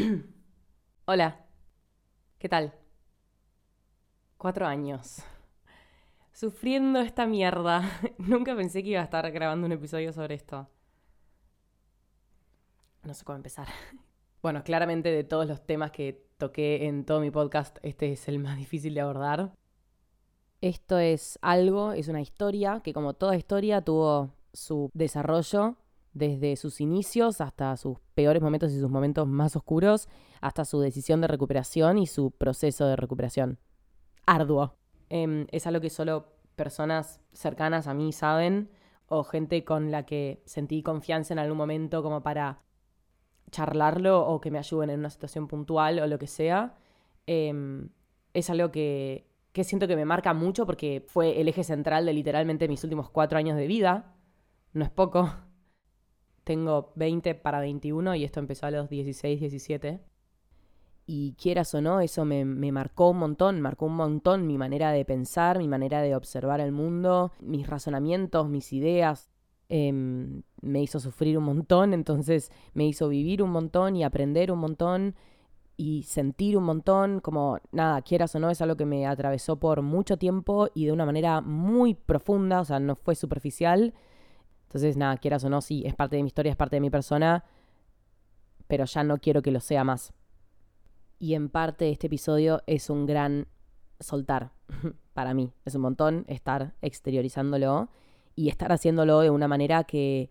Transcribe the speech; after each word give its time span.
Hola, 1.04 1.44
¿qué 2.38 2.48
tal? 2.48 2.74
Cuatro 4.36 4.66
años. 4.66 5.22
Sufriendo 6.32 7.00
esta 7.00 7.26
mierda. 7.26 7.82
Nunca 8.18 8.56
pensé 8.56 8.82
que 8.82 8.90
iba 8.90 9.00
a 9.00 9.04
estar 9.04 9.30
grabando 9.30 9.66
un 9.66 9.72
episodio 9.72 10.12
sobre 10.12 10.34
esto. 10.34 10.68
No 13.02 13.14
sé 13.14 13.24
cómo 13.24 13.36
empezar. 13.36 13.68
Bueno, 14.42 14.64
claramente 14.64 15.10
de 15.10 15.22
todos 15.22 15.46
los 15.46 15.66
temas 15.66 15.90
que 15.90 16.26
toqué 16.38 16.86
en 16.86 17.04
todo 17.04 17.20
mi 17.20 17.30
podcast, 17.30 17.76
este 17.82 18.12
es 18.12 18.26
el 18.26 18.38
más 18.38 18.56
difícil 18.56 18.94
de 18.94 19.02
abordar. 19.02 19.52
Esto 20.62 20.98
es 20.98 21.38
algo, 21.42 21.92
es 21.92 22.08
una 22.08 22.22
historia 22.22 22.80
que 22.82 22.94
como 22.94 23.12
toda 23.12 23.36
historia 23.36 23.82
tuvo 23.82 24.32
su 24.54 24.88
desarrollo 24.94 25.76
desde 26.12 26.56
sus 26.56 26.80
inicios 26.80 27.40
hasta 27.40 27.76
sus 27.76 27.98
peores 28.14 28.42
momentos 28.42 28.72
y 28.72 28.80
sus 28.80 28.90
momentos 28.90 29.26
más 29.26 29.56
oscuros, 29.56 30.08
hasta 30.40 30.64
su 30.64 30.80
decisión 30.80 31.20
de 31.20 31.28
recuperación 31.28 31.98
y 31.98 32.06
su 32.06 32.30
proceso 32.32 32.86
de 32.86 32.96
recuperación. 32.96 33.58
Arduo. 34.26 34.76
Em, 35.08 35.46
es 35.50 35.66
algo 35.66 35.80
que 35.80 35.90
solo 35.90 36.32
personas 36.56 37.20
cercanas 37.32 37.86
a 37.86 37.94
mí 37.94 38.12
saben 38.12 38.70
o 39.06 39.24
gente 39.24 39.64
con 39.64 39.90
la 39.90 40.04
que 40.04 40.42
sentí 40.46 40.82
confianza 40.82 41.34
en 41.34 41.38
algún 41.38 41.58
momento 41.58 42.02
como 42.02 42.22
para 42.22 42.62
charlarlo 43.50 44.26
o 44.26 44.40
que 44.40 44.50
me 44.50 44.58
ayuden 44.58 44.90
en 44.90 45.00
una 45.00 45.10
situación 45.10 45.48
puntual 45.48 45.98
o 45.98 46.06
lo 46.06 46.18
que 46.18 46.28
sea. 46.28 46.76
Em, 47.26 47.88
es 48.34 48.50
algo 48.50 48.70
que, 48.70 49.26
que 49.52 49.64
siento 49.64 49.88
que 49.88 49.96
me 49.96 50.04
marca 50.04 50.32
mucho 50.34 50.66
porque 50.66 51.04
fue 51.08 51.40
el 51.40 51.48
eje 51.48 51.64
central 51.64 52.06
de 52.06 52.12
literalmente 52.12 52.68
mis 52.68 52.84
últimos 52.84 53.10
cuatro 53.10 53.38
años 53.38 53.56
de 53.56 53.66
vida. 53.66 54.14
No 54.72 54.84
es 54.84 54.90
poco 54.90 55.28
tengo 56.50 56.90
20 56.96 57.36
para 57.36 57.60
21 57.60 58.16
y 58.16 58.24
esto 58.24 58.40
empezó 58.40 58.66
a 58.66 58.72
los 58.72 58.88
16, 58.88 59.38
17. 59.38 60.00
Y 61.06 61.34
quieras 61.34 61.72
o 61.76 61.80
no, 61.80 62.00
eso 62.00 62.24
me, 62.24 62.44
marcó 62.44 63.10
un 63.10 63.18
montón, 63.18 63.60
marcó 63.60 63.86
un 63.86 63.94
montón 63.94 64.48
mi 64.48 64.58
manera 64.58 64.90
de 64.90 65.04
pensar, 65.04 65.58
mi 65.58 65.68
manera 65.68 66.02
de 66.02 66.16
observar 66.16 66.58
el 66.60 66.72
mundo, 66.72 67.30
mis 67.38 67.68
razonamientos, 67.68 68.48
mis 68.48 68.72
ideas. 68.72 69.30
Em, 69.68 70.42
me 70.60 70.82
hizo 70.82 70.98
sufrir 70.98 71.38
un 71.38 71.44
montón, 71.44 71.94
entonces 71.94 72.50
me 72.74 72.84
hizo 72.84 73.08
vivir 73.08 73.44
un 73.44 73.50
montón 73.50 73.94
y 73.94 74.02
aprender 74.02 74.50
un 74.50 74.58
montón 74.58 75.14
y 75.76 76.02
sentir 76.02 76.56
un 76.56 76.64
montón, 76.64 77.20
como 77.20 77.60
nada, 77.70 78.02
quieras 78.02 78.34
o 78.34 78.40
no, 78.40 78.50
es 78.50 78.60
algo 78.60 78.76
que 78.76 78.86
me 78.86 79.06
atravesó 79.06 79.60
por 79.60 79.82
mucho 79.82 80.16
tiempo 80.16 80.68
y 80.74 80.86
de 80.86 80.92
una 80.92 81.06
manera 81.06 81.42
muy 81.42 81.94
profunda, 81.94 82.60
o 82.60 82.64
sea, 82.64 82.80
no 82.80 82.96
fue 82.96 83.14
superficial 83.14 83.94
entonces, 84.70 84.96
nada, 84.96 85.16
quieras 85.16 85.42
o 85.42 85.50
no, 85.50 85.60
sí, 85.62 85.82
es 85.84 85.96
parte 85.96 86.14
de 86.14 86.22
mi 86.22 86.28
historia, 86.28 86.50
es 86.52 86.56
parte 86.56 86.76
de 86.76 86.80
mi 86.80 86.90
persona, 86.90 87.42
pero 88.68 88.84
ya 88.84 89.02
no 89.02 89.18
quiero 89.18 89.42
que 89.42 89.50
lo 89.50 89.58
sea 89.58 89.82
más. 89.82 90.12
Y 91.18 91.34
en 91.34 91.48
parte 91.48 91.90
este 91.90 92.06
episodio 92.06 92.62
es 92.68 92.88
un 92.88 93.04
gran 93.04 93.48
soltar 93.98 94.52
para 95.12 95.34
mí. 95.34 95.52
Es 95.64 95.74
un 95.74 95.82
montón 95.82 96.24
estar 96.28 96.76
exteriorizándolo 96.82 97.88
y 98.36 98.48
estar 98.48 98.70
haciéndolo 98.70 99.18
de 99.18 99.30
una 99.30 99.48
manera 99.48 99.82
que 99.82 100.30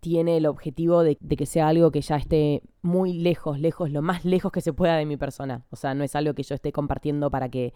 tiene 0.00 0.36
el 0.36 0.44
objetivo 0.44 1.02
de, 1.02 1.16
de, 1.18 1.36
que 1.36 1.46
sea 1.46 1.68
algo 1.68 1.90
que 1.90 2.02
ya 2.02 2.16
esté 2.16 2.62
muy 2.82 3.14
lejos, 3.14 3.58
lejos, 3.58 3.90
lo 3.90 4.02
más 4.02 4.26
lejos 4.26 4.52
que 4.52 4.60
se 4.60 4.74
pueda 4.74 4.98
de 4.98 5.06
mi 5.06 5.16
persona. 5.16 5.64
O 5.70 5.76
sea, 5.76 5.94
no 5.94 6.04
es 6.04 6.14
algo 6.14 6.34
que 6.34 6.42
yo 6.42 6.54
esté 6.54 6.72
compartiendo 6.72 7.30
para 7.30 7.48
que 7.48 7.72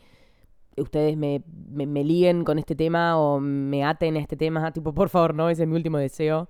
ustedes 0.76 1.16
me, 1.16 1.42
me, 1.70 2.04
liguen 2.04 2.44
con 2.44 2.58
este 2.58 2.74
tema 2.74 3.18
o 3.18 3.40
me 3.40 3.84
aten 3.84 4.16
a 4.16 4.20
este 4.20 4.36
tema, 4.36 4.70
tipo, 4.72 4.94
por 4.94 5.08
favor, 5.08 5.34
no, 5.34 5.50
ese 5.50 5.62
es 5.62 5.68
mi 5.68 5.76
último 5.76 5.98
deseo. 5.98 6.48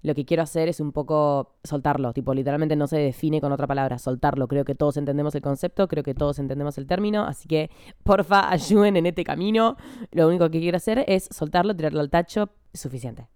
Lo 0.00 0.14
que 0.14 0.24
quiero 0.24 0.44
hacer 0.44 0.68
es 0.68 0.78
un 0.78 0.92
poco 0.92 1.56
soltarlo, 1.64 2.12
tipo, 2.12 2.32
literalmente 2.32 2.76
no 2.76 2.86
se 2.86 2.98
define 2.98 3.40
con 3.40 3.50
otra 3.50 3.66
palabra, 3.66 3.98
soltarlo. 3.98 4.46
Creo 4.46 4.64
que 4.64 4.76
todos 4.76 4.96
entendemos 4.96 5.34
el 5.34 5.42
concepto, 5.42 5.88
creo 5.88 6.04
que 6.04 6.14
todos 6.14 6.38
entendemos 6.38 6.78
el 6.78 6.86
término, 6.86 7.24
así 7.24 7.48
que 7.48 7.70
porfa, 8.04 8.50
ayuden 8.50 8.96
en 8.96 9.06
este 9.06 9.24
camino. 9.24 9.76
Lo 10.12 10.28
único 10.28 10.50
que 10.50 10.60
quiero 10.60 10.76
hacer 10.76 11.04
es 11.08 11.28
soltarlo, 11.30 11.74
tirarlo 11.74 12.00
al 12.00 12.10
tacho, 12.10 12.50
suficiente 12.72 13.28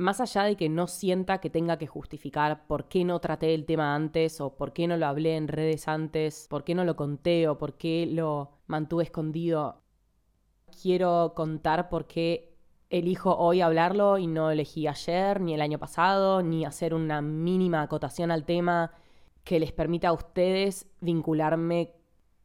más 0.00 0.20
allá 0.20 0.44
de 0.44 0.56
que 0.56 0.68
no 0.68 0.86
sienta 0.86 1.38
que 1.38 1.50
tenga 1.50 1.76
que 1.76 1.86
justificar 1.86 2.66
por 2.66 2.88
qué 2.88 3.04
no 3.04 3.20
traté 3.20 3.54
el 3.54 3.66
tema 3.66 3.94
antes 3.94 4.40
o 4.40 4.56
por 4.56 4.72
qué 4.72 4.88
no 4.88 4.96
lo 4.96 5.06
hablé 5.06 5.36
en 5.36 5.46
redes 5.46 5.88
antes, 5.88 6.46
por 6.48 6.64
qué 6.64 6.74
no 6.74 6.84
lo 6.84 6.96
conté 6.96 7.48
o 7.48 7.58
por 7.58 7.74
qué 7.74 8.06
lo 8.10 8.50
mantuve 8.66 9.04
escondido, 9.04 9.82
quiero 10.82 11.34
contar 11.36 11.88
por 11.90 12.06
qué 12.06 12.56
elijo 12.88 13.36
hoy 13.36 13.60
hablarlo 13.60 14.16
y 14.18 14.26
no 14.26 14.50
elegí 14.50 14.86
ayer, 14.86 15.40
ni 15.40 15.54
el 15.54 15.60
año 15.60 15.78
pasado, 15.78 16.42
ni 16.42 16.64
hacer 16.64 16.94
una 16.94 17.20
mínima 17.20 17.82
acotación 17.82 18.30
al 18.30 18.44
tema 18.44 18.92
que 19.44 19.60
les 19.60 19.72
permita 19.72 20.08
a 20.08 20.12
ustedes 20.12 20.88
vincularme 21.00 21.92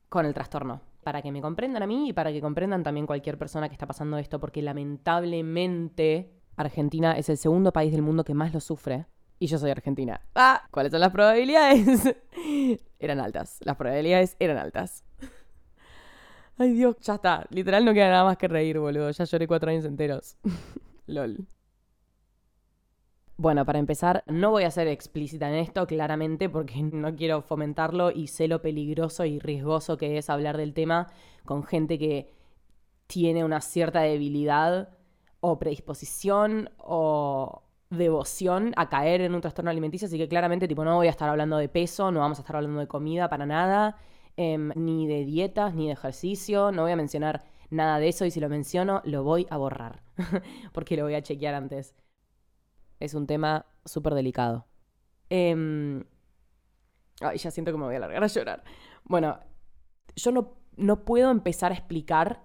con 0.10 0.26
el 0.26 0.34
trastorno. 0.34 0.82
Para 1.04 1.22
que 1.22 1.32
me 1.32 1.42
comprendan 1.42 1.84
a 1.84 1.88
mí 1.88 2.10
y 2.10 2.14
para 2.14 2.32
que 2.32 2.42
comprendan 2.42 2.84
también 2.84 3.06
cualquier 3.06 3.38
persona 3.38 3.70
que 3.70 3.76
está 3.76 3.86
pasando 3.86 4.18
esto, 4.18 4.40
porque 4.40 4.62
lamentablemente 4.62 6.36
Argentina 6.56 7.14
es 7.18 7.30
el 7.30 7.38
segundo 7.38 7.72
país 7.74 7.92
del 7.92 8.02
mundo 8.02 8.24
que 8.24 8.34
más 8.34 8.54
lo 8.54 8.60
sufre. 8.60 9.06
Y 9.38 9.48
yo 9.48 9.58
soy 9.58 9.72
argentina. 9.72 10.22
Ah, 10.34 10.64
¿cuáles 10.72 10.92
son 10.92 11.02
las 11.02 11.12
probabilidades? 11.12 12.16
eran 13.00 13.20
altas. 13.20 13.60
Las 13.62 13.76
probabilidades 13.76 14.38
eran 14.40 14.58
altas. 14.58 15.04
Ay 16.58 16.72
Dios, 16.72 16.96
ya 17.02 17.16
está. 17.16 17.46
Literal 17.50 17.84
no 17.84 17.94
queda 17.94 18.10
nada 18.10 18.24
más 18.24 18.38
que 18.38 18.48
reír, 18.48 18.80
boludo. 18.80 19.12
Ya 19.12 19.26
lloré 19.26 19.48
cuatro 19.48 19.70
años 19.70 19.84
enteros. 19.84 20.38
Lol. 21.06 21.48
Bueno, 23.38 23.66
para 23.66 23.80
empezar, 23.80 24.24
no 24.28 24.52
voy 24.52 24.64
a 24.64 24.72
ser 24.72 24.88
explícita 24.88 25.50
en 25.50 25.56
esto, 25.56 25.86
claramente, 25.86 26.48
porque 26.48 26.82
no 26.82 27.14
quiero 27.18 27.42
fomentarlo 27.42 28.12
y 28.12 28.28
sé 28.28 28.48
lo 28.48 28.62
peligroso 28.62 29.26
y 29.26 29.40
riesgoso 29.40 29.98
que 29.98 30.18
es 30.18 30.30
hablar 30.30 30.56
del 30.56 30.74
tema 30.74 31.08
con 31.44 31.64
gente 31.64 32.00
que 32.00 32.32
tiene 33.08 33.44
una 33.44 33.60
cierta 33.60 34.00
debilidad 34.02 34.96
o 35.46 35.60
predisposición 35.60 36.70
o 36.78 37.62
devoción 37.92 38.74
a 38.78 38.90
caer 38.90 39.22
en 39.22 39.36
un 39.36 39.42
trastorno 39.42 39.70
alimenticio, 39.70 40.08
así 40.08 40.18
que 40.18 40.28
claramente 40.28 40.68
tipo 40.68 40.84
no 40.84 40.96
voy 40.96 41.08
a 41.08 41.12
estar 41.12 41.30
hablando 41.30 41.58
de 41.58 41.70
peso, 41.70 42.12
no 42.12 42.20
vamos 42.20 42.40
a 42.40 42.42
estar 42.42 42.56
hablando 42.56 42.80
de 42.80 42.88
comida 42.88 43.30
para 43.30 43.46
nada, 43.46 43.98
em, 44.38 44.72
ni 44.76 45.08
de 45.08 45.24
dietas, 45.24 45.76
ni 45.76 45.88
de 45.88 45.94
ejercicio, 45.94 46.72
no 46.72 46.82
voy 46.82 46.92
a 46.92 46.96
mencionar 46.96 47.44
nada 47.70 48.00
de 48.00 48.08
eso 48.08 48.26
y 48.26 48.32
si 48.32 48.40
lo 48.40 48.50
menciono 48.50 49.02
lo 49.06 49.24
voy 49.24 49.46
a 49.52 49.58
borrar, 49.58 50.02
porque 50.74 50.98
lo 50.98 51.04
voy 51.04 51.14
a 51.14 51.22
chequear 51.22 51.54
antes. 51.54 51.96
Es 53.00 53.14
un 53.14 53.28
tema 53.28 53.66
súper 53.86 54.16
delicado. 54.16 54.66
Em, 55.30 56.04
ay, 57.22 57.38
ya 57.38 57.52
siento 57.52 57.72
que 57.72 57.78
me 57.78 57.86
voy 57.86 57.96
a 57.96 58.00
largar 58.00 58.24
a 58.24 58.28
llorar. 58.28 58.64
Bueno, 59.04 59.40
yo 60.16 60.32
no, 60.32 60.58
no 60.76 61.06
puedo 61.06 61.30
empezar 61.30 61.72
a 61.72 61.76
explicar 61.76 62.42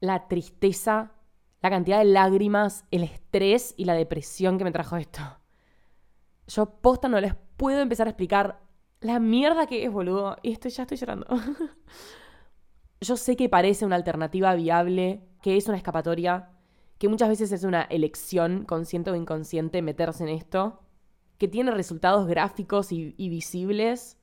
la 0.00 0.26
tristeza 0.26 1.12
la 1.64 1.70
cantidad 1.70 1.96
de 1.96 2.04
lágrimas, 2.04 2.84
el 2.90 3.04
estrés 3.04 3.72
y 3.78 3.86
la 3.86 3.94
depresión 3.94 4.58
que 4.58 4.64
me 4.64 4.70
trajo 4.70 4.98
esto. 4.98 5.22
Yo 6.46 6.66
posta 6.66 7.08
no 7.08 7.18
les 7.18 7.34
puedo 7.56 7.80
empezar 7.80 8.06
a 8.06 8.10
explicar 8.10 8.60
la 9.00 9.18
mierda 9.18 9.66
que 9.66 9.82
es, 9.82 9.90
boludo. 9.90 10.36
Y 10.42 10.52
esto 10.52 10.68
ya 10.68 10.82
estoy 10.82 10.98
llorando. 10.98 11.26
Yo 13.00 13.16
sé 13.16 13.34
que 13.36 13.48
parece 13.48 13.86
una 13.86 13.96
alternativa 13.96 14.54
viable, 14.54 15.26
que 15.40 15.56
es 15.56 15.66
una 15.66 15.78
escapatoria, 15.78 16.50
que 16.98 17.08
muchas 17.08 17.30
veces 17.30 17.50
es 17.50 17.64
una 17.64 17.84
elección, 17.84 18.66
consciente 18.66 19.10
o 19.10 19.14
inconsciente, 19.14 19.80
meterse 19.80 20.24
en 20.24 20.28
esto, 20.28 20.82
que 21.38 21.48
tiene 21.48 21.70
resultados 21.70 22.26
gráficos 22.26 22.92
y, 22.92 23.14
y 23.16 23.30
visibles. 23.30 24.18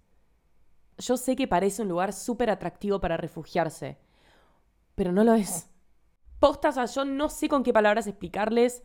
Yo 1.00 1.18
sé 1.18 1.36
que 1.36 1.48
parece 1.48 1.82
un 1.82 1.88
lugar 1.90 2.14
súper 2.14 2.52
atractivo 2.52 3.02
para 3.02 3.18
refugiarse, 3.18 3.98
pero 4.94 5.12
no 5.12 5.24
lo 5.24 5.34
es 5.34 5.71
postas, 6.42 6.78
o 6.78 6.86
yo 6.86 7.06
no 7.06 7.30
sé 7.30 7.48
con 7.48 7.64
qué 7.64 7.72
palabras 7.72 8.08
explicarles 8.08 8.84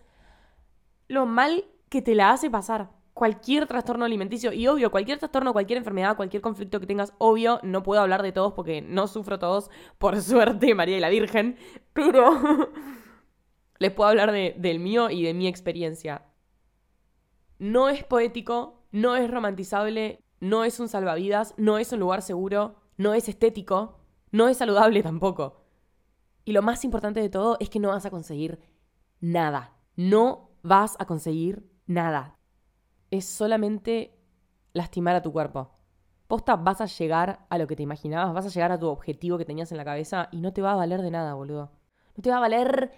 lo 1.09 1.27
mal 1.27 1.65
que 1.89 2.03
te 2.03 2.15
la 2.15 2.31
hace 2.31 2.51
pasar 2.51 2.91
cualquier 3.17 3.67
trastorno 3.67 4.05
alimenticio. 4.05 4.53
Y 4.53 4.69
obvio, 4.69 4.91
cualquier 4.91 5.19
trastorno, 5.19 5.55
cualquier 5.55 5.79
enfermedad, 5.79 6.17
cualquier 6.17 6.43
conflicto 6.43 6.81
que 6.81 6.87
tengas, 6.87 7.15
obvio, 7.17 7.61
no 7.63 7.83
puedo 7.83 8.03
hablar 8.03 8.23
de 8.23 8.31
todos 8.31 8.53
porque 8.53 8.83
no 8.83 9.07
sufro 9.09 9.39
todos, 9.39 9.71
por 9.97 10.21
suerte, 10.21 10.75
María 10.75 10.99
y 10.99 11.01
la 11.01 11.09
Virgen, 11.09 11.57
pero 11.95 12.39
les 13.79 13.93
puedo 13.93 14.11
hablar 14.11 14.33
de, 14.33 14.55
del 14.59 14.81
mío 14.81 15.09
y 15.09 15.23
de 15.23 15.33
mi 15.33 15.49
experiencia. 15.49 16.27
No 17.59 17.89
es 17.89 18.05
poético, 18.05 18.83
no 18.93 19.17
es 19.17 19.31
romantizable, 19.31 20.23
no 20.41 20.65
es 20.65 20.79
un 20.79 20.91
salvavidas, 20.91 21.55
no 21.57 21.79
es 21.79 21.93
un 21.93 22.01
lugar 22.01 22.21
seguro, 22.21 22.77
no 22.99 23.15
es 23.15 23.31
estético, 23.31 23.99
no 24.31 24.47
es 24.49 24.59
saludable 24.59 25.03
tampoco. 25.03 25.66
Y 26.47 26.53
lo 26.53 26.63
más 26.63 26.85
importante 26.85 27.21
de 27.21 27.29
todo 27.29 27.57
es 27.59 27.69
que 27.69 27.81
no 27.81 27.89
vas 27.89 28.07
a 28.07 28.11
conseguir 28.11 28.61
nada. 29.21 29.73
No 29.97 30.53
vas 30.63 30.95
a 31.01 31.05
conseguir 31.05 31.69
nada. 31.87 32.37
Es 33.11 33.25
solamente 33.25 34.17
lastimar 34.73 35.17
a 35.17 35.23
tu 35.23 35.33
cuerpo. 35.33 35.73
Posta, 36.29 36.55
vas 36.55 36.81
a 36.81 36.87
llegar 36.87 37.45
a 37.51 37.59
lo 37.59 37.67
que 37.67 37.75
te 37.75 37.83
imaginabas, 37.83 38.33
vas 38.33 38.47
a 38.47 38.51
llegar 38.51 38.71
a 38.71 38.79
tu 38.79 38.87
objetivo 38.87 39.39
que 39.39 39.45
tenías 39.45 39.73
en 39.73 39.79
la 39.79 39.85
cabeza 39.85 40.29
y 40.31 40.41
no 40.41 40.53
te 40.53 40.63
va 40.63 40.73
a 40.73 40.77
valer 40.77 41.03
de 41.03 41.11
nada, 41.11 41.35
boludo. 41.35 41.73
No 42.17 42.23
te 42.23 42.31
va 42.31 42.37
a 42.37 42.41
valer 42.41 42.93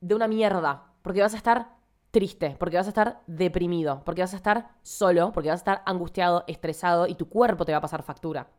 de 0.00 0.14
una 0.16 0.26
mierda, 0.26 0.92
porque 1.02 1.22
vas 1.22 1.34
a 1.34 1.38
estar 1.38 1.76
triste, 2.10 2.56
porque 2.58 2.78
vas 2.78 2.86
a 2.86 2.90
estar 2.90 3.22
deprimido, 3.28 4.02
porque 4.04 4.22
vas 4.22 4.34
a 4.34 4.38
estar 4.38 4.70
solo, 4.82 5.30
porque 5.30 5.50
vas 5.50 5.60
a 5.60 5.62
estar 5.62 5.82
angustiado, 5.86 6.42
estresado 6.48 7.06
y 7.06 7.14
tu 7.14 7.28
cuerpo 7.28 7.64
te 7.64 7.70
va 7.70 7.78
a 7.78 7.82
pasar 7.82 8.02
factura. 8.02 8.50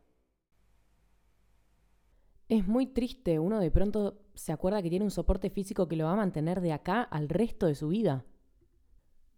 Es 2.50 2.68
muy 2.68 2.88
triste, 2.88 3.38
uno 3.38 3.60
de 3.60 3.70
pronto 3.70 4.24
se 4.34 4.52
acuerda 4.52 4.82
que 4.82 4.90
tiene 4.90 5.06
un 5.06 5.12
soporte 5.12 5.52
físico 5.52 5.88
que 5.88 5.96
lo 5.96 6.06
va 6.06 6.14
a 6.14 6.18
mantener 6.18 6.62
de 6.62 6.74
acá 6.74 7.04
al 7.04 7.30
resto 7.30 7.68
de 7.68 7.76
su 7.76 7.90
vida. 7.90 8.26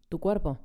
Tu 0.07 0.17
cuerpo. 0.17 0.59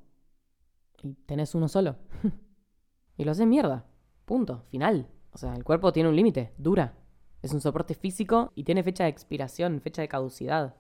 Y 1.03 1.15
tenés 1.27 1.57
uno 1.57 1.67
solo. 1.67 1.97
y 3.17 3.25
lo 3.25 3.33
haces 3.33 3.49
mierda. 3.49 3.85
Punto. 4.25 4.63
Final. 4.69 5.09
O 5.33 5.39
sea, 5.39 5.55
el 5.55 5.65
cuerpo 5.65 5.93
tiene 5.93 6.09
un 6.09 6.15
límite. 6.15 6.55
Dura. 6.57 6.95
Es 7.43 7.53
un 7.53 7.61
soporte 7.61 7.95
físico 7.95 8.53
y 8.55 8.63
tiene 8.63 8.85
fecha 8.85 9.05
de 9.05 9.11
expiración, 9.11 9.81
fecha 9.81 10.03
de 10.03 10.09
caducidad. 10.09 10.77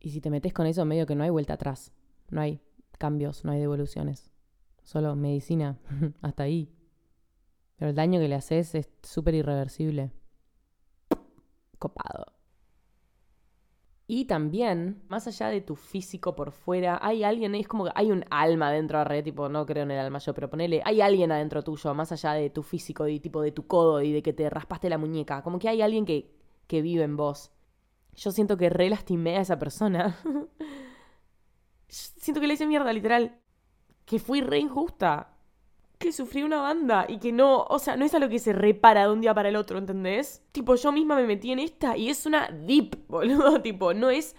Y 0.00 0.10
si 0.10 0.20
te 0.20 0.30
metes 0.30 0.52
con 0.52 0.66
eso, 0.66 0.84
medio 0.84 1.06
que 1.06 1.14
no 1.14 1.22
hay 1.22 1.30
vuelta 1.30 1.54
atrás. 1.54 1.92
No 2.28 2.40
hay 2.40 2.60
cambios, 2.98 3.44
no 3.44 3.52
hay 3.52 3.60
devoluciones. 3.60 4.32
Solo 4.82 5.14
medicina. 5.14 5.78
Hasta 6.22 6.42
ahí. 6.42 6.72
Pero 7.76 7.90
el 7.90 7.94
daño 7.94 8.18
que 8.18 8.28
le 8.28 8.34
haces 8.34 8.74
es 8.74 8.90
súper 9.02 9.36
irreversible. 9.36 10.10
Copado. 11.80 12.26
Y 14.06 14.26
también, 14.26 15.02
más 15.08 15.26
allá 15.26 15.48
de 15.48 15.60
tu 15.60 15.74
físico 15.74 16.36
por 16.36 16.52
fuera, 16.52 16.98
hay 17.02 17.24
alguien, 17.24 17.56
es 17.56 17.66
como 17.66 17.86
que 17.86 17.92
hay 17.96 18.12
un 18.12 18.24
alma 18.30 18.70
dentro 18.70 18.98
de 18.98 19.04
red, 19.04 19.24
tipo, 19.24 19.48
no 19.48 19.66
creo 19.66 19.82
en 19.82 19.90
el 19.90 19.98
alma 19.98 20.18
yo, 20.20 20.32
pero 20.34 20.48
ponele, 20.48 20.82
hay 20.84 21.00
alguien 21.00 21.32
adentro 21.32 21.64
tuyo, 21.64 21.92
más 21.94 22.12
allá 22.12 22.34
de 22.34 22.50
tu 22.50 22.62
físico, 22.62 23.08
y 23.08 23.18
tipo 23.18 23.42
de 23.42 23.52
tu 23.52 23.66
codo 23.66 24.00
y 24.02 24.12
de 24.12 24.22
que 24.22 24.32
te 24.32 24.48
raspaste 24.48 24.88
la 24.88 24.98
muñeca. 24.98 25.42
Como 25.42 25.58
que 25.58 25.68
hay 25.68 25.82
alguien 25.82 26.04
que, 26.06 26.32
que 26.68 26.82
vive 26.82 27.02
en 27.02 27.16
vos 27.16 27.52
yo 28.16 28.32
siento 28.32 28.56
que 28.56 28.70
re 28.70 28.90
lastimé 28.90 29.38
a 29.38 29.40
esa 29.40 29.58
persona. 29.58 30.18
siento 31.88 32.40
que 32.40 32.46
le 32.46 32.54
hice 32.54 32.66
mierda, 32.66 32.92
literal. 32.92 33.40
Que 34.04 34.18
fui 34.18 34.40
re 34.40 34.58
injusta. 34.58 35.36
Que 36.00 36.12
sufrí 36.12 36.42
una 36.42 36.62
banda 36.62 37.04
y 37.06 37.18
que 37.18 37.30
no, 37.30 37.64
o 37.64 37.78
sea, 37.78 37.94
no 37.94 38.06
es 38.06 38.14
algo 38.14 38.30
que 38.30 38.38
se 38.38 38.54
repara 38.54 39.06
de 39.06 39.12
un 39.12 39.20
día 39.20 39.34
para 39.34 39.50
el 39.50 39.56
otro, 39.56 39.76
¿entendés? 39.76 40.42
Tipo, 40.50 40.74
yo 40.74 40.92
misma 40.92 41.14
me 41.14 41.26
metí 41.26 41.52
en 41.52 41.58
esta 41.58 41.94
y 41.94 42.08
es 42.08 42.24
una 42.24 42.48
deep, 42.48 42.96
boludo. 43.08 43.60
Tipo, 43.60 43.92
no 43.92 44.08
es 44.08 44.34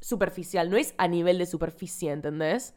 superficial, 0.00 0.70
no 0.70 0.78
es 0.78 0.94
a 0.96 1.08
nivel 1.08 1.36
de 1.36 1.44
superficie, 1.44 2.12
¿entendés? 2.12 2.74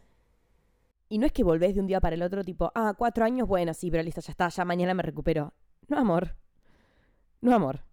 Y 1.08 1.18
no 1.18 1.26
es 1.26 1.32
que 1.32 1.46
volvés 1.46 1.76
de 1.76 1.80
un 1.80 1.88
día 1.88 2.02
para 2.02 2.16
el 2.16 2.24
otro, 2.24 2.44
tipo, 2.44 2.74
ah, 2.76 2.94
cuatro 2.98 3.24
años, 3.24 3.48
bueno, 3.48 3.74
sí, 3.74 3.90
pero 3.90 4.04
listo, 4.04 4.20
ya 4.20 4.32
está, 4.32 4.50
ya 4.50 4.66
mañana 4.66 4.94
me 4.94 5.04
recupero. 5.04 5.54
No, 5.88 5.98
amor. 5.98 6.36
No, 7.40 7.56
amor. 7.56 7.86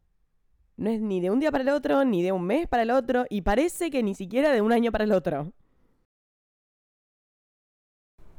No 0.76 0.90
es 0.90 1.00
ni 1.00 1.20
de 1.20 1.30
un 1.30 1.38
día 1.38 1.52
para 1.52 1.62
el 1.62 1.70
otro, 1.70 2.04
ni 2.04 2.24
de 2.24 2.32
un 2.32 2.44
mes 2.44 2.66
para 2.66 2.82
el 2.82 2.90
otro, 2.90 3.26
y 3.30 3.42
parece 3.42 3.92
que 3.92 4.02
ni 4.02 4.16
siquiera 4.16 4.50
de 4.50 4.60
un 4.60 4.72
año 4.72 4.90
para 4.90 5.04
el 5.04 5.12
otro. 5.12 5.52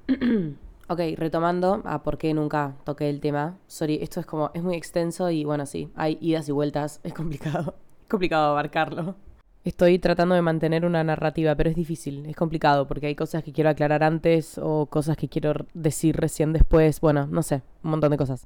ok, 0.88 1.00
retomando 1.16 1.82
a 1.86 2.04
por 2.04 2.18
qué 2.18 2.34
nunca 2.34 2.76
toqué 2.84 3.10
el 3.10 3.20
tema. 3.20 3.58
Sorry, 3.68 4.00
esto 4.02 4.20
es 4.20 4.26
como, 4.26 4.52
es 4.54 4.64
muy 4.64 4.76
extenso 4.76 5.30
y 5.30 5.46
bueno, 5.46 5.66
sí, 5.66 5.92
hay 5.96 6.18
idas 6.22 6.48
y 6.50 6.52
vueltas, 6.52 7.00
es 7.04 7.14
complicado. 7.14 7.76
Es 8.04 8.10
complicado 8.10 8.52
abarcarlo. 8.52 9.16
Estoy 9.64 9.98
tratando 9.98 10.36
de 10.36 10.42
mantener 10.42 10.86
una 10.86 11.04
narrativa, 11.04 11.56
pero 11.56 11.70
es 11.70 11.76
difícil, 11.76 12.26
es 12.26 12.36
complicado, 12.36 12.86
porque 12.86 13.08
hay 13.08 13.16
cosas 13.16 13.44
que 13.44 13.54
quiero 13.54 13.70
aclarar 13.70 14.04
antes 14.04 14.60
o 14.62 14.88
cosas 14.88 15.16
que 15.16 15.30
quiero 15.30 15.54
decir 15.74 16.18
recién 16.18 16.52
después, 16.52 17.00
bueno, 17.00 17.28
no 17.28 17.44
sé, 17.44 17.62
un 17.82 17.92
montón 17.92 18.12
de 18.12 18.18
cosas 18.18 18.46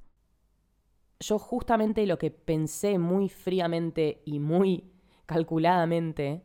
yo 1.20 1.40
justamente 1.40 2.06
lo 2.06 2.18
que 2.18 2.32
pensé 2.32 3.00
muy 3.00 3.30
fríamente 3.30 4.22
y 4.26 4.40
muy 4.40 4.92
calculadamente 5.26 6.44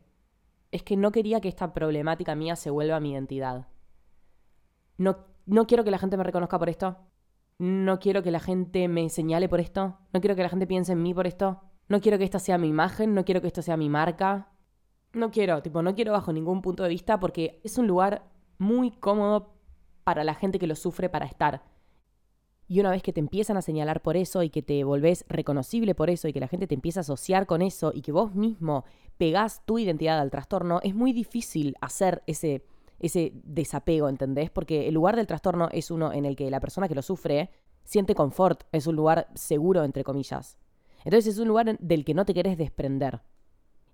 es 0.71 0.83
que 0.83 0.97
no 0.97 1.11
quería 1.11 1.41
que 1.41 1.49
esta 1.49 1.73
problemática 1.73 2.35
mía 2.35 2.55
se 2.55 2.71
vuelva 2.71 2.99
mi 2.99 3.11
identidad. 3.11 3.67
No, 4.97 5.17
no 5.45 5.67
quiero 5.67 5.83
que 5.83 5.91
la 5.91 5.97
gente 5.97 6.17
me 6.17 6.23
reconozca 6.23 6.59
por 6.59 6.69
esto. 6.69 6.97
No 7.59 7.99
quiero 7.99 8.23
que 8.23 8.31
la 8.31 8.39
gente 8.39 8.87
me 8.87 9.09
señale 9.09 9.47
por 9.49 9.59
esto. 9.59 9.97
No 10.11 10.21
quiero 10.21 10.35
que 10.35 10.43
la 10.43 10.49
gente 10.49 10.67
piense 10.67 10.93
en 10.93 11.01
mí 11.01 11.13
por 11.13 11.27
esto. 11.27 11.61
No 11.87 12.01
quiero 12.01 12.17
que 12.17 12.23
esta 12.23 12.39
sea 12.39 12.57
mi 12.57 12.67
imagen. 12.67 13.13
No 13.13 13.25
quiero 13.25 13.41
que 13.41 13.47
esto 13.47 13.61
sea 13.61 13.77
mi 13.77 13.89
marca. 13.89 14.49
No 15.13 15.29
quiero, 15.29 15.61
tipo, 15.61 15.81
no 15.83 15.93
quiero 15.93 16.11
bajo 16.11 16.33
ningún 16.33 16.61
punto 16.61 16.83
de 16.83 16.89
vista 16.89 17.19
porque 17.19 17.61
es 17.63 17.77
un 17.77 17.85
lugar 17.85 18.23
muy 18.57 18.91
cómodo 18.91 19.53
para 20.03 20.23
la 20.23 20.33
gente 20.33 20.57
que 20.57 20.67
lo 20.67 20.75
sufre 20.75 21.09
para 21.09 21.25
estar. 21.25 21.63
Y 22.67 22.79
una 22.79 22.89
vez 22.89 23.03
que 23.03 23.13
te 23.13 23.19
empiezan 23.19 23.57
a 23.57 23.61
señalar 23.61 24.01
por 24.01 24.17
eso 24.17 24.41
y 24.41 24.49
que 24.49 24.63
te 24.63 24.83
volvés 24.83 25.25
reconocible 25.27 25.93
por 25.93 26.09
eso 26.09 26.27
y 26.27 26.33
que 26.33 26.39
la 26.39 26.47
gente 26.47 26.65
te 26.65 26.73
empieza 26.73 27.01
a 27.01 27.01
asociar 27.01 27.45
con 27.45 27.61
eso 27.61 27.91
y 27.93 28.01
que 28.01 28.11
vos 28.11 28.33
mismo 28.33 28.85
pegás 29.17 29.63
tu 29.65 29.77
identidad 29.77 30.19
al 30.19 30.31
trastorno, 30.31 30.79
es 30.81 30.95
muy 30.95 31.13
difícil 31.13 31.75
hacer 31.81 32.23
ese, 32.25 32.65
ese 33.05 33.31
desapego, 33.43 34.09
¿entendés? 34.09 34.49
Porque 34.49 34.87
el 34.87 34.93
lugar 34.93 35.15
del 35.15 35.27
trastorno 35.27 35.69
es 35.71 35.91
uno 35.91 36.11
en 36.11 36.25
el 36.25 36.35
que 36.35 36.49
la 36.49 36.59
persona 36.59 36.87
que 36.87 36.95
lo 36.95 37.01
sufre 37.01 37.49
siente 37.83 38.15
confort, 38.15 38.63
es 38.71 38.87
un 38.87 38.95
lugar 38.95 39.27
seguro, 39.35 39.83
entre 39.83 40.03
comillas. 40.03 40.57
Entonces 41.03 41.33
es 41.33 41.39
un 41.39 41.47
lugar 41.47 41.77
del 41.79 42.05
que 42.05 42.13
no 42.13 42.25
te 42.25 42.33
querés 42.33 42.57
desprender. 42.57 43.21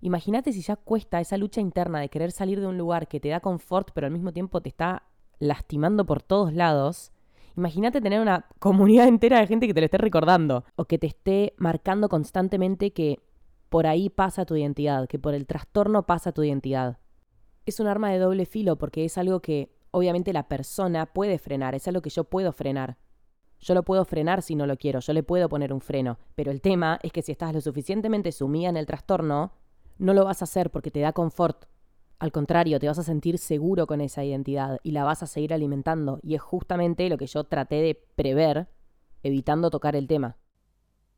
Imagínate 0.00 0.52
si 0.52 0.62
ya 0.62 0.76
cuesta 0.76 1.20
esa 1.20 1.36
lucha 1.36 1.60
interna 1.60 2.00
de 2.00 2.08
querer 2.08 2.32
salir 2.32 2.60
de 2.60 2.66
un 2.66 2.78
lugar 2.78 3.08
que 3.08 3.20
te 3.20 3.28
da 3.28 3.40
confort, 3.40 3.90
pero 3.92 4.06
al 4.06 4.12
mismo 4.12 4.32
tiempo 4.32 4.62
te 4.62 4.68
está 4.68 5.02
lastimando 5.38 6.06
por 6.06 6.22
todos 6.22 6.54
lados 6.54 7.12
Imagínate 7.56 8.00
tener 8.00 8.20
una 8.20 8.46
comunidad 8.58 9.08
entera 9.08 9.40
de 9.40 9.46
gente 9.46 9.66
que 9.66 9.74
te 9.74 9.80
lo 9.80 9.84
esté 9.84 9.98
recordando 9.98 10.64
o 10.76 10.84
que 10.84 10.98
te 10.98 11.06
esté 11.06 11.54
marcando 11.58 12.08
constantemente 12.08 12.92
que 12.92 13.20
por 13.68 13.86
ahí 13.86 14.08
pasa 14.08 14.44
tu 14.44 14.56
identidad, 14.56 15.06
que 15.06 15.18
por 15.18 15.34
el 15.34 15.46
trastorno 15.46 16.04
pasa 16.04 16.32
tu 16.32 16.42
identidad. 16.42 16.98
Es 17.66 17.80
un 17.80 17.86
arma 17.86 18.10
de 18.10 18.18
doble 18.18 18.46
filo 18.46 18.76
porque 18.76 19.04
es 19.04 19.18
algo 19.18 19.40
que 19.40 19.70
obviamente 19.90 20.32
la 20.32 20.48
persona 20.48 21.06
puede 21.06 21.38
frenar, 21.38 21.74
es 21.74 21.86
algo 21.88 22.02
que 22.02 22.10
yo 22.10 22.24
puedo 22.24 22.52
frenar. 22.52 22.96
Yo 23.58 23.74
lo 23.74 23.82
puedo 23.82 24.04
frenar 24.04 24.42
si 24.42 24.54
no 24.54 24.66
lo 24.66 24.76
quiero, 24.76 25.00
yo 25.00 25.12
le 25.12 25.22
puedo 25.22 25.48
poner 25.48 25.72
un 25.72 25.80
freno, 25.80 26.18
pero 26.34 26.50
el 26.50 26.62
tema 26.62 26.98
es 27.02 27.12
que 27.12 27.20
si 27.20 27.32
estás 27.32 27.52
lo 27.52 27.60
suficientemente 27.60 28.32
sumida 28.32 28.70
en 28.70 28.78
el 28.78 28.86
trastorno, 28.86 29.52
no 29.98 30.14
lo 30.14 30.24
vas 30.24 30.40
a 30.40 30.44
hacer 30.44 30.70
porque 30.70 30.90
te 30.90 31.00
da 31.00 31.12
confort, 31.12 31.66
al 32.20 32.32
contrario, 32.32 32.78
te 32.78 32.86
vas 32.86 32.98
a 32.98 33.02
sentir 33.02 33.38
seguro 33.38 33.86
con 33.86 34.02
esa 34.02 34.22
identidad 34.22 34.78
y 34.82 34.90
la 34.90 35.04
vas 35.04 35.22
a 35.22 35.26
seguir 35.26 35.54
alimentando. 35.54 36.20
Y 36.22 36.34
es 36.34 36.42
justamente 36.42 37.08
lo 37.08 37.16
que 37.16 37.26
yo 37.26 37.44
traté 37.44 37.76
de 37.76 37.94
prever, 37.94 38.68
evitando 39.22 39.70
tocar 39.70 39.96
el 39.96 40.06
tema. 40.06 40.36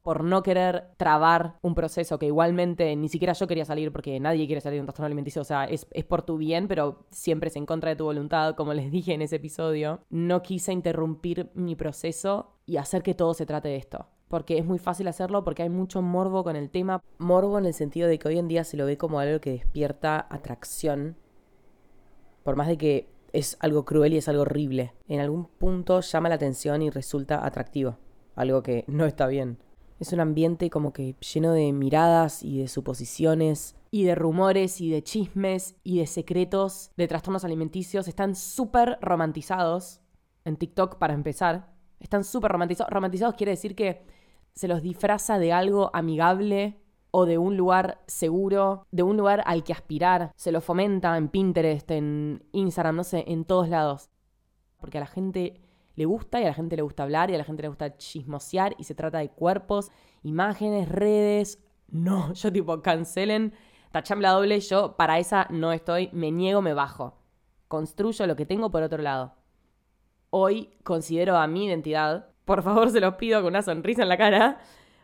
Por 0.03 0.25
no 0.25 0.43
querer 0.43 0.91
trabar 0.97 1.59
un 1.63 1.75
proceso 1.75 2.19
que 2.19 2.27
igualmente 2.27 2.95
ni 2.97 3.09
siquiera 3.09 3.33
yo 3.35 3.47
quería 3.47 3.65
salir, 3.65 3.93
porque 3.93 4.19
nadie 4.19 4.47
quiere 4.47 4.61
salir 4.61 4.77
de 4.77 4.81
un 4.81 4.87
trastorno 4.87 5.07
alimenticio, 5.07 5.43
o 5.43 5.45
sea, 5.45 5.65
es, 5.65 5.87
es 5.93 6.05
por 6.05 6.23
tu 6.23 6.37
bien, 6.39 6.67
pero 6.69 7.07
siempre 7.11 7.49
es 7.49 7.57
en 7.57 7.67
contra 7.67 7.91
de 7.91 7.97
tu 7.97 8.05
voluntad, 8.05 8.55
como 8.55 8.75
les 8.75 8.91
dije 8.93 9.15
en 9.15 9.23
ese 9.23 9.37
episodio. 9.37 10.01
No 10.11 10.43
quise 10.43 10.73
interrumpir 10.73 11.51
mi 11.55 11.77
proceso 11.77 12.57
y 12.67 12.77
hacer 12.77 13.03
que 13.03 13.15
todo 13.15 13.35
se 13.35 13.47
trate 13.47 13.69
de 13.69 13.77
esto 13.77 14.09
porque 14.33 14.57
es 14.57 14.65
muy 14.65 14.79
fácil 14.79 15.09
hacerlo, 15.09 15.45
porque 15.45 15.63
hay 15.63 15.69
mucho 15.69 16.01
morbo 16.01 16.43
con 16.43 16.57
el 16.57 16.71
tema. 16.71 17.03
Morbo 17.19 17.59
en 17.59 17.67
el 17.67 17.75
sentido 17.75 18.09
de 18.09 18.19
que 18.19 18.29
hoy 18.29 18.39
en 18.39 18.49
día 18.49 18.65
se 18.65 18.79
lo 18.79 18.87
ve 18.87 18.97
como 18.97 19.21
algo 19.21 19.43
que 19.43 19.51
despierta 19.51 20.27
atracción, 20.31 21.19
por 22.43 22.57
más 22.57 22.69
de 22.69 22.79
que 22.79 23.11
es 23.35 23.59
algo 23.61 23.85
cruel 23.85 24.15
y 24.15 24.17
es 24.17 24.29
algo 24.29 24.41
horrible. 24.41 24.95
En 25.07 25.21
algún 25.21 25.45
punto 25.45 26.01
llama 26.01 26.31
la 26.31 26.37
atención 26.37 26.81
y 26.81 26.89
resulta 26.89 27.45
atractivo, 27.45 27.99
algo 28.35 28.63
que 28.63 28.85
no 28.87 29.05
está 29.05 29.27
bien. 29.27 29.59
Es 30.03 30.13
un 30.13 30.19
ambiente 30.19 30.69
como 30.69 30.93
que 30.93 31.15
lleno 31.21 31.53
de 31.53 31.73
miradas 31.73 32.43
y 32.43 32.59
de 32.59 32.67
suposiciones 32.67 33.77
y 33.93 34.03
de 34.03 34.17
rumores 34.17 34.81
y 34.81 34.91
de 34.91 35.05
chismes 35.05 35.77
y 35.85 36.01
de 36.01 36.09
secretos 36.09 36.91
de 36.97 37.07
trastornos 37.07 37.45
alimenticios. 37.45 38.09
Están 38.09 38.35
súper 38.35 38.99
romantizados 39.01 40.01
en 40.45 40.57
TikTok 40.57 40.97
para 40.97 41.15
empezar. 41.15 41.73
Están 42.01 42.25
súper 42.25 42.51
romantizados. 42.51 42.93
Romantizados 42.93 43.37
quiere 43.37 43.53
decir 43.53 43.77
que 43.77 44.05
se 44.57 44.67
los 44.67 44.83
disfraza 44.83 45.39
de 45.39 45.53
algo 45.53 45.89
amigable 45.95 46.81
o 47.13 47.25
de 47.25 47.39
un 47.39 47.57
lugar 47.57 48.03
seguro, 48.09 48.89
de 48.91 49.05
un 49.05 49.17
lugar 49.17 49.45
al 49.47 49.63
que 49.63 49.73
aspirar. 49.73 50.33
Se 50.35 50.51
lo 50.51 50.61
fomenta 50.61 51.17
en 51.17 51.29
Pinterest, 51.29 51.89
en 51.93 52.43
Instagram, 52.51 52.97
no 52.97 53.05
sé, 53.05 53.23
en 53.29 53.45
todos 53.45 53.69
lados. 53.69 54.11
Porque 54.79 54.99
a 54.99 55.03
la 55.03 55.07
gente 55.07 55.62
le 55.95 56.05
gusta 56.05 56.41
y 56.41 56.45
a 56.45 56.49
la 56.49 56.55
gente 56.55 56.77
le 56.77 56.83
gusta 56.83 57.03
hablar 57.03 57.31
y 57.31 57.35
a 57.35 57.39
la 57.39 57.45
gente 57.45 57.63
le 57.63 57.69
gusta 57.69 57.97
chismosear 57.97 58.75
y 58.79 58.85
se 58.85 58.95
trata 58.95 59.19
de 59.19 59.31
cuerpos, 59.31 59.91
imágenes, 60.23 60.89
redes. 60.89 61.59
No, 61.89 62.33
yo 62.35 62.53
tipo, 62.53 62.83
cancelen, 62.83 63.55
tachame 63.91 64.23
la 64.23 64.31
doble, 64.31 64.61
yo 64.61 64.97
para 64.97 65.19
esa 65.19 65.47
no 65.51 65.73
estoy, 65.73 66.11
me 66.13 66.31
niego, 66.31 66.63
me 66.63 66.75
bajo. 66.75 67.19
Construyo 67.69 68.27
lo 68.27 68.37
que 68.37 68.47
tengo 68.47 68.71
por 68.71 68.83
otro 68.83 69.03
lado. 69.03 69.35
Hoy 70.31 70.71
considero 70.83 71.37
a 71.37 71.47
mi 71.47 71.67
identidad 71.67 72.33
por 72.45 72.63
favor 72.63 72.91
se 72.91 73.01
los 73.01 73.15
pido 73.15 73.41
con 73.41 73.53
una 73.53 73.63
sonrisa 73.63 74.03
en 74.03 74.09
la 74.09 74.17
cara. 74.17 74.59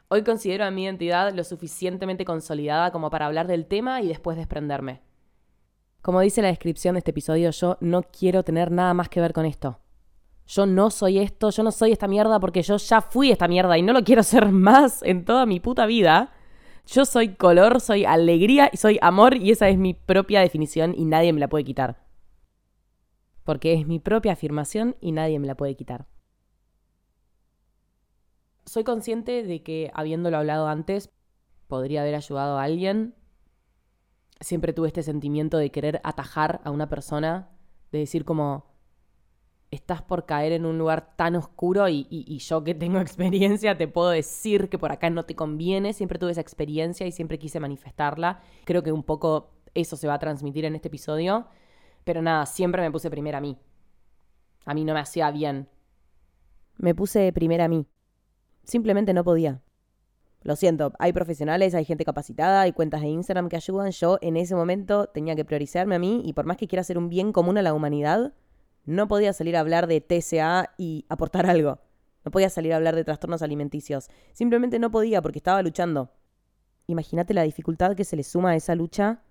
Hoy 0.08 0.24
considero 0.24 0.64
a 0.64 0.70
mi 0.70 0.84
identidad 0.84 1.32
lo 1.34 1.44
suficientemente 1.44 2.24
consolidada 2.24 2.90
como 2.90 3.10
para 3.10 3.26
hablar 3.26 3.46
del 3.46 3.66
tema 3.66 4.00
y 4.00 4.08
después 4.08 4.36
desprenderme. 4.36 5.02
Como 6.02 6.20
dice 6.20 6.42
la 6.42 6.48
descripción 6.48 6.94
de 6.94 6.98
este 6.98 7.10
episodio, 7.10 7.50
yo 7.50 7.76
no 7.80 8.02
quiero 8.02 8.42
tener 8.42 8.70
nada 8.70 8.94
más 8.94 9.08
que 9.08 9.20
ver 9.20 9.32
con 9.32 9.44
esto. 9.44 9.78
Yo 10.48 10.66
no 10.66 10.90
soy 10.90 11.18
esto, 11.18 11.50
yo 11.50 11.62
no 11.62 11.70
soy 11.70 11.92
esta 11.92 12.08
mierda 12.08 12.40
porque 12.40 12.62
yo 12.62 12.78
ya 12.78 13.02
fui 13.02 13.30
esta 13.30 13.46
mierda 13.48 13.76
y 13.78 13.82
no 13.82 13.92
lo 13.92 14.02
quiero 14.02 14.22
ser 14.22 14.50
más 14.50 15.02
en 15.02 15.24
toda 15.24 15.46
mi 15.46 15.60
puta 15.60 15.86
vida. 15.86 16.32
Yo 16.86 17.04
soy 17.04 17.34
color, 17.34 17.80
soy 17.82 18.06
alegría 18.06 18.70
y 18.72 18.78
soy 18.78 18.98
amor 19.02 19.36
y 19.36 19.50
esa 19.50 19.68
es 19.68 19.76
mi 19.76 19.92
propia 19.94 20.40
definición 20.40 20.94
y 20.96 21.04
nadie 21.04 21.32
me 21.34 21.40
la 21.40 21.48
puede 21.48 21.64
quitar. 21.64 22.08
porque 23.48 23.72
es 23.72 23.86
mi 23.86 23.98
propia 23.98 24.32
afirmación 24.32 24.96
y 25.00 25.12
nadie 25.12 25.38
me 25.38 25.46
la 25.46 25.54
puede 25.56 25.74
quitar. 25.74 26.06
Soy 28.66 28.84
consciente 28.84 29.42
de 29.42 29.62
que, 29.62 29.90
habiéndolo 29.94 30.36
hablado 30.36 30.68
antes, 30.68 31.08
podría 31.66 32.02
haber 32.02 32.14
ayudado 32.14 32.58
a 32.58 32.64
alguien. 32.64 33.14
Siempre 34.40 34.74
tuve 34.74 34.88
este 34.88 35.02
sentimiento 35.02 35.56
de 35.56 35.70
querer 35.70 36.02
atajar 36.04 36.60
a 36.64 36.70
una 36.70 36.90
persona, 36.90 37.48
de 37.90 38.00
decir 38.00 38.26
como, 38.26 38.67
estás 39.70 40.02
por 40.02 40.24
caer 40.24 40.52
en 40.52 40.64
un 40.64 40.78
lugar 40.78 41.14
tan 41.16 41.36
oscuro 41.36 41.88
y, 41.88 42.38
yo 42.38 42.64
que 42.64 42.74
tengo 42.74 43.00
experiencia 43.00 43.76
te 43.76 43.88
puedo 43.88 44.10
decir 44.10 44.68
que 44.68 44.78
por 44.78 44.92
acá 44.92 45.10
no 45.10 45.24
te 45.24 45.34
conviene. 45.34 45.92
Siempre 45.92 46.18
tuve 46.18 46.32
esa 46.32 46.40
experiencia 46.40 47.06
y 47.06 47.12
siempre 47.12 47.38
quise 47.38 47.60
manifestarla. 47.60 48.40
Creo 48.64 48.82
que 48.82 48.92
un 48.92 49.02
poco 49.02 49.50
eso 49.74 49.96
se 49.96 50.08
va 50.08 50.14
a 50.14 50.18
transmitir 50.18 50.64
en 50.64 50.74
este 50.74 50.88
episodio. 50.88 51.46
Pero 52.04 52.22
nada, 52.22 52.46
siempre 52.46 52.82
me 52.82 52.90
puse 52.90 53.10
primero 53.10 53.38
a 53.38 53.40
mí. 53.40 53.58
A 54.64 54.74
mí 54.74 54.84
no 54.84 54.94
me 54.94 55.00
hacía 55.00 55.30
bien. 55.30 55.68
Me 56.76 56.94
puse 56.94 57.32
primero 57.32 57.64
a 57.64 57.68
mí. 57.68 57.86
Simplemente 58.64 59.12
no 59.12 59.24
podía. 59.24 59.60
Lo 60.42 60.54
siento, 60.54 60.92
hay 61.00 61.12
profesionales, 61.12 61.74
hay 61.74 61.84
gente 61.84 62.04
capacitada, 62.04 62.60
hay 62.60 62.72
cuentas 62.72 63.00
de 63.00 63.08
Instagram 63.08 63.48
que 63.48 63.56
ayudan. 63.56 63.90
Yo 63.90 64.18
en 64.20 64.36
ese 64.36 64.54
momento 64.54 65.08
tenía 65.08 65.34
que 65.34 65.44
priorizarme 65.44 65.96
a 65.96 65.98
mí 65.98 66.22
y 66.24 66.32
por 66.32 66.46
más 66.46 66.56
que 66.56 66.68
quiera 66.68 66.82
hacer 66.82 66.96
un 66.96 67.08
bien 67.08 67.32
común 67.32 67.58
a 67.58 67.62
la 67.62 67.74
humanidad, 67.74 68.32
no 68.88 69.08
podía 69.08 69.32
salir 69.32 69.56
a 69.56 69.60
hablar 69.60 69.86
de 69.86 70.00
TCA 70.00 70.74
y 70.76 71.04
aportar 71.08 71.46
algo. 71.46 71.78
No 72.24 72.30
podía 72.30 72.50
salir 72.50 72.72
a 72.72 72.76
hablar 72.76 72.96
de 72.96 73.04
trastornos 73.04 73.42
alimenticios. 73.42 74.08
Simplemente 74.32 74.78
no 74.78 74.90
podía 74.90 75.22
porque 75.22 75.38
estaba 75.38 75.62
luchando. 75.62 76.10
Imagínate 76.86 77.34
la 77.34 77.42
dificultad 77.42 77.94
que 77.94 78.04
se 78.04 78.16
le 78.16 78.22
suma 78.22 78.50
a 78.50 78.56
esa 78.56 78.74
lucha 78.74 79.22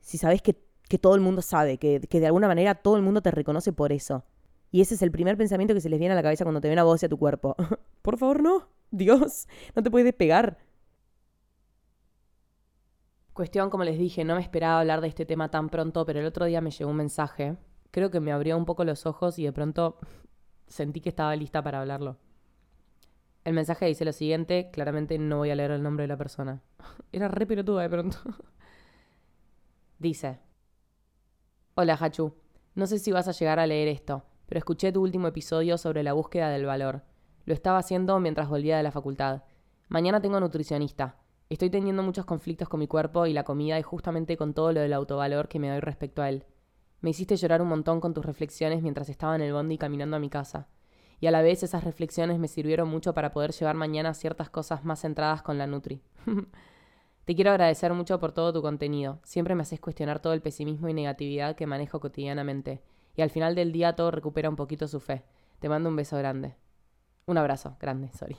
si 0.00 0.18
sabes 0.18 0.42
que 0.42 0.68
que 0.88 0.98
todo 0.98 1.14
el 1.14 1.20
mundo 1.20 1.42
sabe, 1.42 1.78
que, 1.78 2.00
de 2.00 2.26
alguna 2.26 2.48
manera 2.48 2.74
todo 2.74 2.96
el 2.96 3.02
mundo 3.02 3.20
te 3.20 3.30
reconoce 3.30 3.72
por 3.72 3.92
eso. 3.92 4.24
Y 4.70 4.80
ese 4.80 4.94
es 4.94 5.02
el 5.02 5.10
primer 5.10 5.36
pensamiento 5.36 5.74
que 5.74 5.80
se 5.80 5.88
les 5.88 5.98
viene 5.98 6.12
a 6.12 6.16
la 6.16 6.22
cabeza 6.22 6.44
cuando 6.44 6.60
te 6.60 6.68
ven 6.68 6.78
a 6.78 6.84
vos 6.84 7.02
y 7.02 7.06
a 7.06 7.08
tu 7.08 7.18
cuerpo. 7.18 7.54
por 8.02 8.18
favor, 8.18 8.42
no. 8.42 8.68
Dios, 8.90 9.46
no 9.76 9.82
te 9.82 9.90
puedes 9.90 10.06
despegar. 10.06 10.58
Cuestión, 13.34 13.70
como 13.70 13.84
les 13.84 13.98
dije, 13.98 14.24
no 14.24 14.34
me 14.34 14.40
esperaba 14.40 14.80
hablar 14.80 15.00
de 15.00 15.08
este 15.08 15.24
tema 15.24 15.50
tan 15.50 15.68
pronto, 15.68 16.04
pero 16.04 16.20
el 16.20 16.26
otro 16.26 16.46
día 16.46 16.60
me 16.60 16.70
llegó 16.70 16.90
un 16.90 16.96
mensaje. 16.96 17.56
Creo 17.90 18.10
que 18.10 18.20
me 18.20 18.32
abrió 18.32 18.56
un 18.56 18.64
poco 18.64 18.84
los 18.84 19.06
ojos 19.06 19.38
y 19.38 19.44
de 19.44 19.52
pronto 19.52 19.98
sentí 20.66 21.00
que 21.00 21.08
estaba 21.08 21.34
lista 21.36 21.62
para 21.62 21.80
hablarlo. 21.80 22.16
El 23.44 23.54
mensaje 23.54 23.86
dice 23.86 24.04
lo 24.04 24.12
siguiente, 24.12 24.70
claramente 24.72 25.18
no 25.18 25.38
voy 25.38 25.50
a 25.50 25.54
leer 25.54 25.70
el 25.70 25.82
nombre 25.82 26.04
de 26.04 26.08
la 26.08 26.16
persona. 26.16 26.62
Era 27.12 27.28
re 27.28 27.46
pelotuda 27.46 27.82
de 27.82 27.88
pronto. 27.88 28.18
dice, 29.98 30.38
Hola, 31.74 31.94
Hachu. 31.94 32.34
No 32.74 32.86
sé 32.86 32.98
si 32.98 33.12
vas 33.12 33.28
a 33.28 33.32
llegar 33.32 33.58
a 33.60 33.66
leer 33.66 33.88
esto, 33.88 34.24
pero 34.46 34.58
escuché 34.58 34.92
tu 34.92 35.00
último 35.00 35.28
episodio 35.28 35.78
sobre 35.78 36.02
la 36.02 36.12
búsqueda 36.12 36.50
del 36.50 36.66
valor. 36.66 37.02
Lo 37.44 37.54
estaba 37.54 37.78
haciendo 37.78 38.18
mientras 38.20 38.48
volvía 38.48 38.76
de 38.76 38.82
la 38.82 38.90
facultad. 38.90 39.44
Mañana 39.88 40.20
tengo 40.20 40.38
nutricionista. 40.40 41.16
Estoy 41.48 41.70
teniendo 41.70 42.02
muchos 42.02 42.26
conflictos 42.26 42.68
con 42.68 42.80
mi 42.80 42.86
cuerpo 42.86 43.26
y 43.26 43.32
la 43.32 43.44
comida 43.44 43.78
y 43.78 43.82
justamente 43.82 44.36
con 44.36 44.54
todo 44.54 44.72
lo 44.72 44.80
del 44.80 44.92
autovalor 44.92 45.48
que 45.48 45.58
me 45.58 45.70
doy 45.70 45.80
respecto 45.80 46.20
a 46.20 46.28
él. 46.28 46.44
Me 47.00 47.10
hiciste 47.10 47.36
llorar 47.36 47.62
un 47.62 47.68
montón 47.68 48.00
con 48.00 48.12
tus 48.12 48.24
reflexiones 48.24 48.82
mientras 48.82 49.08
estaba 49.08 49.36
en 49.36 49.42
el 49.42 49.52
bondi 49.52 49.78
caminando 49.78 50.16
a 50.16 50.20
mi 50.20 50.30
casa. 50.30 50.68
Y 51.20 51.26
a 51.26 51.30
la 51.30 51.42
vez 51.42 51.62
esas 51.62 51.84
reflexiones 51.84 52.38
me 52.38 52.48
sirvieron 52.48 52.88
mucho 52.88 53.14
para 53.14 53.32
poder 53.32 53.52
llevar 53.52 53.76
mañana 53.76 54.14
ciertas 54.14 54.50
cosas 54.50 54.84
más 54.84 55.00
centradas 55.00 55.42
con 55.42 55.58
la 55.58 55.66
Nutri. 55.66 56.02
Te 57.24 57.34
quiero 57.34 57.50
agradecer 57.50 57.92
mucho 57.92 58.18
por 58.18 58.32
todo 58.32 58.52
tu 58.52 58.62
contenido. 58.62 59.20
Siempre 59.22 59.54
me 59.54 59.62
haces 59.62 59.80
cuestionar 59.80 60.20
todo 60.20 60.32
el 60.32 60.40
pesimismo 60.40 60.88
y 60.88 60.94
negatividad 60.94 61.56
que 61.56 61.66
manejo 61.66 62.00
cotidianamente. 62.00 62.82
Y 63.16 63.22
al 63.22 63.30
final 63.30 63.54
del 63.54 63.72
día 63.72 63.94
todo 63.94 64.10
recupera 64.10 64.48
un 64.48 64.56
poquito 64.56 64.88
su 64.88 64.98
fe. 64.98 65.24
Te 65.58 65.68
mando 65.68 65.88
un 65.88 65.96
beso 65.96 66.16
grande. 66.16 66.56
Un 67.26 67.36
abrazo 67.36 67.76
grande, 67.80 68.10
sorry. 68.12 68.36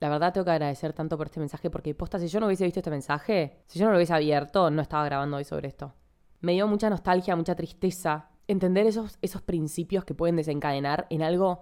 La 0.00 0.08
verdad 0.08 0.32
tengo 0.32 0.44
que 0.44 0.52
agradecer 0.52 0.92
tanto 0.92 1.18
por 1.18 1.26
este 1.26 1.40
mensaje 1.40 1.70
porque 1.70 1.94
posta, 1.94 2.18
si 2.18 2.28
yo 2.28 2.40
no 2.40 2.46
hubiese 2.46 2.64
visto 2.64 2.80
este 2.80 2.90
mensaje, 2.90 3.62
si 3.66 3.78
yo 3.78 3.86
no 3.86 3.90
lo 3.90 3.98
hubiese 3.98 4.14
abierto, 4.14 4.70
no 4.70 4.80
estaba 4.80 5.04
grabando 5.04 5.36
hoy 5.36 5.44
sobre 5.44 5.68
esto. 5.68 5.92
Me 6.40 6.52
dio 6.52 6.66
mucha 6.66 6.88
nostalgia, 6.90 7.36
mucha 7.36 7.54
tristeza 7.54 8.30
entender 8.48 8.86
esos, 8.86 9.18
esos 9.22 9.42
principios 9.42 10.04
que 10.04 10.14
pueden 10.14 10.36
desencadenar 10.36 11.06
en 11.10 11.22
algo 11.22 11.60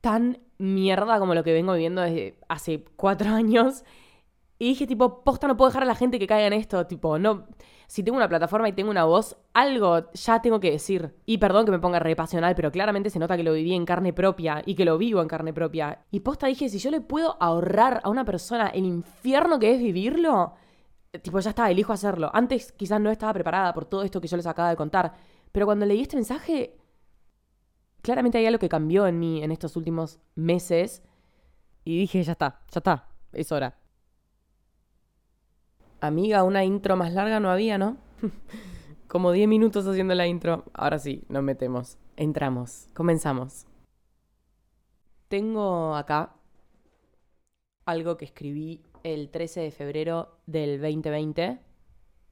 tan 0.00 0.40
mierda 0.58 1.18
como 1.18 1.34
lo 1.34 1.44
que 1.44 1.52
vengo 1.52 1.72
viviendo 1.72 2.02
desde 2.02 2.38
hace 2.48 2.84
cuatro 2.96 3.30
años. 3.34 3.84
Y 4.58 4.68
dije, 4.68 4.86
tipo, 4.86 5.24
posta, 5.24 5.48
no 5.48 5.56
puedo 5.56 5.70
dejar 5.70 5.82
a 5.82 5.86
la 5.86 5.96
gente 5.96 6.20
que 6.20 6.26
caiga 6.26 6.46
en 6.46 6.52
esto. 6.52 6.86
Tipo, 6.86 7.18
no. 7.18 7.46
Si 7.88 8.02
tengo 8.02 8.16
una 8.16 8.28
plataforma 8.28 8.68
y 8.68 8.72
tengo 8.72 8.90
una 8.90 9.04
voz, 9.04 9.36
algo 9.54 10.10
ya 10.12 10.40
tengo 10.40 10.60
que 10.60 10.70
decir. 10.70 11.14
Y 11.26 11.38
perdón 11.38 11.64
que 11.64 11.72
me 11.72 11.80
ponga 11.80 11.98
re 11.98 12.14
pasional, 12.14 12.54
pero 12.54 12.70
claramente 12.70 13.10
se 13.10 13.18
nota 13.18 13.36
que 13.36 13.42
lo 13.42 13.52
viví 13.54 13.74
en 13.74 13.84
carne 13.84 14.12
propia 14.12 14.62
y 14.64 14.76
que 14.76 14.84
lo 14.84 14.98
vivo 14.98 15.20
en 15.20 15.28
carne 15.28 15.52
propia. 15.52 16.04
Y 16.10 16.20
posta 16.20 16.46
dije, 16.46 16.68
si 16.68 16.78
yo 16.78 16.90
le 16.90 17.00
puedo 17.00 17.36
ahorrar 17.40 18.00
a 18.04 18.08
una 18.08 18.24
persona 18.24 18.68
el 18.68 18.84
infierno 18.84 19.58
que 19.58 19.74
es 19.74 19.80
vivirlo, 19.80 20.54
tipo, 21.20 21.38
ya 21.40 21.50
estaba, 21.50 21.70
elijo 21.70 21.92
hacerlo. 21.92 22.30
Antes 22.32 22.72
quizás 22.72 23.00
no 23.00 23.10
estaba 23.10 23.34
preparada 23.34 23.74
por 23.74 23.84
todo 23.84 24.02
esto 24.02 24.20
que 24.20 24.28
yo 24.28 24.36
les 24.36 24.46
acabo 24.46 24.68
de 24.68 24.76
contar. 24.76 25.14
Pero 25.52 25.66
cuando 25.66 25.84
leí 25.84 26.00
este 26.00 26.16
mensaje, 26.16 26.76
claramente 28.00 28.38
hay 28.38 28.46
algo 28.46 28.58
que 28.58 28.68
cambió 28.68 29.06
en 29.06 29.18
mí 29.18 29.42
en 29.42 29.52
estos 29.52 29.76
últimos 29.76 30.18
meses. 30.34 31.02
Y 31.84 31.98
dije, 31.98 32.22
ya 32.22 32.32
está, 32.32 32.60
ya 32.70 32.78
está, 32.78 33.08
es 33.32 33.52
hora. 33.52 33.78
Amiga, 36.00 36.42
una 36.42 36.64
intro 36.64 36.96
más 36.96 37.12
larga 37.12 37.40
no 37.40 37.50
había, 37.50 37.78
¿no? 37.78 37.96
Como 39.08 39.32
10 39.32 39.48
minutos 39.48 39.86
haciendo 39.86 40.14
la 40.14 40.26
intro. 40.26 40.64
Ahora 40.72 40.98
sí, 40.98 41.24
nos 41.28 41.42
metemos. 41.42 41.98
Entramos, 42.16 42.88
comenzamos. 42.94 43.66
Tengo 45.28 45.94
acá 45.94 46.34
algo 47.84 48.16
que 48.16 48.24
escribí 48.24 48.82
el 49.02 49.30
13 49.30 49.60
de 49.60 49.70
febrero 49.70 50.38
del 50.46 50.80
2020. 50.80 51.58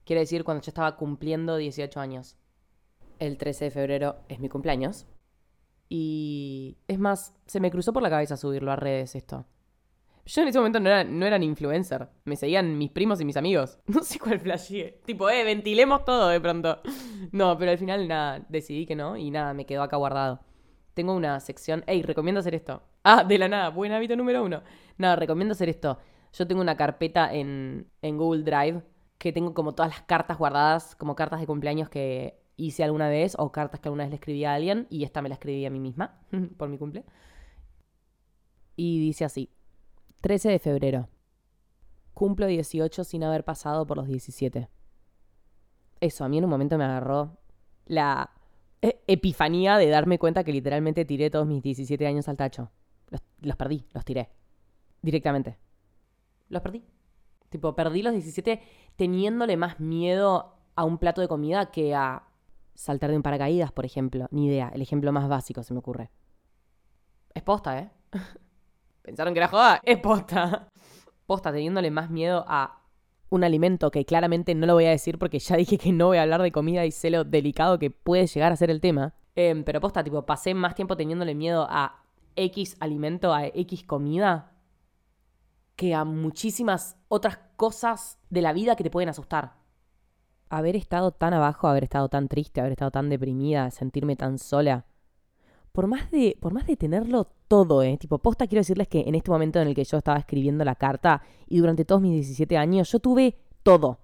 Quiere 0.05 0.19
decir 0.21 0.43
cuando 0.43 0.63
yo 0.63 0.69
estaba 0.69 0.95
cumpliendo 0.95 1.57
18 1.57 1.99
años. 1.99 2.37
El 3.19 3.37
13 3.37 3.65
de 3.65 3.71
febrero 3.71 4.15
es 4.29 4.39
mi 4.39 4.49
cumpleaños. 4.49 5.05
Y 5.89 6.77
es 6.87 6.99
más, 6.99 7.35
se 7.45 7.59
me 7.59 7.69
cruzó 7.69 7.93
por 7.93 8.01
la 8.01 8.09
cabeza 8.09 8.37
subirlo 8.37 8.71
a 8.71 8.77
redes 8.77 9.15
esto. 9.15 9.45
Yo 10.25 10.41
en 10.43 10.47
ese 10.47 10.59
momento 10.59 10.79
no 10.79 10.89
era, 10.89 11.03
no 11.03 11.25
era 11.25 11.43
influencer. 11.43 12.07
Me 12.25 12.35
seguían 12.35 12.77
mis 12.77 12.91
primos 12.91 13.19
y 13.19 13.25
mis 13.25 13.37
amigos. 13.37 13.77
No 13.87 14.03
sé 14.03 14.19
cuál 14.19 14.39
flashé. 14.39 15.01
Tipo, 15.05 15.29
eh, 15.29 15.43
ventilemos 15.43 16.05
todo 16.05 16.29
de 16.29 16.39
pronto. 16.39 16.79
No, 17.31 17.57
pero 17.57 17.71
al 17.71 17.77
final 17.77 18.07
nada, 18.07 18.45
decidí 18.49 18.85
que 18.85 18.95
no 18.95 19.17
y 19.17 19.31
nada, 19.31 19.53
me 19.53 19.65
quedó 19.65 19.83
acá 19.83 19.97
guardado. 19.97 20.39
Tengo 20.93 21.13
una 21.13 21.39
sección. 21.39 21.83
Ey, 21.87 22.03
recomiendo 22.03 22.39
hacer 22.39 22.55
esto. 22.55 22.83
Ah, 23.03 23.23
de 23.23 23.37
la 23.37 23.47
nada, 23.47 23.69
buen 23.69 23.91
hábito 23.91 24.15
número 24.15 24.43
uno. 24.43 24.61
Nada, 24.97 25.15
recomiendo 25.15 25.53
hacer 25.53 25.69
esto. 25.69 25.97
Yo 26.33 26.47
tengo 26.47 26.61
una 26.61 26.77
carpeta 26.77 27.33
en, 27.33 27.87
en 28.01 28.17
Google 28.17 28.43
Drive 28.43 28.83
que 29.17 29.33
tengo 29.33 29.53
como 29.53 29.73
todas 29.73 29.91
las 29.91 30.01
cartas 30.03 30.37
guardadas, 30.37 30.95
como 30.95 31.15
cartas 31.15 31.39
de 31.39 31.47
cumpleaños 31.47 31.89
que 31.89 32.39
hice 32.57 32.83
alguna 32.83 33.09
vez 33.09 33.35
o 33.37 33.51
cartas 33.51 33.79
que 33.79 33.87
alguna 33.87 34.03
vez 34.03 34.11
le 34.11 34.15
escribí 34.15 34.45
a 34.45 34.53
alguien 34.53 34.87
y 34.89 35.03
esta 35.03 35.21
me 35.21 35.29
la 35.29 35.35
escribí 35.35 35.65
a 35.65 35.69
mí 35.69 35.79
misma 35.79 36.19
por 36.57 36.69
mi 36.69 36.77
cumple. 36.77 37.03
Y 38.75 38.99
dice 38.99 39.25
así, 39.25 39.49
13 40.21 40.49
de 40.49 40.59
febrero. 40.59 41.09
Cumplo 42.13 42.45
18 42.45 43.03
sin 43.03 43.23
haber 43.23 43.43
pasado 43.43 43.85
por 43.87 43.97
los 43.97 44.07
17. 44.07 44.69
Eso, 45.99 46.23
a 46.23 46.29
mí 46.29 46.37
en 46.37 46.43
un 46.43 46.49
momento 46.49 46.77
me 46.77 46.83
agarró 46.83 47.37
la 47.85 48.31
e, 48.81 49.03
epifanía 49.07 49.77
de 49.77 49.87
darme 49.89 50.19
cuenta 50.19 50.43
que 50.43 50.51
literalmente 50.51 51.05
tiré 51.05 51.29
todos 51.29 51.47
mis 51.47 51.63
17 51.63 52.05
años 52.07 52.27
al 52.27 52.37
tacho. 52.37 52.71
Los, 53.41 53.55
perdí, 53.55 53.85
los 53.93 54.05
tiré. 54.05 54.29
Directamente. 55.01 55.57
Los 56.49 56.61
perdí. 56.61 56.83
Tipo, 57.49 57.75
perdí 57.75 58.01
los 58.01 58.13
17 58.13 58.61
teniéndole 58.95 59.57
más 59.57 59.79
miedo 59.79 60.55
a 60.75 60.85
un 60.85 60.97
plato 60.97 61.21
de 61.21 61.27
comida 61.27 61.71
que 61.71 61.93
a 61.93 62.23
saltar 62.73 63.11
de 63.11 63.17
un 63.17 63.23
paracaídas, 63.23 63.71
por 63.71 63.85
ejemplo. 63.85 64.27
Ni 64.31 64.47
idea, 64.47 64.71
el 64.73 64.81
ejemplo 64.81 65.11
más 65.11 65.27
básico 65.27 65.63
se 65.63 65.73
me 65.73 65.79
ocurre. 65.79 66.09
Es 67.33 67.43
posta, 67.43 67.79
¿eh? 67.79 67.91
¿Pensaron 69.01 69.33
que 69.33 69.39
era 69.39 69.47
joda? 69.47 69.81
Es 69.83 69.97
posta. 69.99 70.69
Posta, 71.25 71.51
teniéndole 71.51 71.91
más 71.91 72.09
miedo 72.09 72.45
a 72.47 72.81
un 73.29 73.43
alimento 73.43 73.91
que 73.91 74.05
claramente 74.05 74.53
no 74.53 74.67
lo 74.67 74.73
voy 74.73 74.85
a 74.85 74.89
decir 74.89 75.17
porque 75.17 75.39
ya 75.39 75.55
dije 75.55 75.77
que 75.77 75.91
no 75.93 76.07
voy 76.07 76.17
a 76.17 76.23
hablar 76.23 76.41
de 76.41 76.51
comida 76.51 76.85
y 76.85 76.91
sé 76.91 77.09
lo 77.09 77.23
delicado 77.23 77.79
que 77.79 77.89
puede 77.89 78.27
llegar 78.27 78.51
a 78.51 78.57
ser 78.57 78.69
el 78.69 78.81
tema. 78.81 79.13
Em, 79.35 79.63
pero 79.63 79.79
posta, 79.79 80.03
tipo, 80.03 80.25
pasé 80.25 80.53
más 80.53 80.75
tiempo 80.75 80.97
teniéndole 80.97 81.33
miedo 81.33 81.65
a 81.69 82.00
X 82.35 82.77
alimento, 82.79 83.33
a 83.33 83.47
X 83.47 83.83
comida, 83.83 84.53
que 85.75 85.95
a 85.95 86.05
muchísimas 86.05 86.97
otras 87.07 87.39
cosas 87.55 88.19
de 88.29 88.41
la 88.41 88.53
vida 88.53 88.75
que 88.75 88.83
te 88.83 88.91
pueden 88.91 89.09
asustar 89.09 89.61
haber 90.51 90.75
estado 90.75 91.11
tan 91.11 91.33
abajo, 91.33 91.67
haber 91.67 91.85
estado 91.85 92.09
tan 92.09 92.27
triste, 92.27 92.59
haber 92.59 92.73
estado 92.73 92.91
tan 92.91 93.09
deprimida, 93.09 93.71
sentirme 93.71 94.17
tan 94.17 94.37
sola. 94.37 94.85
Por 95.71 95.87
más 95.87 96.11
de, 96.11 96.37
por 96.41 96.53
más 96.53 96.67
de 96.67 96.75
tenerlo 96.75 97.29
todo, 97.47 97.81
¿eh? 97.81 97.97
Tipo, 97.97 98.19
posta 98.19 98.47
quiero 98.47 98.59
decirles 98.59 98.89
que 98.89 99.05
en 99.07 99.15
este 99.15 99.31
momento 99.31 99.61
en 99.61 99.69
el 99.69 99.75
que 99.75 99.85
yo 99.85 99.97
estaba 99.97 100.19
escribiendo 100.19 100.65
la 100.65 100.75
carta 100.75 101.21
y 101.47 101.59
durante 101.59 101.85
todos 101.85 102.01
mis 102.01 102.11
17 102.11 102.57
años, 102.57 102.91
yo 102.91 102.99
tuve 102.99 103.37
todo. 103.63 103.99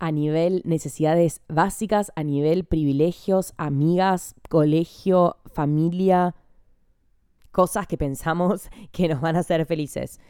a 0.00 0.10
nivel 0.10 0.60
necesidades 0.64 1.40
básicas, 1.48 2.12
a 2.16 2.24
nivel 2.24 2.64
privilegios, 2.64 3.54
amigas, 3.56 4.34
colegio, 4.50 5.36
familia, 5.46 6.34
cosas 7.54 7.86
que 7.86 7.96
pensamos 7.96 8.68
que 8.92 9.08
nos 9.08 9.22
van 9.22 9.36
a 9.36 9.38
hacer 9.38 9.64
felices. 9.64 10.20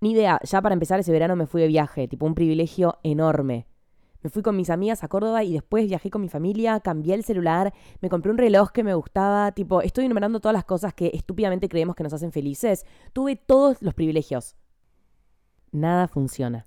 Ni 0.00 0.12
idea, 0.12 0.40
ya 0.42 0.62
para 0.62 0.72
empezar 0.72 1.00
ese 1.00 1.12
verano 1.12 1.36
me 1.36 1.46
fui 1.46 1.60
de 1.60 1.68
viaje, 1.68 2.08
tipo 2.08 2.24
un 2.24 2.34
privilegio 2.34 2.98
enorme. 3.02 3.66
Me 4.22 4.30
fui 4.30 4.42
con 4.42 4.56
mis 4.56 4.70
amigas 4.70 5.04
a 5.04 5.08
Córdoba 5.08 5.44
y 5.44 5.52
después 5.52 5.86
viajé 5.86 6.10
con 6.10 6.22
mi 6.22 6.30
familia, 6.30 6.80
cambié 6.80 7.14
el 7.14 7.24
celular, 7.24 7.74
me 8.00 8.08
compré 8.08 8.30
un 8.30 8.38
reloj 8.38 8.70
que 8.70 8.82
me 8.82 8.94
gustaba, 8.94 9.52
tipo, 9.52 9.82
estoy 9.82 10.06
enumerando 10.06 10.40
todas 10.40 10.54
las 10.54 10.64
cosas 10.64 10.94
que 10.94 11.10
estúpidamente 11.12 11.68
creemos 11.68 11.94
que 11.94 12.04
nos 12.04 12.12
hacen 12.14 12.32
felices. 12.32 12.86
Tuve 13.12 13.36
todos 13.36 13.82
los 13.82 13.92
privilegios. 13.92 14.56
Nada 15.72 16.08
funciona. 16.08 16.66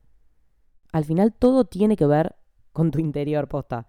Al 0.91 1.06
final 1.06 1.34
todo 1.34 1.65
tiene 1.65 1.96
que 1.96 2.06
ver 2.06 2.36
con 2.74 2.91
tu 2.91 3.00
interior, 3.00 3.48
posta. 3.48 3.88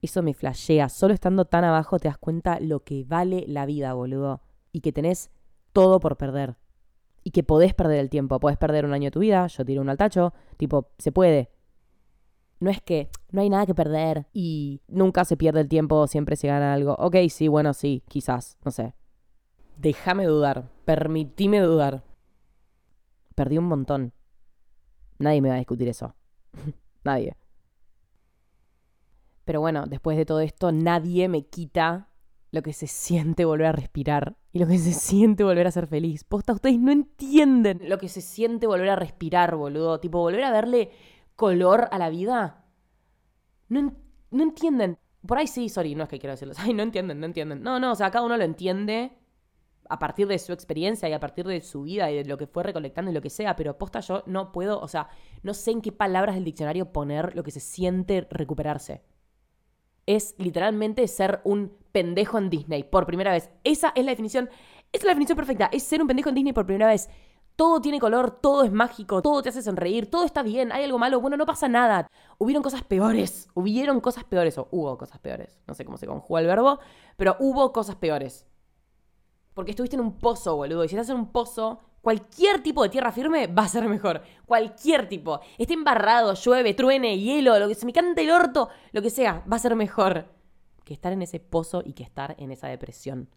Eso 0.00 0.22
me 0.22 0.32
flashea. 0.32 0.88
Solo 0.88 1.12
estando 1.12 1.44
tan 1.44 1.64
abajo 1.64 1.98
te 1.98 2.08
das 2.08 2.18
cuenta 2.18 2.60
lo 2.60 2.84
que 2.84 3.04
vale 3.04 3.44
la 3.48 3.66
vida, 3.66 3.92
boludo. 3.92 4.45
Y 4.76 4.82
que 4.82 4.92
tenés 4.92 5.30
todo 5.72 6.00
por 6.00 6.18
perder. 6.18 6.56
Y 7.24 7.30
que 7.30 7.42
podés 7.42 7.72
perder 7.72 8.00
el 8.00 8.10
tiempo. 8.10 8.38
Podés 8.38 8.58
perder 8.58 8.84
un 8.84 8.92
año 8.92 9.06
de 9.06 9.10
tu 9.10 9.20
vida. 9.20 9.46
Yo 9.46 9.64
tiro 9.64 9.80
un 9.80 9.88
al 9.88 9.96
tacho. 9.96 10.34
Tipo, 10.58 10.90
se 10.98 11.12
puede. 11.12 11.50
No 12.60 12.68
es 12.68 12.82
que 12.82 13.08
no 13.30 13.40
hay 13.40 13.48
nada 13.48 13.64
que 13.64 13.74
perder 13.74 14.26
y 14.34 14.82
nunca 14.88 15.24
se 15.24 15.38
pierde 15.38 15.60
el 15.60 15.68
tiempo, 15.68 16.06
siempre 16.06 16.36
se 16.36 16.48
gana 16.48 16.74
algo. 16.74 16.94
Ok, 16.98 17.16
sí, 17.30 17.48
bueno, 17.48 17.72
sí, 17.72 18.02
quizás, 18.08 18.58
no 18.64 18.70
sé. 18.70 18.94
Déjame 19.78 20.26
dudar, 20.26 20.68
permitime 20.84 21.60
dudar. 21.60 22.02
Perdí 23.34 23.56
un 23.56 23.66
montón. 23.66 24.12
Nadie 25.18 25.40
me 25.42 25.48
va 25.48 25.54
a 25.56 25.58
discutir 25.58 25.88
eso. 25.88 26.14
nadie. 27.04 27.36
Pero 29.46 29.60
bueno, 29.60 29.86
después 29.86 30.16
de 30.16 30.26
todo 30.26 30.40
esto, 30.40 30.72
nadie 30.72 31.28
me 31.28 31.46
quita 31.46 32.08
lo 32.56 32.62
que 32.62 32.72
se 32.72 32.86
siente 32.86 33.44
volver 33.44 33.66
a 33.66 33.72
respirar 33.72 34.36
y 34.52 34.58
lo 34.58 34.66
que 34.66 34.78
se 34.78 34.92
siente 34.92 35.44
volver 35.44 35.66
a 35.66 35.70
ser 35.70 35.86
feliz. 35.86 36.24
Posta, 36.24 36.54
ustedes 36.54 36.78
no 36.78 36.90
entienden 36.90 37.80
lo 37.88 37.98
que 37.98 38.08
se 38.08 38.22
siente 38.22 38.66
volver 38.66 38.88
a 38.88 38.96
respirar, 38.96 39.54
boludo. 39.54 40.00
Tipo, 40.00 40.18
volver 40.18 40.42
a 40.42 40.50
verle 40.50 40.90
color 41.36 41.88
a 41.92 41.98
la 41.98 42.08
vida, 42.08 42.64
no, 43.68 43.94
no 44.30 44.42
entienden. 44.42 44.98
Por 45.26 45.38
ahí 45.38 45.46
sí, 45.46 45.68
sorry, 45.68 45.94
no 45.94 46.04
es 46.04 46.08
que 46.08 46.18
quiero 46.18 46.32
decirlo. 46.32 46.54
Ay, 46.58 46.72
no 46.72 46.82
entienden, 46.82 47.20
no 47.20 47.26
entienden. 47.26 47.62
No, 47.62 47.78
no, 47.78 47.92
o 47.92 47.94
sea, 47.94 48.10
cada 48.10 48.24
uno 48.24 48.36
lo 48.36 48.44
entiende 48.44 49.12
a 49.88 49.98
partir 49.98 50.26
de 50.26 50.38
su 50.38 50.52
experiencia 50.52 51.08
y 51.08 51.12
a 51.12 51.20
partir 51.20 51.46
de 51.46 51.60
su 51.60 51.82
vida 51.82 52.10
y 52.10 52.16
de 52.16 52.24
lo 52.24 52.38
que 52.38 52.46
fue 52.46 52.64
recolectando 52.64 53.10
y 53.10 53.14
lo 53.14 53.20
que 53.20 53.30
sea, 53.30 53.54
pero 53.54 53.78
posta 53.78 54.00
yo 54.00 54.24
no 54.26 54.50
puedo, 54.50 54.80
o 54.80 54.88
sea, 54.88 55.08
no 55.42 55.54
sé 55.54 55.70
en 55.70 55.80
qué 55.80 55.92
palabras 55.92 56.34
del 56.34 56.44
diccionario 56.44 56.90
poner 56.90 57.36
lo 57.36 57.44
que 57.44 57.52
se 57.52 57.60
siente 57.60 58.26
recuperarse. 58.30 59.02
Es 60.06 60.34
literalmente 60.38 61.06
ser 61.06 61.40
un 61.44 61.76
pendejo 61.96 62.36
en 62.36 62.50
Disney 62.50 62.84
por 62.84 63.06
primera 63.06 63.32
vez. 63.32 63.48
Esa 63.64 63.90
es 63.94 64.04
la 64.04 64.10
definición, 64.10 64.50
esa 64.92 65.00
es 65.00 65.04
la 65.04 65.12
definición 65.12 65.36
perfecta, 65.36 65.70
es 65.72 65.82
ser 65.82 66.02
un 66.02 66.06
pendejo 66.06 66.28
en 66.28 66.34
Disney 66.34 66.52
por 66.52 66.66
primera 66.66 66.88
vez 66.88 67.08
todo 67.56 67.80
tiene 67.80 67.98
color, 67.98 68.38
todo 68.42 68.64
es 68.64 68.70
mágico, 68.70 69.22
todo 69.22 69.42
te 69.42 69.48
hace 69.48 69.62
sonreír, 69.62 70.10
todo 70.10 70.24
está 70.24 70.42
bien, 70.42 70.72
hay 70.72 70.84
algo 70.84 70.98
malo, 70.98 71.22
bueno, 71.22 71.38
no 71.38 71.46
pasa 71.46 71.68
nada. 71.68 72.06
Hubieron 72.36 72.62
cosas 72.62 72.84
peores, 72.84 73.48
hubieron 73.54 74.00
cosas 74.00 74.24
peores, 74.24 74.58
o 74.58 74.68
hubo 74.70 74.98
cosas 74.98 75.18
peores, 75.20 75.58
no 75.66 75.72
sé 75.72 75.86
cómo 75.86 75.96
se 75.96 76.06
conjuga 76.06 76.40
el 76.40 76.46
verbo, 76.46 76.80
pero 77.16 77.34
hubo 77.40 77.72
cosas 77.72 77.96
peores. 77.96 78.46
Porque 79.54 79.70
estuviste 79.70 79.96
en 79.96 80.02
un 80.02 80.18
pozo, 80.18 80.54
boludo, 80.54 80.84
y 80.84 80.88
si 80.90 80.96
estás 80.96 81.08
en 81.08 81.16
un 81.16 81.32
pozo, 81.32 81.80
cualquier 82.02 82.62
tipo 82.62 82.82
de 82.82 82.90
tierra 82.90 83.10
firme 83.10 83.46
va 83.46 83.62
a 83.62 83.68
ser 83.68 83.88
mejor. 83.88 84.20
Cualquier 84.44 85.08
tipo. 85.08 85.40
Esté 85.56 85.72
embarrado, 85.72 86.34
llueve, 86.34 86.74
truene, 86.74 87.18
hielo, 87.18 87.58
lo 87.58 87.68
que 87.68 87.74
se 87.74 87.86
me 87.86 87.94
cante 87.94 88.20
el 88.20 88.32
orto, 88.32 88.68
lo 88.92 89.00
que 89.00 89.08
sea, 89.08 89.42
va 89.50 89.56
a 89.56 89.60
ser 89.60 89.74
mejor 89.76 90.35
que 90.86 90.94
estar 90.94 91.12
en 91.12 91.20
ese 91.20 91.40
pozo 91.40 91.82
y 91.84 91.94
que 91.94 92.04
estar 92.04 92.36
en 92.38 92.52
esa 92.52 92.68
depresión. 92.68 93.28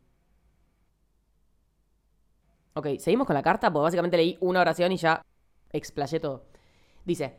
Ok, 2.76 3.00
seguimos 3.00 3.26
con 3.26 3.34
la 3.34 3.42
carta, 3.42 3.74
porque 3.74 3.86
básicamente 3.86 4.18
leí 4.18 4.38
una 4.40 4.62
oración 4.62 4.92
y 4.92 4.98
ya 4.98 5.26
explayé 5.72 6.20
todo. 6.20 6.46
Dice, 7.06 7.38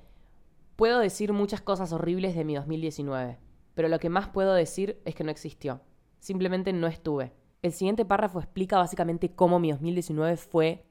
puedo 0.74 0.98
decir 0.98 1.32
muchas 1.32 1.60
cosas 1.60 1.92
horribles 1.92 2.34
de 2.34 2.44
mi 2.44 2.56
2019, 2.56 3.38
pero 3.74 3.88
lo 3.88 4.00
que 4.00 4.10
más 4.10 4.28
puedo 4.28 4.52
decir 4.52 5.00
es 5.04 5.14
que 5.14 5.22
no 5.22 5.30
existió. 5.30 5.80
Simplemente 6.18 6.72
no 6.72 6.88
estuve. 6.88 7.32
El 7.62 7.72
siguiente 7.72 8.04
párrafo 8.04 8.40
explica 8.40 8.78
básicamente 8.78 9.32
cómo 9.32 9.60
mi 9.60 9.70
2019 9.70 10.36
fue, 10.36 10.86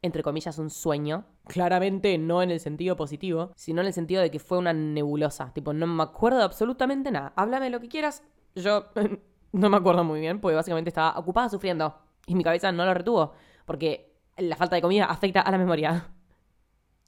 entre 0.00 0.22
comillas, 0.22 0.56
un 0.56 0.70
sueño. 0.70 1.26
Claramente 1.44 2.16
no 2.16 2.42
en 2.42 2.50
el 2.50 2.60
sentido 2.60 2.96
positivo, 2.96 3.52
sino 3.54 3.82
en 3.82 3.88
el 3.88 3.92
sentido 3.92 4.22
de 4.22 4.30
que 4.30 4.38
fue 4.38 4.56
una 4.56 4.72
nebulosa. 4.72 5.52
Tipo, 5.52 5.74
no 5.74 5.86
me 5.86 6.02
acuerdo 6.04 6.38
de 6.38 6.44
absolutamente 6.44 7.10
nada. 7.10 7.34
Háblame 7.36 7.68
lo 7.68 7.80
que 7.80 7.88
quieras. 7.88 8.22
Yo 8.54 8.86
no 9.52 9.70
me 9.70 9.76
acuerdo 9.76 10.04
muy 10.04 10.20
bien, 10.20 10.40
porque 10.40 10.56
básicamente 10.56 10.90
estaba 10.90 11.18
ocupada 11.18 11.48
sufriendo. 11.48 11.94
Y 12.26 12.34
mi 12.34 12.44
cabeza 12.44 12.70
no 12.72 12.84
lo 12.84 12.94
retuvo 12.94 13.32
porque 13.66 14.12
la 14.36 14.56
falta 14.56 14.76
de 14.76 14.82
comida 14.82 15.06
afecta 15.06 15.40
a 15.40 15.50
la 15.50 15.58
memoria. 15.58 16.10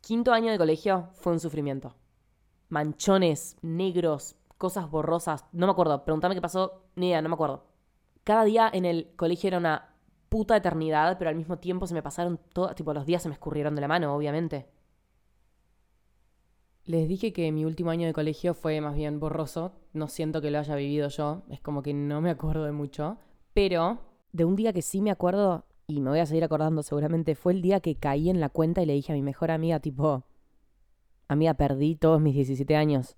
Quinto 0.00 0.32
año 0.32 0.52
de 0.52 0.58
colegio 0.58 1.08
fue 1.12 1.32
un 1.32 1.40
sufrimiento. 1.40 1.94
Manchones, 2.68 3.56
negros, 3.62 4.36
cosas 4.58 4.90
borrosas. 4.90 5.44
No 5.52 5.66
me 5.66 5.72
acuerdo. 5.72 6.04
Preguntame 6.04 6.34
qué 6.34 6.40
pasó. 6.40 6.84
Ni 6.96 7.08
idea, 7.08 7.22
no 7.22 7.28
me 7.28 7.34
acuerdo. 7.34 7.64
Cada 8.24 8.44
día 8.44 8.70
en 8.72 8.84
el 8.84 9.12
colegio 9.16 9.48
era 9.48 9.58
una 9.58 9.94
puta 10.28 10.56
eternidad, 10.56 11.18
pero 11.18 11.30
al 11.30 11.36
mismo 11.36 11.58
tiempo 11.58 11.86
se 11.86 11.94
me 11.94 12.02
pasaron 12.02 12.38
todos. 12.52 12.74
Tipo, 12.74 12.92
los 12.92 13.06
días 13.06 13.22
se 13.22 13.28
me 13.28 13.34
escurrieron 13.34 13.74
de 13.74 13.80
la 13.80 13.88
mano, 13.88 14.14
obviamente. 14.14 14.68
Les 16.86 17.08
dije 17.08 17.32
que 17.32 17.50
mi 17.50 17.64
último 17.64 17.90
año 17.90 18.06
de 18.06 18.12
colegio 18.12 18.52
fue 18.52 18.80
más 18.80 18.94
bien 18.94 19.18
borroso. 19.18 19.72
No 19.94 20.08
siento 20.08 20.42
que 20.42 20.50
lo 20.50 20.58
haya 20.58 20.76
vivido 20.76 21.08
yo. 21.08 21.42
Es 21.48 21.60
como 21.60 21.82
que 21.82 21.94
no 21.94 22.20
me 22.20 22.30
acuerdo 22.30 22.64
de 22.64 22.72
mucho. 22.72 23.16
Pero 23.54 23.98
de 24.32 24.44
un 24.44 24.54
día 24.54 24.72
que 24.72 24.82
sí 24.82 25.00
me 25.00 25.10
acuerdo 25.10 25.64
y 25.86 26.00
me 26.00 26.10
voy 26.10 26.18
a 26.18 26.26
seguir 26.26 26.44
acordando 26.44 26.82
seguramente, 26.82 27.34
fue 27.34 27.52
el 27.52 27.62
día 27.62 27.80
que 27.80 27.94
caí 27.94 28.30
en 28.30 28.40
la 28.40 28.48
cuenta 28.48 28.82
y 28.82 28.86
le 28.86 28.94
dije 28.94 29.12
a 29.12 29.14
mi 29.14 29.22
mejor 29.22 29.50
amiga, 29.50 29.80
tipo, 29.80 30.24
amiga, 31.28 31.54
perdí 31.54 31.94
todos 31.94 32.20
mis 32.20 32.34
17 32.34 32.76
años. 32.76 33.16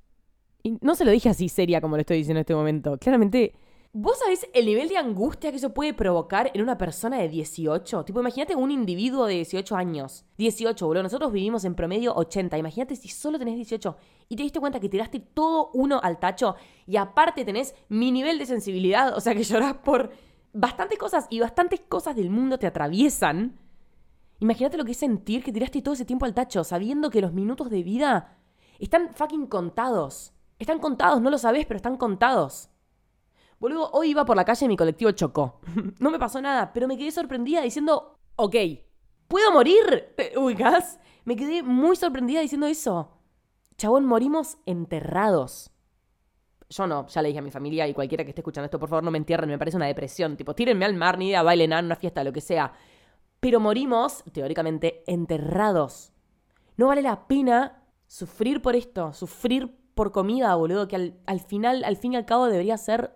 Y 0.63 0.79
no 0.81 0.95
se 0.95 1.05
lo 1.05 1.11
dije 1.11 1.29
así 1.29 1.49
seria 1.49 1.81
como 1.81 1.97
lo 1.97 2.01
estoy 2.01 2.19
diciendo 2.19 2.39
en 2.39 2.43
este 2.43 2.55
momento. 2.55 2.99
Claramente, 2.99 3.55
¿vos 3.99 4.19
sabés 4.19 4.47
el 4.53 4.67
nivel 4.67 4.91
de 4.91 4.99
angustia 4.99 5.51
que 5.51 5.57
eso 5.57 5.73
puede 5.73 5.95
provocar 5.95 6.51
en 6.53 6.61
una 6.61 6.77
persona 6.77 7.17
de 7.17 7.31
18? 7.31 8.05
Tipo, 8.05 8.21
imagínate 8.21 8.55
un 8.55 8.71
individuo 8.71 9.25
de 9.25 9.37
18 9.37 9.75
años. 9.75 10.27
18, 10.37 10.87
boludo. 10.87 11.03
Nosotros 11.03 11.33
vivimos 11.33 11.65
en 11.65 11.75
promedio 11.75 12.15
80. 12.15 12.59
Imagínate 12.59 12.95
si 12.95 13.09
solo 13.09 13.39
tenés 13.39 13.57
18 13.57 13.97
y 14.29 14.37
te 14.37 14.43
diste 14.43 14.61
cuenta 14.61 14.81
que 14.81 14.91
tiraste 14.91 15.19
todo 15.19 15.71
uno 15.73 15.99
al 16.03 16.19
tacho 16.19 16.57
y 16.87 16.99
aparte 16.99 17.47
tenés 17.47 17.75
mi 17.89 18.13
nivel 18.13 18.39
de 18.39 18.45
sensibilidad, 18.45 19.17
o 19.17 19.21
sea 19.21 19.35
que 19.35 19.45
llorás 19.45 19.79
por 19.79 20.11
bastantes 20.53 20.99
cosas 20.99 21.27
y 21.31 21.41
bastantes 21.41 21.81
cosas 21.81 22.15
del 22.17 22.29
mundo 22.29 22.59
te 22.59 22.67
atraviesan. 22.67 23.59
Imagínate 24.41 24.77
lo 24.77 24.85
que 24.85 24.93
es 24.93 24.99
sentir 24.99 25.43
que 25.43 25.53
tiraste 25.53 25.81
todo 25.81 25.95
ese 25.95 26.05
tiempo 26.05 26.27
al 26.27 26.35
tacho, 26.35 26.65
sabiendo 26.65 27.09
que 27.09 27.23
los 27.23 27.33
minutos 27.33 27.71
de 27.71 27.83
vida 27.83 28.37
están 28.79 29.15
fucking 29.15 29.47
contados. 29.47 30.35
Están 30.59 30.81
contados, 30.81 31.23
no 31.23 31.31
lo 31.31 31.39
sabes, 31.39 31.65
pero 31.65 31.77
están 31.77 31.97
contados. 31.97 32.69
Boludo, 33.59 33.91
hoy 33.93 34.11
iba 34.11 34.25
por 34.27 34.37
la 34.37 34.45
calle 34.45 34.67
y 34.67 34.69
mi 34.69 34.77
colectivo 34.77 35.11
chocó. 35.13 35.61
no 35.99 36.11
me 36.11 36.19
pasó 36.19 36.41
nada, 36.41 36.73
pero 36.73 36.87
me 36.87 36.99
quedé 36.99 37.11
sorprendida 37.11 37.63
diciendo, 37.63 38.19
ok, 38.37 38.55
¿puedo 39.29 39.51
morir? 39.53 40.15
gas 40.57 40.99
Me 41.25 41.37
quedé 41.37 41.63
muy 41.63 41.97
sorprendida 41.97 42.41
diciendo 42.41 42.67
eso. 42.67 43.13
Chabón, 43.79 44.05
morimos 44.05 44.59
enterrados. 44.67 45.71
Yo 46.69 46.87
no, 46.87 47.07
ya 47.07 47.23
le 47.23 47.29
dije 47.29 47.39
a 47.39 47.43
mi 47.43 47.51
familia 47.51 47.87
y 47.87 47.95
cualquiera 47.95 48.25
que 48.25 48.31
esté 48.31 48.41
escuchando 48.41 48.65
esto, 48.65 48.79
por 48.79 48.89
favor 48.89 49.05
no 49.05 49.11
me 49.11 49.19
entierren, 49.19 49.49
me 49.49 49.59
parece 49.59 49.77
una 49.77 49.87
depresión. 49.87 50.37
Tipo, 50.37 50.55
tírenme 50.55 50.85
al 50.85 50.95
mar, 50.95 51.17
ni 51.17 51.29
idea, 51.29 51.43
bailen 51.43 51.73
a 51.73 51.81
una 51.81 51.97
fiesta, 51.97 52.25
lo 52.25 52.33
que 52.33 52.41
sea. 52.41 52.73
Pero 53.41 53.61
morimos, 53.61 54.25
teóricamente, 54.33 55.05
enterrados. 55.07 56.13
No 56.77 56.89
vale 56.89 57.03
la 57.03 57.27
pena 57.27 57.85
sufrir 58.07 58.61
por 58.61 58.77
esto, 58.77 59.13
sufrir 59.13 59.75
por 59.95 60.13
comida, 60.13 60.55
boludo, 60.57 60.89
que 60.89 60.97
al, 60.97 61.21
al 61.27 61.41
final, 61.41 61.85
al 61.85 61.97
fin 61.97 62.15
y 62.15 62.17
al 62.17 62.27
cabo, 62.27 62.47
debería 62.47 62.77
ser 62.77 63.15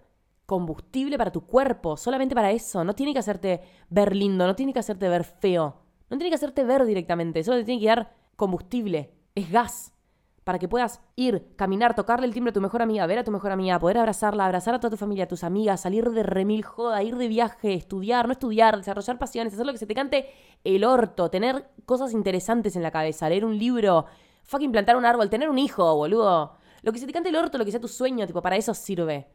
combustible 0.51 1.17
para 1.17 1.31
tu 1.31 1.43
cuerpo, 1.47 1.97
solamente 1.97 2.35
para 2.35 2.51
eso. 2.51 2.83
No 2.83 2.97
tiene 2.97 3.13
que 3.13 3.21
hacerte 3.21 3.61
ver 3.89 4.17
lindo, 4.17 4.49
no 4.49 4.57
tiene 4.57 4.73
que 4.73 4.81
hacerte 4.81 5.09
ver 5.09 5.23
feo, 5.23 5.77
no 6.11 6.19
tiene 6.19 6.29
que 6.29 6.35
hacerte 6.35 6.65
ver 6.65 6.85
directamente, 6.85 7.45
solo 7.45 7.59
te 7.59 7.65
tiene 7.65 7.81
que 7.81 7.87
dar 7.87 8.17
combustible, 8.35 9.15
es 9.37 9.49
gas 9.49 9.95
para 10.43 10.59
que 10.59 10.67
puedas 10.67 11.03
ir, 11.15 11.55
caminar, 11.55 11.95
tocarle 11.95 12.27
el 12.27 12.35
timbre 12.35 12.51
a 12.51 12.53
tu 12.53 12.61
mejor 12.61 12.83
amiga, 12.83 13.07
ver 13.07 13.21
a 13.21 13.23
tu 13.23 13.31
mejor 13.31 13.53
amiga, 13.53 13.79
poder 13.79 13.99
abrazarla, 13.99 14.45
abrazar 14.45 14.75
a 14.75 14.81
toda 14.81 14.91
tu 14.91 14.97
familia, 14.97 15.23
a 15.23 15.29
tus 15.29 15.45
amigas, 15.45 15.83
salir 15.83 16.11
de 16.11 16.25
remil 16.25 16.65
joda, 16.65 17.01
ir 17.05 17.15
de 17.15 17.29
viaje, 17.29 17.75
estudiar, 17.75 18.27
no 18.27 18.33
estudiar, 18.33 18.77
desarrollar 18.77 19.21
pasiones, 19.21 19.53
hacer 19.55 19.67
lo 19.67 19.71
que 19.71 19.79
se 19.79 19.87
te 19.87 19.95
cante 19.95 20.31
el 20.65 20.83
orto, 20.83 21.31
tener 21.31 21.71
cosas 21.87 22.13
interesantes 22.13 22.75
en 22.75 22.83
la 22.83 22.91
cabeza, 22.91 23.29
leer 23.29 23.45
un 23.45 23.57
libro, 23.57 24.07
fucking 24.43 24.73
plantar 24.73 24.97
un 24.97 25.05
árbol, 25.05 25.31
tener 25.31 25.49
un 25.49 25.61
hijo, 25.61 25.95
boludo. 25.95 26.57
Lo 26.83 26.91
que 26.91 26.99
se 26.99 27.07
te 27.07 27.13
cante 27.13 27.29
el 27.29 27.37
orto, 27.37 27.57
lo 27.57 27.65
que 27.65 27.71
sea 27.71 27.79
tu 27.79 27.87
sueño, 27.87 28.27
tipo, 28.27 28.43
para 28.43 28.57
eso 28.57 28.75
sirve. 28.75 29.29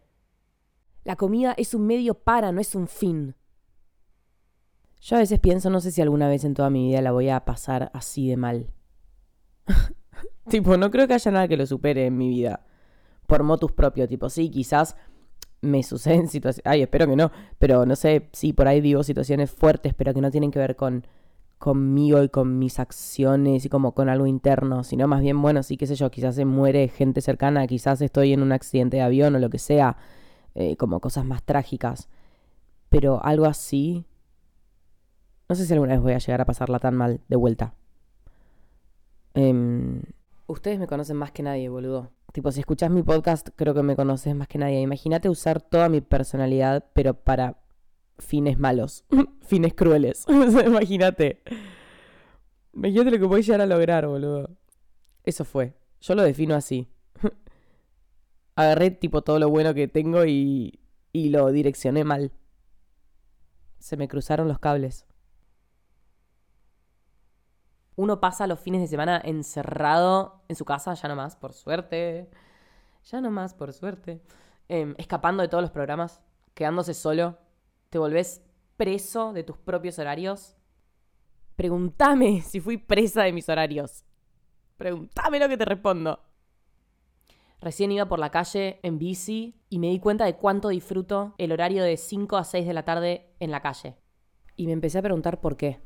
La 1.06 1.16
comida 1.16 1.54
es 1.56 1.74
un 1.74 1.86
medio 1.86 2.16
para, 2.16 2.52
no 2.52 2.60
es 2.60 2.76
un 2.76 2.88
fin. 2.88 3.36
Yo 5.00 5.16
a 5.16 5.20
veces 5.20 5.40
pienso, 5.40 5.70
no 5.70 5.80
sé 5.80 5.92
si 5.92 6.02
alguna 6.02 6.28
vez 6.28 6.44
en 6.44 6.56
toda 6.56 6.72
mi 6.72 6.88
vida 6.88 7.02
la 7.02 7.12
voy 7.12 7.30
a 7.30 7.46
pasar 7.46 7.92
así 7.94 8.28
de 8.28 8.38
mal. 8.38 8.72
tipo, 10.50 10.78
no 10.78 10.90
creo 10.90 11.08
que 11.08 11.14
haya 11.14 11.32
nada 11.32 11.48
que 11.48 11.58
lo 11.58 11.68
supere 11.68 12.08
en 12.08 12.18
mi 12.18 12.28
vida. 12.28 12.66
Por 13.28 13.44
motus 13.44 13.72
propio, 13.72 14.08
tipo, 14.08 14.30
sí, 14.30 14.50
quizás 14.50 14.96
me 15.62 15.84
suceden 15.84 16.28
situaciones, 16.30 16.66
ay, 16.66 16.82
espero 16.82 17.08
que 17.08 17.16
no, 17.16 17.32
pero 17.60 17.86
no 17.86 17.96
sé, 17.96 18.30
sí, 18.34 18.52
por 18.52 18.68
ahí 18.68 18.82
digo 18.82 19.04
situaciones 19.04 19.52
fuertes, 19.52 19.94
pero 19.94 20.12
que 20.12 20.22
no 20.22 20.32
tienen 20.32 20.50
que 20.50 20.60
ver 20.60 20.76
con 20.76 21.06
conmigo 21.60 22.22
y 22.24 22.30
con 22.30 22.60
mis 22.60 22.80
acciones 22.80 23.64
y 23.64 23.70
como 23.70 23.94
con 23.94 24.10
algo 24.10 24.26
interno, 24.26 24.84
sino 24.84 25.08
más 25.08 25.22
bien, 25.22 25.40
bueno, 25.40 25.62
sí, 25.62 25.78
qué 25.78 25.86
sé 25.86 25.96
yo, 25.96 26.10
quizás 26.10 26.36
se 26.36 26.46
muere 26.46 26.88
gente 26.88 27.22
cercana, 27.22 27.66
quizás 27.68 28.02
estoy 28.02 28.34
en 28.34 28.42
un 28.42 28.52
accidente 28.52 28.98
de 28.98 29.04
avión 29.04 29.36
o 29.36 29.40
lo 29.40 29.52
que 29.52 29.60
sea, 29.60 29.98
eh, 30.56 30.76
como 30.78 31.00
cosas 31.00 31.26
más 31.26 31.44
trágicas, 31.44 32.10
pero 32.90 33.24
algo 33.24 33.46
así, 33.46 34.06
no 35.50 35.56
sé 35.56 35.66
si 35.66 35.74
alguna 35.74 35.94
vez 35.94 36.02
voy 36.02 36.14
a 36.14 36.18
llegar 36.18 36.42
a 36.42 36.46
pasarla 36.46 36.80
tan 36.80 36.96
mal 36.96 37.22
de 37.28 37.36
vuelta. 37.36 37.76
Em, 39.34 40.02
ustedes 40.48 40.80
me 40.80 40.88
conocen 40.88 41.18
más 41.18 41.32
que 41.32 41.44
nadie, 41.44 41.70
boludo. 41.70 42.12
Tipo, 42.32 42.52
si 42.52 42.62
escuchas 42.62 42.90
mi 42.90 43.04
podcast, 43.04 43.50
creo 43.56 43.74
que 43.74 43.84
me 43.84 43.96
conoces 43.96 44.36
más 44.36 44.48
que 44.48 44.58
nadie. 44.58 44.82
Imagínate 44.82 45.30
usar 45.30 45.62
toda 45.62 45.90
mi 45.90 46.02
personalidad, 46.02 46.86
pero 46.94 47.14
para 47.14 47.58
fines 48.18 48.58
malos, 48.58 49.06
fines 49.42 49.74
crueles. 49.74 50.26
Imagínate. 50.66 51.42
Imagínate 52.74 53.12
lo 53.12 53.20
que 53.20 53.26
voy 53.26 53.40
a 53.40 53.44
llegar 53.44 53.62
a 53.62 53.66
lograr, 53.66 54.08
boludo. 54.08 54.50
Eso 55.24 55.46
fue. 55.46 55.74
Yo 56.02 56.16
lo 56.16 56.24
defino 56.24 56.56
así. 56.56 56.88
Agarré 58.56 58.92
tipo 58.92 59.22
todo 59.22 59.40
lo 59.40 59.50
bueno 59.50 59.74
que 59.74 59.88
tengo 59.88 60.26
y, 60.26 60.80
y 61.12 61.30
lo 61.30 61.52
direccioné 61.52 62.04
mal. 62.04 62.32
Se 63.80 63.98
me 63.98 64.08
cruzaron 64.08 64.48
los 64.48 64.60
cables. 64.60 65.06
Uno 67.96 68.20
pasa 68.20 68.48
los 68.48 68.60
fines 68.60 68.82
de 68.82 68.88
semana 68.88 69.22
encerrado 69.24 70.44
en 70.50 70.56
su 70.56 70.66
casa, 70.66 70.94
ya 70.94 71.08
no 71.08 71.16
más, 71.16 71.36
por 71.36 71.54
suerte. 71.54 72.30
Ya 73.06 73.22
no 73.22 73.32
más, 73.32 73.54
por 73.54 73.72
suerte. 73.72 74.22
Em, 74.68 74.96
escapando 74.98 75.42
de 75.42 75.48
todos 75.48 75.62
los 75.62 75.72
programas, 75.72 76.22
quedándose 76.54 76.94
solo. 76.94 77.38
Te 77.90 77.98
volvés 77.98 78.42
preso 78.76 79.32
de 79.32 79.44
tus 79.44 79.58
propios 79.58 80.00
horarios. 80.00 80.58
Pregúntame 81.56 82.42
si 82.46 82.60
fui 82.60 82.78
presa 82.78 83.24
de 83.24 83.32
mis 83.32 83.48
horarios. 83.48 84.04
Pregúntame 84.76 85.40
lo 85.40 85.48
que 85.48 85.58
te 85.58 85.66
respondo. 85.66 86.20
Recién 87.62 87.92
iba 87.92 88.08
por 88.08 88.20
la 88.20 88.32
calle 88.32 88.80
en 88.84 89.00
bici 89.00 89.56
y 89.70 89.80
me 89.80 89.90
di 89.90 90.00
cuenta 90.00 90.26
de 90.26 90.36
cuánto 90.36 90.70
disfruto 90.70 91.34
el 91.38 91.52
horario 91.52 91.84
de 91.84 91.98
5 91.98 92.38
a 92.38 92.44
6 92.44 92.68
de 92.68 92.74
la 92.74 92.84
tarde 92.84 93.34
en 93.40 93.52
la 93.52 93.62
calle. 93.62 93.96
Y 94.56 94.68
me 94.68 94.74
empecé 94.74 95.00
a 95.00 95.02
preguntar 95.02 95.42
por 95.42 95.58
qué. 95.58 95.80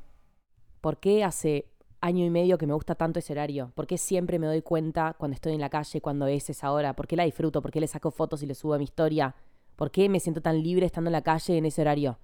¿Por 0.82 1.00
qué 1.00 1.24
hace 1.24 1.72
año 2.02 2.26
y 2.26 2.30
medio 2.30 2.58
que 2.58 2.68
me 2.68 2.74
gusta 2.74 2.96
tanto 2.96 3.20
ese 3.20 3.34
horario? 3.34 3.72
¿Por 3.76 3.88
qué 3.88 3.98
siempre 3.98 4.40
me 4.40 4.48
doy 4.48 4.62
cuenta 4.62 5.16
cuando 5.18 5.36
estoy 5.36 5.54
en 5.54 5.62
la 5.62 5.70
calle, 5.70 6.02
cuando 6.02 6.28
es 6.28 6.50
esa 6.50 6.72
hora? 6.72 6.96
¿Por 6.96 7.08
qué 7.08 7.16
la 7.16 7.24
disfruto? 7.24 7.62
¿Por 7.62 7.72
qué 7.72 7.80
le 7.80 7.88
saco 7.88 8.12
fotos 8.12 8.44
y 8.44 8.46
le 8.46 8.56
subo 8.56 8.74
a 8.74 8.78
mi 8.78 8.84
historia? 8.86 9.36
¿Por 9.76 9.92
qué 9.92 10.10
me 10.10 10.20
siento 10.20 10.42
tan 10.42 10.62
libre 10.62 10.86
estando 10.86 11.10
en 11.10 11.14
la 11.14 11.22
calle 11.22 11.58
en 11.58 11.66
ese 11.66 11.82
horario? 11.82 12.20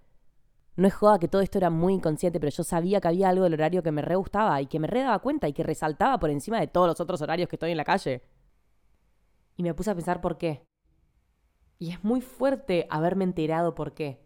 No 0.78 0.88
es 0.88 0.94
joda 0.94 1.20
que 1.20 1.30
todo 1.30 1.42
esto 1.42 1.58
era 1.58 1.70
muy 1.70 1.94
inconsciente, 1.94 2.40
pero 2.40 2.52
yo 2.52 2.64
sabía 2.64 3.00
que 3.00 3.08
había 3.08 3.30
algo 3.30 3.46
del 3.46 3.54
horario 3.54 3.82
que 3.82 3.92
me 3.92 4.02
re 4.02 4.16
gustaba 4.16 4.62
y 4.62 4.66
que 4.66 4.80
me 4.80 4.88
re 4.88 5.02
daba 5.02 5.20
cuenta 5.20 5.48
y 5.48 5.54
que 5.54 5.64
resaltaba 5.64 6.20
por 6.20 6.30
encima 6.30 6.60
de 6.60 6.68
todos 6.68 6.88
los 6.88 7.00
otros 7.00 7.22
horarios 7.22 7.48
que 7.48 7.56
estoy 7.56 7.72
en 7.72 7.78
la 7.78 7.86
calle. 7.86 8.24
Y 9.56 9.64
me 9.64 9.74
puse 9.74 9.92
a 9.92 9.96
pensar 9.96 10.22
por 10.22 10.38
qué. 10.38 10.66
Y 11.78 11.92
es 11.92 12.04
muy 12.04 12.22
fuerte 12.22 12.88
haberme 12.90 13.24
enterado 13.24 13.76
por 13.76 13.94
qué. 13.94 14.24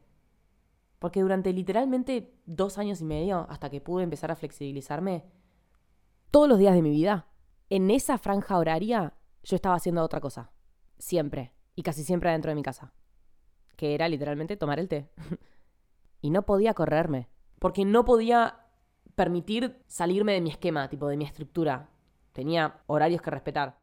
Porque 1.00 1.22
durante 1.22 1.54
literalmente 1.54 2.34
dos 2.46 2.78
años 2.78 3.02
y 3.02 3.06
medio, 3.06 3.48
hasta 3.50 3.70
que 3.70 3.82
pude 3.82 4.04
empezar 4.04 4.32
a 4.32 4.36
flexibilizarme, 4.36 5.24
todos 6.30 6.48
los 6.48 6.60
días 6.60 6.76
de 6.76 6.82
mi 6.82 6.92
vida, 6.92 7.28
en 7.70 7.90
esa 7.90 8.18
franja 8.18 8.58
horaria, 8.58 9.14
yo 9.44 9.56
estaba 9.56 9.76
haciendo 9.76 10.04
otra 10.04 10.20
cosa. 10.20 10.52
Siempre. 10.98 11.54
Y 11.76 11.84
casi 11.84 12.04
siempre 12.04 12.30
adentro 12.30 12.52
de 12.52 12.56
mi 12.56 12.64
casa. 12.64 12.94
Que 13.78 13.96
era 13.96 14.10
literalmente 14.10 14.58
tomar 14.58 14.80
el 14.80 14.90
té. 14.90 15.10
y 16.22 16.30
no 16.30 16.46
podía 16.46 16.74
correrme. 16.74 17.30
Porque 17.60 17.86
no 17.86 18.04
podía 18.04 18.66
permitir 19.16 19.82
salirme 19.88 20.34
de 20.34 20.42
mi 20.42 20.50
esquema, 20.50 20.90
tipo 20.90 21.08
de 21.08 21.18
mi 21.18 21.26
estructura. 21.26 21.90
Tenía 22.34 22.84
horarios 22.88 23.22
que 23.22 23.32
respetar. 23.32 23.79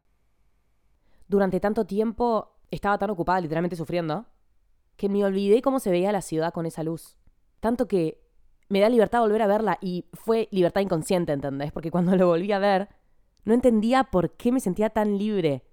Durante 1.27 1.59
tanto 1.59 1.85
tiempo 1.85 2.57
estaba 2.71 2.97
tan 2.97 3.09
ocupada, 3.09 3.41
literalmente 3.41 3.75
sufriendo, 3.75 4.25
que 4.95 5.09
me 5.09 5.23
olvidé 5.23 5.61
cómo 5.61 5.79
se 5.79 5.91
veía 5.91 6.11
la 6.11 6.21
ciudad 6.21 6.53
con 6.53 6.65
esa 6.65 6.83
luz. 6.83 7.17
Tanto 7.59 7.87
que 7.87 8.21
me 8.69 8.79
da 8.79 8.89
libertad 8.89 9.21
volver 9.21 9.41
a 9.41 9.47
verla 9.47 9.77
y 9.81 10.05
fue 10.13 10.47
libertad 10.51 10.81
inconsciente, 10.81 11.33
¿entendés? 11.33 11.71
Porque 11.71 11.91
cuando 11.91 12.15
lo 12.17 12.27
volví 12.27 12.51
a 12.51 12.59
ver, 12.59 12.89
no 13.45 13.53
entendía 13.53 14.05
por 14.05 14.31
qué 14.31 14.51
me 14.51 14.59
sentía 14.59 14.89
tan 14.89 15.17
libre 15.17 15.63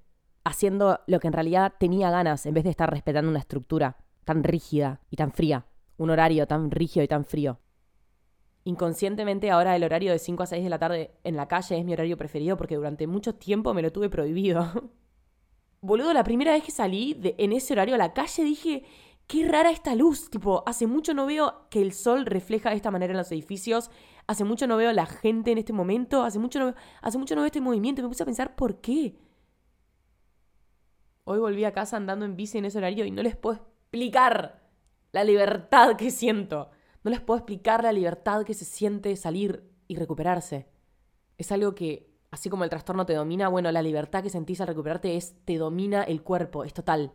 haciendo 0.44 1.00
lo 1.06 1.20
que 1.20 1.26
en 1.26 1.32
realidad 1.32 1.72
tenía 1.78 2.10
ganas 2.10 2.46
en 2.46 2.54
vez 2.54 2.64
de 2.64 2.70
estar 2.70 2.90
respetando 2.90 3.30
una 3.30 3.40
estructura 3.40 3.96
tan 4.24 4.44
rígida 4.44 5.00
y 5.10 5.16
tan 5.16 5.32
fría, 5.32 5.66
un 5.96 6.10
horario 6.10 6.46
tan 6.46 6.70
rígido 6.70 7.02
y 7.02 7.08
tan 7.08 7.24
frío. 7.24 7.58
Inconscientemente 8.64 9.50
ahora 9.50 9.76
el 9.76 9.84
horario 9.84 10.12
de 10.12 10.18
5 10.18 10.42
a 10.42 10.46
6 10.46 10.64
de 10.64 10.70
la 10.70 10.78
tarde 10.78 11.14
en 11.22 11.36
la 11.36 11.48
calle 11.48 11.78
es 11.78 11.84
mi 11.84 11.92
horario 11.92 12.16
preferido 12.16 12.56
porque 12.56 12.76
durante 12.76 13.06
mucho 13.06 13.34
tiempo 13.34 13.74
me 13.74 13.82
lo 13.82 13.92
tuve 13.92 14.08
prohibido. 14.08 14.70
Boludo, 15.84 16.14
la 16.14 16.24
primera 16.24 16.52
vez 16.52 16.64
que 16.64 16.70
salí 16.70 17.12
de, 17.12 17.34
en 17.36 17.52
ese 17.52 17.74
horario 17.74 17.94
a 17.94 17.98
la 17.98 18.14
calle 18.14 18.42
dije, 18.42 18.84
qué 19.26 19.46
rara 19.46 19.70
esta 19.70 19.94
luz. 19.94 20.30
Tipo, 20.30 20.62
hace 20.64 20.86
mucho 20.86 21.12
no 21.12 21.26
veo 21.26 21.66
que 21.68 21.82
el 21.82 21.92
sol 21.92 22.24
refleja 22.24 22.70
de 22.70 22.76
esta 22.76 22.90
manera 22.90 23.12
en 23.12 23.18
los 23.18 23.30
edificios. 23.30 23.90
Hace 24.26 24.44
mucho 24.44 24.66
no 24.66 24.78
veo 24.78 24.94
la 24.94 25.04
gente 25.04 25.52
en 25.52 25.58
este 25.58 25.74
momento. 25.74 26.22
Hace 26.22 26.38
mucho 26.38 26.58
no, 26.58 26.74
hace 27.02 27.18
mucho 27.18 27.34
no 27.34 27.42
veo 27.42 27.46
este 27.48 27.60
movimiento. 27.60 28.00
Me 28.00 28.08
puse 28.08 28.22
a 28.22 28.24
pensar 28.24 28.56
por 28.56 28.80
qué. 28.80 29.18
Hoy 31.24 31.38
volví 31.38 31.66
a 31.66 31.72
casa 31.72 31.98
andando 31.98 32.24
en 32.24 32.34
bici 32.34 32.56
en 32.56 32.64
ese 32.64 32.78
horario 32.78 33.04
y 33.04 33.10
no 33.10 33.22
les 33.22 33.36
puedo 33.36 33.56
explicar 33.56 34.62
la 35.12 35.22
libertad 35.22 35.96
que 35.96 36.10
siento. 36.10 36.70
No 37.02 37.10
les 37.10 37.20
puedo 37.20 37.40
explicar 37.40 37.82
la 37.82 37.92
libertad 37.92 38.46
que 38.46 38.54
se 38.54 38.64
siente 38.64 39.14
salir 39.16 39.70
y 39.86 39.96
recuperarse. 39.96 40.66
Es 41.36 41.52
algo 41.52 41.74
que, 41.74 42.13
así 42.34 42.50
como 42.50 42.64
el 42.64 42.70
trastorno 42.70 43.06
te 43.06 43.14
domina, 43.14 43.48
bueno, 43.48 43.70
la 43.70 43.80
libertad 43.80 44.22
que 44.22 44.28
sentís 44.28 44.60
al 44.60 44.66
recuperarte 44.66 45.16
es, 45.16 45.36
te 45.44 45.56
domina 45.56 46.02
el 46.02 46.22
cuerpo, 46.22 46.64
es 46.64 46.74
total. 46.74 47.12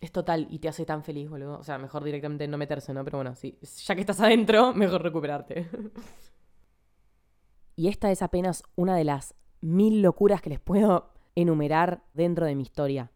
Es 0.00 0.10
total 0.10 0.48
y 0.50 0.58
te 0.58 0.68
hace 0.68 0.84
tan 0.84 1.04
feliz, 1.04 1.30
boludo. 1.30 1.58
O 1.58 1.62
sea, 1.62 1.78
mejor 1.78 2.02
directamente 2.02 2.48
no 2.48 2.58
meterse, 2.58 2.92
¿no? 2.92 3.04
Pero 3.04 3.18
bueno, 3.18 3.36
sí. 3.36 3.58
Ya 3.86 3.94
que 3.94 4.00
estás 4.00 4.20
adentro, 4.20 4.72
mejor 4.74 5.02
recuperarte. 5.02 5.68
y 7.76 7.86
esta 7.86 8.10
es 8.10 8.22
apenas 8.22 8.64
una 8.74 8.96
de 8.96 9.04
las 9.04 9.36
mil 9.60 10.02
locuras 10.02 10.42
que 10.42 10.50
les 10.50 10.60
puedo 10.60 11.12
enumerar 11.36 12.02
dentro 12.12 12.44
de 12.44 12.56
mi 12.56 12.62
historia. 12.62 13.12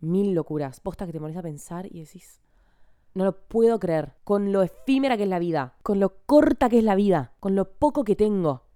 Mil 0.00 0.34
locuras. 0.34 0.80
Posta 0.80 1.06
que 1.06 1.12
te 1.12 1.20
pones 1.20 1.36
a 1.38 1.42
pensar 1.42 1.86
y 1.86 2.00
decís. 2.00 2.42
No 3.14 3.24
lo 3.24 3.48
puedo 3.48 3.80
creer. 3.80 4.16
Con 4.22 4.52
lo 4.52 4.62
efímera 4.62 5.16
que 5.16 5.22
es 5.22 5.28
la 5.30 5.38
vida. 5.38 5.76
Con 5.82 5.98
lo 5.98 6.18
corta 6.26 6.68
que 6.68 6.78
es 6.78 6.84
la 6.84 6.94
vida. 6.94 7.32
Con 7.40 7.56
lo 7.56 7.72
poco 7.72 8.04
que 8.04 8.16
tengo. 8.16 8.67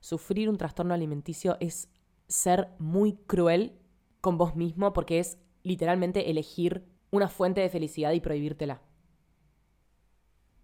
Sufrir 0.00 0.48
un 0.48 0.58
trastorno 0.58 0.94
alimenticio 0.94 1.56
es 1.60 1.88
ser 2.28 2.68
muy 2.78 3.14
cruel 3.26 3.78
con 4.20 4.38
vos 4.38 4.56
mismo 4.56 4.92
porque 4.92 5.18
es 5.18 5.38
literalmente 5.62 6.30
elegir 6.30 6.84
una 7.10 7.28
fuente 7.28 7.60
de 7.60 7.70
felicidad 7.70 8.12
y 8.12 8.20
prohibírtela. 8.20 8.80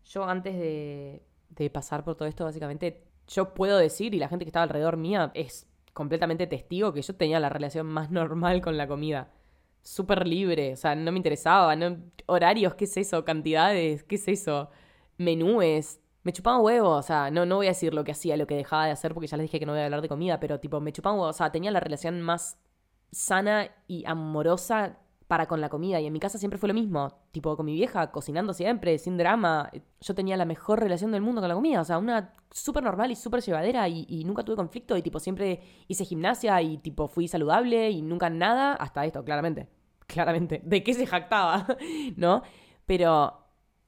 Yo 0.05 0.25
antes 0.25 0.55
de, 0.55 1.25
de 1.51 1.71
pasar 1.71 2.05
por 2.05 2.14
todo 2.16 2.29
esto, 2.29 2.45
básicamente, 2.45 3.05
yo 3.29 3.55
puedo 3.55 3.79
decir, 3.79 4.14
y 4.14 4.18
la 4.18 4.29
gente 4.29 4.45
que 4.45 4.49
estaba 4.49 4.64
alrededor 4.64 4.97
mía 4.97 5.31
es 5.35 5.66
completamente 5.92 6.47
testigo, 6.47 6.92
que 6.92 7.03
yo 7.03 7.14
tenía 7.14 7.40
la 7.40 7.49
relación 7.49 7.87
más 7.87 8.11
normal 8.11 8.61
con 8.61 8.77
la 8.77 8.87
comida. 8.87 9.31
Súper 9.83 10.27
libre, 10.27 10.73
o 10.75 10.77
sea, 10.77 10.95
no 10.95 11.11
me 11.11 11.18
interesaba, 11.18 11.75
no, 11.77 11.99
horarios, 12.27 12.75
¿qué 12.75 12.85
es 12.85 12.97
eso? 12.97 13.25
Cantidades, 13.25 14.05
¿qué 14.05 14.14
es 14.14 14.29
eso? 14.29 14.71
Menúes, 15.18 16.01
me 16.22 16.32
chupaba 16.32 16.58
huevo, 16.58 16.90
o 16.90 17.02
sea, 17.02 17.30
no, 17.30 17.46
no 17.46 17.56
voy 17.56 17.66
a 17.66 17.70
decir 17.70 17.94
lo 17.94 18.04
que 18.04 18.12
hacía, 18.12 18.37
lo 18.37 18.46
que 18.46 18.56
dejaba 18.56 18.87
de 18.87 18.92
hacer, 18.92 19.14
porque 19.14 19.26
ya 19.26 19.37
les 19.37 19.44
dije 19.44 19.58
que 19.58 19.66
no 19.66 19.72
voy 19.72 19.80
a 19.80 19.85
hablar 19.85 20.02
de 20.02 20.08
comida, 20.08 20.38
pero 20.40 20.61
tipo, 20.61 20.80
me 20.80 20.92
chupaba 20.92 21.16
huevo, 21.16 21.28
o 21.28 21.32
sea, 21.32 21.50
tenía 21.50 21.70
la 21.70 21.80
relación 21.80 22.20
más 22.22 22.58
sana 23.11 23.70
y 23.87 24.04
amorosa 24.06 24.98
para 25.32 25.46
con 25.46 25.62
la 25.62 25.70
comida. 25.70 25.98
Y 25.98 26.04
en 26.04 26.12
mi 26.12 26.20
casa 26.20 26.37
siempre 26.37 26.58
fue 26.58 26.68
lo 26.68 26.74
mismo. 26.74 27.08
Tipo, 27.30 27.56
con 27.56 27.64
mi 27.64 27.72
vieja, 27.72 28.11
cocinando 28.11 28.52
siempre, 28.52 28.98
sin 28.98 29.16
drama. 29.16 29.70
Yo 30.02 30.14
tenía 30.14 30.37
la 30.37 30.44
mejor 30.44 30.78
relación 30.78 31.11
del 31.11 31.22
mundo 31.22 31.40
con 31.40 31.48
la 31.48 31.54
comida. 31.54 31.80
O 31.80 31.85
sea, 31.85 31.96
una 31.96 32.35
súper 32.50 32.82
normal 32.82 33.11
y 33.11 33.16
súper 33.16 33.40
llevadera. 33.40 33.88
Y, 33.88 34.24
nunca 34.26 34.42
tuve 34.42 34.56
conflicto. 34.56 34.94
Y 34.94 35.00
tipo, 35.00 35.18
siempre 35.20 35.62
hice 35.88 36.04
gimnasia 36.04 36.61
y 36.61 36.76
tipo, 36.76 37.08
fui 37.08 37.28
saludable 37.28 37.90
y 37.90 38.02
nunca 38.02 38.28
nada. 38.28 38.74
Hasta 38.74 39.06
esto, 39.06 39.24
claramente. 39.24 39.70
Claramente. 40.06 40.61
¿De 40.66 40.82
qué 40.82 40.92
se 40.92 41.06
jactaba? 41.06 41.66
¿No? 42.16 42.42
Pero 42.85 43.41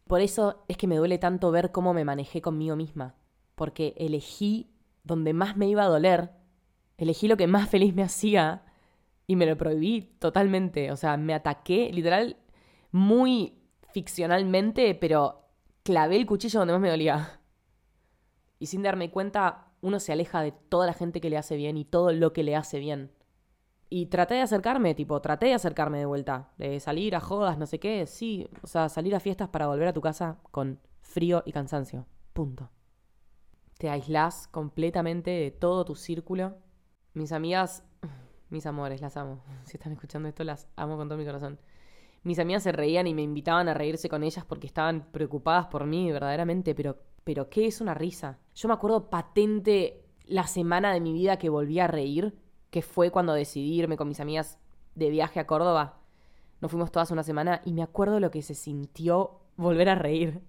por 0.06 0.20
eso 0.20 0.64
es 0.68 0.76
que 0.76 0.86
me 0.86 0.96
duele 0.96 1.18
tanto 1.18 1.50
ver 1.50 1.72
cómo 1.72 1.94
me 1.94 2.04
manejé 2.04 2.42
conmigo 2.42 2.76
misma. 2.76 3.14
Porque 3.54 3.94
elegí 3.96 4.70
donde 5.02 5.32
más 5.32 5.56
me 5.56 5.68
iba 5.68 5.84
a 5.84 5.88
doler. 5.88 6.30
Elegí 6.98 7.28
lo 7.28 7.36
que 7.36 7.46
más 7.46 7.68
feliz 7.68 7.94
me 7.94 8.02
hacía 8.02 8.64
y 9.26 9.36
me 9.36 9.46
lo 9.46 9.56
prohibí 9.56 10.02
totalmente. 10.18 10.92
O 10.92 10.96
sea, 10.96 11.16
me 11.16 11.34
ataqué 11.34 11.90
literal 11.92 12.36
muy 12.90 13.58
ficcionalmente, 13.92 14.94
pero 14.94 15.48
clavé 15.82 16.16
el 16.16 16.26
cuchillo 16.26 16.60
donde 16.60 16.74
más 16.74 16.82
me 16.82 16.90
dolía. 16.90 17.40
Y 18.58 18.66
sin 18.66 18.82
darme 18.82 19.10
cuenta, 19.10 19.72
uno 19.80 20.00
se 20.00 20.12
aleja 20.12 20.42
de 20.42 20.52
toda 20.52 20.86
la 20.86 20.94
gente 20.94 21.20
que 21.20 21.30
le 21.30 21.36
hace 21.38 21.56
bien 21.56 21.76
y 21.76 21.84
todo 21.84 22.12
lo 22.12 22.32
que 22.32 22.42
le 22.42 22.56
hace 22.56 22.78
bien. 22.78 23.10
Y 23.90 24.06
traté 24.06 24.34
de 24.34 24.40
acercarme, 24.40 24.94
tipo, 24.94 25.20
traté 25.20 25.46
de 25.46 25.54
acercarme 25.54 25.98
de 25.98 26.06
vuelta, 26.06 26.50
de 26.58 26.80
salir 26.80 27.14
a 27.14 27.20
jodas, 27.20 27.58
no 27.58 27.66
sé 27.66 27.78
qué, 27.78 28.06
sí, 28.06 28.48
o 28.62 28.66
sea, 28.66 28.88
salir 28.88 29.14
a 29.14 29.20
fiestas 29.20 29.48
para 29.48 29.66
volver 29.66 29.88
a 29.88 29.92
tu 29.92 30.00
casa 30.00 30.38
con 30.50 30.80
frío 31.00 31.42
y 31.46 31.52
cansancio. 31.52 32.06
Punto. 32.32 32.70
Te 33.78 33.90
aislás 33.90 34.48
completamente 34.48 35.30
de 35.30 35.50
todo 35.50 35.84
tu 35.84 35.94
círculo. 35.94 36.56
Mis 37.12 37.32
amigas, 37.32 37.84
mis 38.50 38.66
amores, 38.66 39.00
las 39.00 39.16
amo. 39.16 39.42
Si 39.64 39.76
están 39.76 39.92
escuchando 39.92 40.28
esto, 40.28 40.44
las 40.44 40.68
amo 40.76 40.96
con 40.96 41.08
todo 41.08 41.18
mi 41.18 41.24
corazón. 41.24 41.58
Mis 42.24 42.38
amigas 42.38 42.62
se 42.62 42.72
reían 42.72 43.06
y 43.06 43.14
me 43.14 43.22
invitaban 43.22 43.68
a 43.68 43.74
reírse 43.74 44.08
con 44.08 44.24
ellas 44.24 44.46
porque 44.46 44.66
estaban 44.66 45.12
preocupadas 45.12 45.66
por 45.66 45.84
mí, 45.84 46.10
verdaderamente, 46.10 46.74
pero, 46.74 46.96
pero 47.22 47.50
¿qué 47.50 47.66
es 47.66 47.82
una 47.82 47.92
risa? 47.92 48.38
Yo 48.54 48.66
me 48.68 48.74
acuerdo 48.74 49.10
patente 49.10 50.04
la 50.24 50.46
semana 50.46 50.94
de 50.94 51.00
mi 51.00 51.12
vida 51.12 51.38
que 51.38 51.50
volví 51.50 51.80
a 51.80 51.86
reír, 51.86 52.34
que 52.74 52.82
fue 52.82 53.12
cuando 53.12 53.34
decidí 53.34 53.72
irme 53.78 53.96
con 53.96 54.08
mis 54.08 54.18
amigas 54.18 54.58
de 54.96 55.08
viaje 55.08 55.38
a 55.38 55.46
Córdoba. 55.46 56.00
Nos 56.60 56.72
fuimos 56.72 56.90
todas 56.90 57.12
una 57.12 57.22
semana 57.22 57.62
y 57.64 57.72
me 57.72 57.84
acuerdo 57.84 58.18
lo 58.18 58.32
que 58.32 58.42
se 58.42 58.56
sintió 58.56 59.38
volver 59.56 59.88
a 59.88 59.94
reír. 59.94 60.40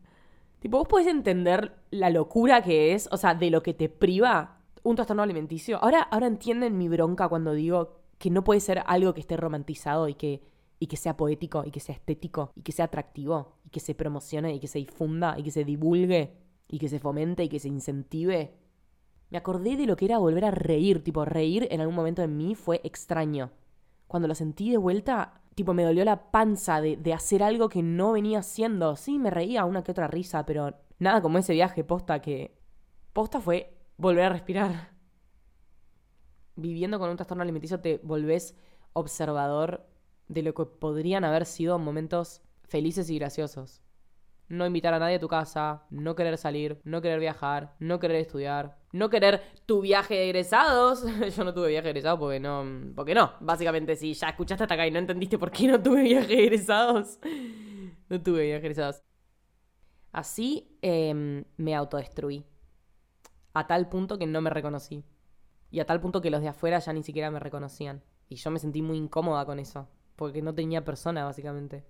Tipo, 0.59 0.79
vos 0.79 0.87
podés 0.87 1.05
entender 1.05 1.75
la 1.91 2.09
locura 2.09 2.63
que 2.63 2.95
es, 2.95 3.07
o 3.11 3.17
sea, 3.17 3.35
de 3.35 3.51
lo 3.51 3.61
que 3.61 3.75
te 3.75 3.89
priva 3.89 4.57
un 4.81 4.95
trastorno 4.95 5.21
alimenticio. 5.21 5.77
Ahora, 5.83 6.01
ahora 6.01 6.25
entienden 6.25 6.79
mi 6.79 6.89
bronca 6.89 7.29
cuando 7.29 7.53
digo 7.53 7.99
que 8.17 8.31
no 8.31 8.43
puede 8.43 8.59
ser 8.59 8.81
algo 8.87 9.13
que 9.13 9.19
esté 9.19 9.37
romantizado 9.37 10.09
y 10.09 10.15
que 10.15 10.41
y 10.79 10.87
que 10.87 10.97
sea 10.97 11.15
poético 11.15 11.63
y 11.63 11.69
que 11.69 11.79
sea 11.79 11.93
estético 11.93 12.53
y 12.55 12.63
que 12.63 12.71
sea 12.71 12.85
atractivo 12.85 13.53
y 13.63 13.69
que 13.69 13.79
se 13.79 13.93
promocione 13.93 14.55
y 14.55 14.59
que 14.59 14.67
se 14.67 14.79
difunda 14.79 15.35
y 15.37 15.43
que 15.43 15.51
se 15.51 15.63
divulgue 15.63 16.33
y 16.67 16.79
que 16.79 16.89
se 16.89 16.97
fomente 16.97 17.43
y 17.43 17.49
que 17.49 17.59
se 17.59 17.67
incentive. 17.67 18.55
Me 19.29 19.37
acordé 19.37 19.75
de 19.75 19.85
lo 19.85 19.95
que 19.95 20.05
era 20.05 20.17
volver 20.17 20.45
a 20.45 20.51
reír, 20.51 21.03
tipo 21.03 21.25
reír 21.25 21.67
en 21.71 21.81
algún 21.81 21.95
momento 21.95 22.21
en 22.21 22.37
mí 22.37 22.55
fue 22.55 22.81
extraño. 22.83 23.51
Cuando 24.07 24.27
lo 24.27 24.35
sentí 24.35 24.69
de 24.69 24.77
vuelta, 24.77 25.41
tipo 25.55 25.73
me 25.73 25.83
dolió 25.83 26.05
la 26.05 26.31
panza 26.31 26.81
de, 26.81 26.95
de 26.97 27.13
hacer 27.13 27.43
algo 27.43 27.69
que 27.69 27.81
no 27.81 28.11
venía 28.11 28.39
haciendo. 28.39 28.95
Sí, 28.95 29.17
me 29.19 29.31
reía 29.31 29.65
una 29.65 29.83
que 29.83 29.91
otra 29.91 30.07
risa, 30.07 30.45
pero 30.45 30.75
nada 30.99 31.21
como 31.21 31.37
ese 31.37 31.53
viaje 31.53 31.83
posta 31.83 32.21
que... 32.21 32.57
Posta 33.13 33.39
fue 33.39 33.77
volver 33.97 34.25
a 34.25 34.29
respirar. 34.29 34.91
Viviendo 36.55 36.99
con 36.99 37.09
un 37.09 37.17
trastorno 37.17 37.43
alimenticio 37.43 37.79
te 37.79 37.99
volvés 38.03 38.55
observador 38.93 39.85
de 40.27 40.41
lo 40.41 40.53
que 40.53 40.65
podrían 40.65 41.23
haber 41.23 41.45
sido 41.45 41.77
momentos 41.79 42.41
felices 42.63 43.09
y 43.09 43.19
graciosos. 43.19 43.81
No 44.47 44.65
invitar 44.65 44.93
a 44.93 44.99
nadie 44.99 45.15
a 45.15 45.19
tu 45.19 45.27
casa, 45.27 45.83
no 45.89 46.15
querer 46.15 46.37
salir, 46.37 46.79
no 46.83 47.01
querer 47.01 47.19
viajar, 47.19 47.75
no 47.79 47.99
querer 47.99 48.17
estudiar, 48.17 48.77
no 48.91 49.09
querer 49.09 49.41
tu 49.65 49.81
viaje 49.81 50.13
de 50.15 50.25
egresados. 50.25 51.03
Yo 51.35 51.43
no 51.43 51.53
tuve 51.53 51.69
viaje 51.69 51.85
de 51.85 51.89
egresados 51.91 52.19
porque 52.19 52.39
no. 52.39 52.63
Porque 52.95 53.15
no. 53.15 53.33
Básicamente, 53.39 53.95
si 53.95 54.13
ya 54.13 54.29
escuchaste 54.29 54.63
hasta 54.63 54.75
acá 54.75 54.87
y 54.87 54.91
no 54.91 54.99
entendiste 54.99 55.37
por 55.37 55.51
qué 55.51 55.67
no 55.67 55.81
tuve 55.81 56.03
viaje 56.03 56.35
de 56.35 56.43
egresados, 56.43 57.19
no 58.09 58.21
tuve 58.21 58.43
viaje 58.43 58.61
de 58.61 58.67
egresados. 58.67 59.01
Así 60.11 60.77
em, 60.81 61.43
me 61.57 61.75
autodestruí. 61.75 62.45
A 63.53 63.67
tal 63.67 63.89
punto 63.89 64.17
que 64.17 64.27
no 64.27 64.41
me 64.41 64.49
reconocí. 64.49 65.03
Y 65.71 65.79
a 65.79 65.85
tal 65.85 65.99
punto 65.99 66.21
que 66.21 66.29
los 66.29 66.41
de 66.41 66.49
afuera 66.49 66.79
ya 66.79 66.93
ni 66.93 67.03
siquiera 67.03 67.31
me 67.31 67.39
reconocían. 67.39 68.03
Y 68.29 68.35
yo 68.35 68.51
me 68.51 68.59
sentí 68.59 68.81
muy 68.81 68.97
incómoda 68.97 69.45
con 69.45 69.59
eso 69.59 69.87
porque 70.15 70.41
no 70.41 70.53
tenía 70.53 70.83
persona, 70.85 71.25
básicamente. 71.25 71.85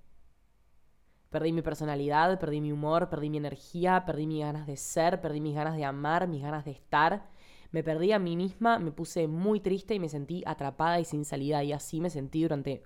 Perdí 1.36 1.52
mi 1.52 1.62
personalidad, 1.62 2.40
perdí 2.40 2.62
mi 2.62 2.72
humor, 2.72 3.10
perdí 3.10 3.30
mi 3.30 3.36
energía, 3.36 4.06
perdí 4.06 4.26
mis 4.26 4.40
ganas 4.40 4.66
de 4.66 4.78
ser, 4.78 5.20
perdí 5.20 5.42
mis 5.42 5.54
ganas 5.54 5.76
de 5.76 5.84
amar, 5.84 6.30
mis 6.30 6.42
ganas 6.42 6.64
de 6.64 6.72
estar. 6.72 7.28
Me 7.72 7.84
perdí 7.84 8.14
a 8.14 8.20
mí 8.20 8.38
misma, 8.38 8.80
me 8.80 8.94
puse 8.94 9.28
muy 9.28 9.60
triste 9.60 9.94
y 9.94 10.00
me 10.00 10.08
sentí 10.08 10.44
atrapada 10.46 10.98
y 10.98 11.04
sin 11.04 11.26
salida. 11.26 11.62
Y 11.62 11.74
así 11.74 12.00
me 12.00 12.10
sentí 12.10 12.42
durante 12.44 12.84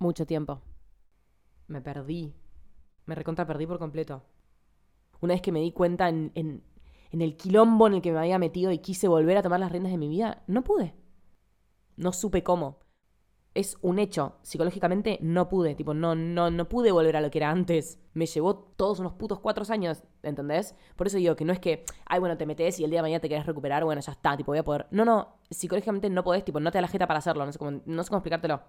mucho 0.00 0.26
tiempo. 0.26 0.62
Me 1.68 1.80
perdí. 1.80 2.34
Me 3.06 3.14
recontra 3.14 3.46
perdí 3.46 3.68
por 3.68 3.78
completo. 3.78 4.24
Una 5.20 5.34
vez 5.34 5.40
que 5.40 5.52
me 5.52 5.60
di 5.60 5.70
cuenta 5.70 6.08
en, 6.08 6.32
en, 6.34 6.64
en 7.12 7.22
el 7.22 7.36
quilombo 7.36 7.86
en 7.86 7.94
el 7.94 8.02
que 8.02 8.10
me 8.10 8.18
había 8.18 8.40
metido 8.40 8.72
y 8.72 8.78
quise 8.78 9.06
volver 9.06 9.36
a 9.36 9.42
tomar 9.42 9.60
las 9.60 9.70
riendas 9.70 9.92
de 9.92 9.98
mi 9.98 10.08
vida, 10.08 10.42
no 10.48 10.64
pude. 10.64 10.92
No 11.94 12.12
supe 12.12 12.42
cómo 12.42 12.80
es 13.54 13.76
un 13.82 13.98
hecho. 13.98 14.36
Psicológicamente 14.42 15.18
no 15.20 15.48
pude, 15.48 15.74
tipo, 15.74 15.94
no, 15.94 16.14
no, 16.14 16.50
no 16.50 16.68
pude 16.68 16.90
volver 16.90 17.16
a 17.16 17.20
lo 17.20 17.30
que 17.30 17.38
era 17.38 17.50
antes. 17.50 18.00
Me 18.14 18.26
llevó 18.26 18.56
todos 18.56 18.98
unos 19.00 19.12
putos 19.14 19.40
cuatro 19.40 19.64
años, 19.68 20.02
¿entendés? 20.22 20.74
Por 20.96 21.06
eso 21.06 21.18
digo 21.18 21.36
que 21.36 21.44
no 21.44 21.52
es 21.52 21.60
que, 21.60 21.84
ay, 22.06 22.20
bueno, 22.20 22.36
te 22.36 22.46
metes 22.46 22.80
y 22.80 22.84
el 22.84 22.90
día 22.90 23.00
de 23.00 23.02
mañana 23.02 23.20
te 23.20 23.28
querés 23.28 23.46
recuperar, 23.46 23.84
bueno, 23.84 24.00
ya 24.00 24.12
está, 24.12 24.36
tipo, 24.36 24.52
voy 24.52 24.58
a 24.58 24.64
poder. 24.64 24.86
No, 24.90 25.04
no, 25.04 25.36
psicológicamente 25.50 26.08
no 26.08 26.24
podés, 26.24 26.44
tipo, 26.44 26.60
no 26.60 26.70
te 26.70 26.78
da 26.78 26.82
la 26.82 26.88
jeta 26.88 27.06
para 27.06 27.18
hacerlo, 27.18 27.44
no 27.44 27.52
sé 27.52 27.58
cómo, 27.58 27.82
no 27.84 28.02
sé 28.02 28.08
cómo 28.08 28.18
explicártelo. 28.18 28.62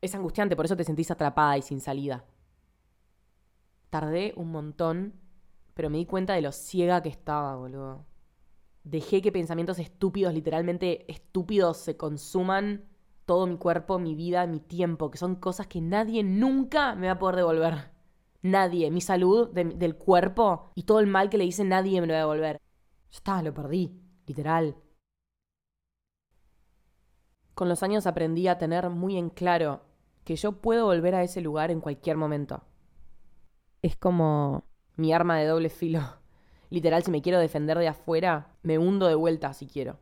Es 0.00 0.14
angustiante, 0.14 0.56
por 0.56 0.64
eso 0.64 0.76
te 0.76 0.84
sentís 0.84 1.10
atrapada 1.10 1.56
y 1.58 1.62
sin 1.62 1.80
salida. 1.80 2.24
Tardé 3.90 4.32
un 4.36 4.50
montón, 4.50 5.14
pero 5.74 5.90
me 5.90 5.98
di 5.98 6.06
cuenta 6.06 6.34
de 6.34 6.42
lo 6.42 6.52
ciega 6.52 7.02
que 7.02 7.08
estaba, 7.08 7.56
boludo. 7.56 8.06
Dejé 8.82 9.20
que 9.20 9.30
pensamientos 9.30 9.78
estúpidos, 9.78 10.32
literalmente 10.32 11.10
estúpidos, 11.10 11.76
se 11.76 11.96
consuman 11.96 12.89
todo 13.30 13.46
mi 13.46 13.58
cuerpo, 13.58 14.00
mi 14.00 14.16
vida, 14.16 14.44
mi 14.48 14.58
tiempo, 14.58 15.08
que 15.08 15.16
son 15.16 15.36
cosas 15.36 15.68
que 15.68 15.80
nadie 15.80 16.24
nunca 16.24 16.96
me 16.96 17.06
va 17.06 17.12
a 17.12 17.18
poder 17.20 17.36
devolver. 17.36 17.92
Nadie. 18.42 18.90
Mi 18.90 19.00
salud 19.00 19.50
del 19.50 19.94
cuerpo 19.94 20.72
y 20.74 20.82
todo 20.82 20.98
el 20.98 21.06
mal 21.06 21.30
que 21.30 21.38
le 21.38 21.44
hice, 21.44 21.62
nadie 21.62 22.00
me 22.00 22.08
lo 22.08 22.12
va 22.12 22.18
a 22.18 22.22
devolver. 22.22 22.60
Ya 23.12 23.16
está, 23.16 23.40
lo 23.40 23.54
perdí. 23.54 23.96
Literal. 24.26 24.74
Con 27.54 27.68
los 27.68 27.84
años 27.84 28.08
aprendí 28.08 28.48
a 28.48 28.58
tener 28.58 28.90
muy 28.90 29.16
en 29.16 29.30
claro 29.30 29.82
que 30.24 30.34
yo 30.34 30.60
puedo 30.60 30.86
volver 30.86 31.14
a 31.14 31.22
ese 31.22 31.40
lugar 31.40 31.70
en 31.70 31.80
cualquier 31.80 32.16
momento. 32.16 32.64
Es 33.80 33.94
como 33.94 34.64
mi 34.96 35.12
arma 35.12 35.38
de 35.38 35.46
doble 35.46 35.70
filo. 35.70 36.00
Literal, 36.68 37.04
si 37.04 37.12
me 37.12 37.22
quiero 37.22 37.38
defender 37.38 37.78
de 37.78 37.86
afuera, 37.86 38.56
me 38.64 38.76
hundo 38.76 39.06
de 39.06 39.14
vuelta 39.14 39.52
si 39.52 39.68
quiero. 39.68 40.00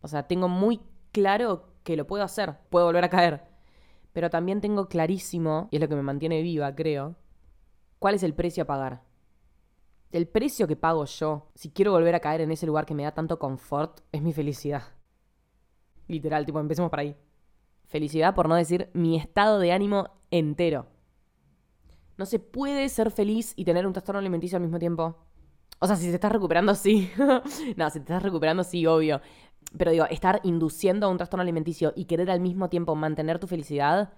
O 0.00 0.08
sea, 0.08 0.26
tengo 0.26 0.48
muy 0.48 0.80
claro 1.12 1.73
que 1.84 1.96
lo 1.96 2.06
puedo 2.06 2.24
hacer, 2.24 2.56
puedo 2.70 2.86
volver 2.86 3.04
a 3.04 3.10
caer. 3.10 3.44
Pero 4.12 4.30
también 4.30 4.60
tengo 4.60 4.88
clarísimo, 4.88 5.68
y 5.70 5.76
es 5.76 5.82
lo 5.82 5.88
que 5.88 5.96
me 5.96 6.02
mantiene 6.02 6.42
viva, 6.42 6.74
creo, 6.74 7.16
cuál 7.98 8.16
es 8.16 8.22
el 8.22 8.34
precio 8.34 8.64
a 8.64 8.66
pagar. 8.66 9.02
El 10.10 10.26
precio 10.28 10.66
que 10.66 10.76
pago 10.76 11.04
yo, 11.04 11.50
si 11.54 11.70
quiero 11.70 11.92
volver 11.92 12.14
a 12.14 12.20
caer 12.20 12.40
en 12.40 12.52
ese 12.52 12.66
lugar 12.66 12.86
que 12.86 12.94
me 12.94 13.02
da 13.02 13.12
tanto 13.12 13.38
confort, 13.38 14.00
es 14.12 14.22
mi 14.22 14.32
felicidad. 14.32 14.82
Literal, 16.06 16.46
tipo, 16.46 16.60
empecemos 16.60 16.90
por 16.90 17.00
ahí. 17.00 17.16
Felicidad, 17.86 18.34
por 18.34 18.48
no 18.48 18.54
decir 18.54 18.90
mi 18.94 19.16
estado 19.16 19.58
de 19.58 19.72
ánimo 19.72 20.10
entero. 20.30 20.86
No 22.16 22.26
se 22.26 22.38
puede 22.38 22.88
ser 22.88 23.10
feliz 23.10 23.52
y 23.56 23.64
tener 23.64 23.86
un 23.86 23.92
trastorno 23.92 24.20
alimenticio 24.20 24.56
al 24.56 24.62
mismo 24.62 24.78
tiempo. 24.78 25.16
O 25.80 25.86
sea, 25.86 25.96
si 25.96 26.06
te 26.06 26.14
estás 26.14 26.32
recuperando, 26.32 26.74
sí. 26.74 27.10
no, 27.76 27.90
si 27.90 27.98
te 27.98 28.04
estás 28.04 28.22
recuperando, 28.22 28.62
sí, 28.62 28.86
obvio. 28.86 29.20
Pero 29.76 29.90
digo, 29.90 30.06
estar 30.06 30.40
induciendo 30.44 31.06
a 31.06 31.10
un 31.10 31.16
trastorno 31.16 31.42
alimenticio 31.42 31.92
y 31.96 32.04
querer 32.04 32.30
al 32.30 32.40
mismo 32.40 32.68
tiempo 32.68 32.94
mantener 32.94 33.38
tu 33.38 33.46
felicidad, 33.46 34.12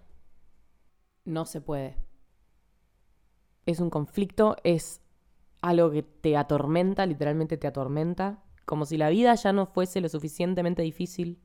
no 1.25 1.47
se 1.47 1.61
puede. 1.61 1.97
Es 3.64 3.81
un 3.81 3.90
conflicto, 3.90 4.57
es 4.64 5.01
algo 5.61 5.90
que 5.90 6.03
te 6.03 6.37
atormenta, 6.37 7.07
literalmente 7.07 7.57
te 7.57 7.66
atormenta, 7.66 8.45
como 8.64 8.85
si 8.85 8.97
la 8.97 9.09
vida 9.09 9.35
ya 9.35 9.53
no 9.53 9.66
fuese 9.66 10.01
lo 10.01 10.09
suficientemente 10.09 10.83
difícil. 10.83 11.40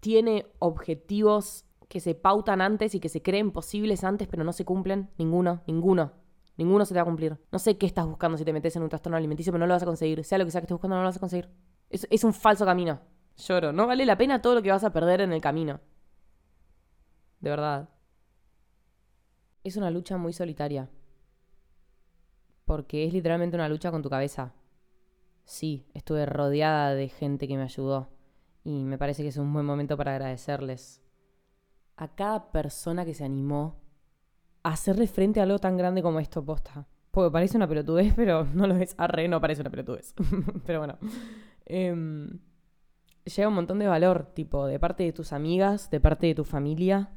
Tiene 0.00 0.46
objetivos 0.58 1.64
que 1.88 2.00
se 2.00 2.14
pautan 2.14 2.60
antes 2.60 2.94
y 2.94 3.00
que 3.00 3.08
se 3.08 3.22
creen 3.22 3.50
posibles 3.50 4.02
antes, 4.02 4.26
pero 4.28 4.44
no 4.44 4.52
se 4.52 4.64
cumplen. 4.64 5.10
Ninguno, 5.18 5.62
ninguno. 5.66 6.12
Ninguno 6.56 6.84
se 6.84 6.94
te 6.94 6.98
va 6.98 7.02
a 7.02 7.06
cumplir. 7.06 7.38
No 7.52 7.58
sé 7.58 7.76
qué 7.76 7.86
estás 7.86 8.06
buscando 8.06 8.38
si 8.38 8.44
te 8.44 8.52
metes 8.52 8.74
en 8.76 8.82
un 8.82 8.88
trastorno 8.88 9.16
alimenticio, 9.16 9.52
pero 9.52 9.60
no 9.60 9.66
lo 9.66 9.74
vas 9.74 9.82
a 9.82 9.86
conseguir. 9.86 10.24
Sea 10.24 10.38
lo 10.38 10.44
que 10.44 10.50
sea 10.50 10.60
que 10.60 10.64
estés 10.64 10.74
buscando, 10.74 10.96
no 10.96 11.02
lo 11.02 11.08
vas 11.08 11.16
a 11.16 11.20
conseguir. 11.20 11.50
Es, 11.90 12.06
es 12.10 12.24
un 12.24 12.32
falso 12.32 12.64
camino. 12.64 13.00
Lloro. 13.36 13.72
No 13.72 13.86
vale 13.86 14.06
la 14.06 14.16
pena 14.16 14.42
todo 14.42 14.54
lo 14.54 14.62
que 14.62 14.70
vas 14.70 14.84
a 14.84 14.92
perder 14.92 15.20
en 15.20 15.32
el 15.32 15.40
camino. 15.40 15.80
De 17.40 17.50
verdad. 17.50 17.88
Es 19.64 19.76
una 19.76 19.90
lucha 19.90 20.16
muy 20.16 20.32
solitaria. 20.32 20.88
Porque 22.64 23.06
es 23.06 23.12
literalmente 23.12 23.56
una 23.56 23.68
lucha 23.68 23.90
con 23.90 24.02
tu 24.02 24.10
cabeza. 24.10 24.54
Sí, 25.44 25.86
estuve 25.94 26.26
rodeada 26.26 26.94
de 26.94 27.08
gente 27.08 27.48
que 27.48 27.56
me 27.56 27.64
ayudó. 27.64 28.10
Y 28.64 28.84
me 28.84 28.98
parece 28.98 29.22
que 29.22 29.28
es 29.28 29.36
un 29.36 29.52
buen 29.52 29.66
momento 29.66 29.96
para 29.96 30.12
agradecerles. 30.12 31.02
A 31.96 32.14
cada 32.14 32.52
persona 32.52 33.04
que 33.04 33.14
se 33.14 33.24
animó 33.24 33.80
a 34.62 34.70
hacerle 34.70 35.08
frente 35.08 35.40
a 35.40 35.42
algo 35.42 35.58
tan 35.58 35.76
grande 35.76 36.02
como 36.02 36.20
esto 36.20 36.44
posta. 36.44 36.86
Porque 37.10 37.32
parece 37.32 37.56
una 37.56 37.68
pelotudez, 37.68 38.14
pero 38.16 38.44
no 38.54 38.66
lo 38.66 38.76
es. 38.76 38.94
Arre, 38.98 39.28
no 39.28 39.40
parece 39.40 39.60
una 39.62 39.70
pelotudez. 39.70 40.14
pero 40.66 40.78
bueno. 40.78 40.98
Eh, 41.66 41.94
llega 43.24 43.48
un 43.48 43.54
montón 43.54 43.78
de 43.78 43.86
valor, 43.86 44.30
tipo, 44.34 44.66
de 44.66 44.78
parte 44.78 45.04
de 45.04 45.12
tus 45.12 45.32
amigas, 45.32 45.90
de 45.90 46.00
parte 46.00 46.26
de 46.26 46.34
tu 46.34 46.44
familia, 46.44 47.10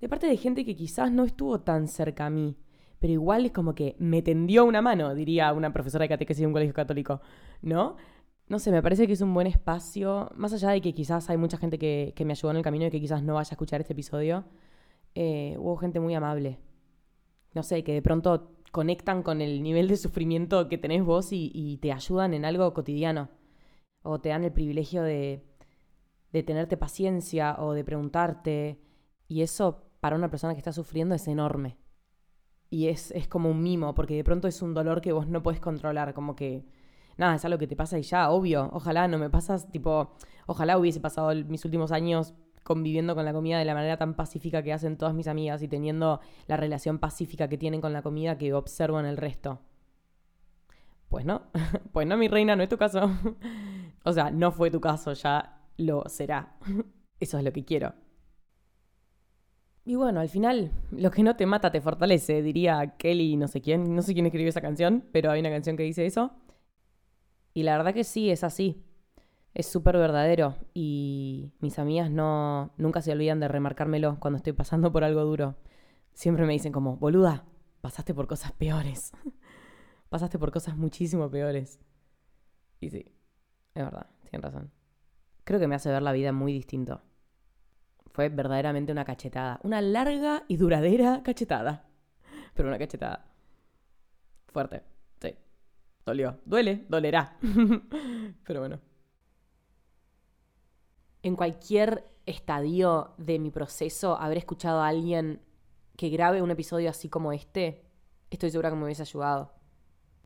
de 0.00 0.08
parte 0.08 0.26
de 0.26 0.36
gente 0.36 0.64
que 0.64 0.76
quizás 0.76 1.10
no 1.12 1.24
estuvo 1.24 1.60
tan 1.60 1.88
cerca 1.88 2.26
a 2.26 2.30
mí, 2.30 2.56
pero 2.98 3.12
igual 3.12 3.46
es 3.46 3.52
como 3.52 3.74
que 3.74 3.96
me 3.98 4.22
tendió 4.22 4.64
una 4.64 4.82
mano, 4.82 5.14
diría 5.14 5.52
una 5.52 5.72
profesora 5.72 6.04
de 6.04 6.08
catequesis 6.08 6.40
de 6.40 6.46
un 6.46 6.52
colegio 6.52 6.74
católico, 6.74 7.20
¿no? 7.62 7.96
no 8.48 8.58
sé, 8.58 8.70
me 8.72 8.82
parece 8.82 9.06
que 9.06 9.12
es 9.12 9.20
un 9.20 9.34
buen 9.34 9.46
espacio, 9.46 10.30
más 10.34 10.52
allá 10.52 10.70
de 10.70 10.80
que 10.80 10.94
quizás 10.94 11.28
hay 11.28 11.36
mucha 11.36 11.58
gente 11.58 11.78
que, 11.78 12.14
me 12.24 12.32
ayudó 12.32 12.50
en 12.50 12.56
el 12.56 12.62
camino 12.62 12.86
y 12.86 12.90
que 12.90 13.00
quizás 13.00 13.22
no 13.22 13.34
vaya 13.34 13.50
a 13.50 13.54
escuchar 13.54 13.80
este 13.80 13.92
episodio, 13.92 14.44
eh, 15.14 15.56
hubo 15.58 15.76
gente 15.76 16.00
muy 16.00 16.14
amable. 16.14 16.58
No 17.54 17.62
sé, 17.62 17.84
que 17.84 17.92
de 17.92 18.02
pronto 18.02 18.52
conectan 18.72 19.22
con 19.22 19.40
el 19.42 19.62
nivel 19.62 19.88
de 19.88 19.96
sufrimiento 19.96 20.68
que 20.68 20.78
tenés 20.78 21.04
vos 21.04 21.28
y, 21.30 21.78
te 21.82 21.92
ayudan 21.92 22.34
en 22.34 22.44
algo 22.44 22.72
cotidiano. 22.72 23.28
O 24.08 24.20
te 24.20 24.30
dan 24.30 24.44
el 24.44 24.52
privilegio 24.52 25.02
de, 25.02 25.44
de 26.32 26.42
tenerte 26.42 26.76
paciencia 26.76 27.56
o 27.58 27.74
de 27.74 27.84
preguntarte. 27.84 28.80
Y 29.28 29.42
eso 29.42 29.82
para 30.00 30.16
una 30.16 30.30
persona 30.30 30.54
que 30.54 30.58
está 30.58 30.72
sufriendo 30.72 31.14
es 31.14 31.28
enorme. 31.28 31.76
Y 32.70 32.88
es, 32.88 33.10
es 33.10 33.28
como 33.28 33.50
un 33.50 33.62
mimo, 33.62 33.94
porque 33.94 34.14
de 34.14 34.24
pronto 34.24 34.48
es 34.48 34.62
un 34.62 34.72
dolor 34.72 35.00
que 35.00 35.12
vos 35.12 35.26
no 35.28 35.42
puedes 35.42 35.60
controlar, 35.60 36.14
como 36.14 36.36
que 36.36 36.64
nada, 37.18 37.34
es 37.34 37.44
algo 37.44 37.58
que 37.58 37.66
te 37.66 37.76
pasa 37.76 37.98
y 37.98 38.02
ya, 38.02 38.30
obvio. 38.30 38.70
Ojalá 38.72 39.08
no 39.08 39.18
me 39.18 39.28
pasas, 39.28 39.70
tipo, 39.70 40.14
ojalá 40.46 40.78
hubiese 40.78 41.00
pasado 41.00 41.34
mis 41.44 41.64
últimos 41.64 41.92
años 41.92 42.34
conviviendo 42.62 43.14
con 43.14 43.24
la 43.24 43.32
comida 43.32 43.58
de 43.58 43.64
la 43.64 43.74
manera 43.74 43.96
tan 43.96 44.14
pacífica 44.14 44.62
que 44.62 44.72
hacen 44.72 44.96
todas 44.96 45.14
mis 45.14 45.26
amigas 45.26 45.62
y 45.62 45.68
teniendo 45.68 46.20
la 46.46 46.56
relación 46.56 46.98
pacífica 46.98 47.48
que 47.48 47.58
tienen 47.58 47.80
con 47.80 47.92
la 47.92 48.02
comida 48.02 48.38
que 48.38 48.52
observo 48.54 49.00
en 49.00 49.06
el 49.06 49.16
resto. 49.16 49.60
Pues 51.08 51.24
no, 51.24 51.42
pues 51.92 52.06
no, 52.06 52.16
mi 52.16 52.28
reina, 52.28 52.56
no 52.56 52.62
es 52.62 52.68
tu 52.68 52.76
caso. 52.76 53.10
O 54.04 54.12
sea, 54.12 54.30
no 54.30 54.52
fue 54.52 54.70
tu 54.70 54.80
caso, 54.80 55.12
ya 55.12 55.60
lo 55.76 56.04
será. 56.08 56.56
Eso 57.20 57.38
es 57.38 57.44
lo 57.44 57.52
que 57.52 57.64
quiero. 57.64 57.94
Y 59.84 59.94
bueno, 59.94 60.20
al 60.20 60.28
final, 60.28 60.70
lo 60.90 61.10
que 61.10 61.22
no 61.22 61.36
te 61.36 61.46
mata 61.46 61.70
te 61.72 61.80
fortalece, 61.80 62.42
diría 62.42 62.96
Kelly, 62.98 63.36
no 63.36 63.48
sé 63.48 63.60
quién, 63.60 63.94
no 63.94 64.02
sé 64.02 64.12
quién 64.12 64.26
escribió 64.26 64.50
esa 64.50 64.60
canción, 64.60 65.04
pero 65.12 65.30
hay 65.30 65.40
una 65.40 65.50
canción 65.50 65.76
que 65.76 65.82
dice 65.82 66.04
eso. 66.04 66.32
Y 67.54 67.62
la 67.62 67.76
verdad 67.76 67.94
que 67.94 68.04
sí, 68.04 68.30
es 68.30 68.44
así 68.44 68.84
es 69.58 69.66
súper 69.66 69.96
verdadero 69.96 70.56
y 70.72 71.50
mis 71.58 71.80
amigas 71.80 72.10
no 72.12 72.72
nunca 72.76 73.02
se 73.02 73.10
olvidan 73.10 73.40
de 73.40 73.48
remarcármelo 73.48 74.18
cuando 74.20 74.36
estoy 74.36 74.52
pasando 74.52 74.92
por 74.92 75.02
algo 75.02 75.24
duro. 75.24 75.56
Siempre 76.12 76.46
me 76.46 76.52
dicen 76.52 76.72
como, 76.72 76.96
boluda, 76.96 77.44
pasaste 77.80 78.14
por 78.14 78.28
cosas 78.28 78.52
peores. 78.52 79.12
pasaste 80.10 80.38
por 80.38 80.52
cosas 80.52 80.76
muchísimo 80.76 81.28
peores. 81.28 81.80
Y 82.80 82.90
sí, 82.90 83.12
es 83.74 83.84
verdad, 83.84 84.06
tienen 84.30 84.42
razón. 84.42 84.70
Creo 85.44 85.60
que 85.60 85.68
me 85.68 85.74
hace 85.74 85.90
ver 85.90 86.02
la 86.02 86.12
vida 86.12 86.32
muy 86.32 86.52
distinto. 86.52 87.02
Fue 88.12 88.28
verdaderamente 88.28 88.92
una 88.92 89.04
cachetada. 89.04 89.60
Una 89.62 89.80
larga 89.80 90.44
y 90.48 90.56
duradera 90.56 91.22
cachetada. 91.22 91.86
Pero 92.54 92.68
una 92.68 92.78
cachetada. 92.78 93.30
Fuerte. 94.48 94.82
Sí. 95.20 95.34
Dolió. 96.04 96.38
Duele, 96.44 96.84
dolerá. 96.88 97.38
Pero 98.44 98.60
bueno 98.60 98.80
en 101.22 101.36
cualquier 101.36 102.04
estadio 102.26 103.14
de 103.18 103.38
mi 103.38 103.50
proceso 103.50 104.16
haber 104.18 104.38
escuchado 104.38 104.80
a 104.80 104.88
alguien 104.88 105.40
que 105.96 106.10
grabe 106.10 106.42
un 106.42 106.50
episodio 106.50 106.90
así 106.90 107.08
como 107.08 107.32
este, 107.32 107.84
estoy 108.30 108.50
segura 108.50 108.70
que 108.70 108.76
me 108.76 108.84
hubiese 108.84 109.02
ayudado. 109.02 109.52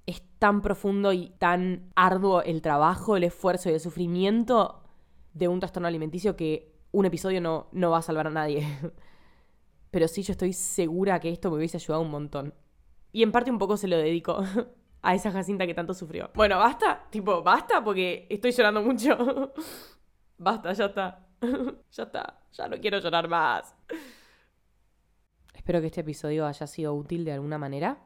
Es 0.07 0.23
tan 0.39 0.63
profundo 0.63 1.13
y 1.13 1.31
tan 1.39 1.91
arduo 1.95 2.43
el 2.43 2.63
trabajo, 2.63 3.17
el 3.17 3.25
esfuerzo 3.25 3.71
y 3.71 3.75
el 3.75 3.81
sufrimiento 3.81 4.83
de 5.35 5.49
un 5.49 5.61
trastorno 5.61 5.89
alimenticio 5.89 6.37
que 6.37 6.73
un 6.93 7.07
episodio 7.07 7.41
no, 7.41 7.69
no 7.73 7.91
va 7.91 7.99
a 7.99 8.03
salvar 8.03 8.27
a 8.27 8.31
nadie. 8.31 8.67
Pero 9.91 10.09
sí, 10.09 10.23
yo 10.23 10.33
estoy 10.33 10.53
segura 10.53 11.21
que 11.21 11.31
esto 11.31 11.51
me 11.51 11.57
hubiese 11.57 11.77
ayudado 11.77 12.03
un 12.03 12.11
montón. 12.11 12.55
Y 13.13 13.23
en 13.23 13.33
parte 13.33 13.51
un 13.51 13.59
poco 13.59 13.77
se 13.77 13.89
lo 13.89 13.97
dedico 13.97 14.43
a 15.03 15.15
esa 15.15 15.31
Jacinta 15.31 15.67
que 15.67 15.75
tanto 15.75 15.95
sufrió. 15.95 16.31
Bueno, 16.35 16.59
basta, 16.59 17.07
tipo, 17.11 17.43
basta 17.43 17.83
porque 17.85 18.27
estoy 18.31 18.53
llorando 18.53 18.83
mucho. 18.83 19.53
Basta, 20.39 20.73
ya 20.73 20.87
está. 20.87 21.25
ya 21.93 22.03
está. 22.03 22.41
Ya 22.53 22.67
no 22.67 22.77
quiero 22.81 22.99
llorar 22.99 23.29
más. 23.29 23.77
Espero 25.55 25.81
que 25.81 25.87
este 25.87 26.01
episodio 26.01 26.47
haya 26.47 26.67
sido 26.67 26.95
útil 26.95 27.25
de 27.25 27.33
alguna 27.33 27.59
manera. 27.59 27.99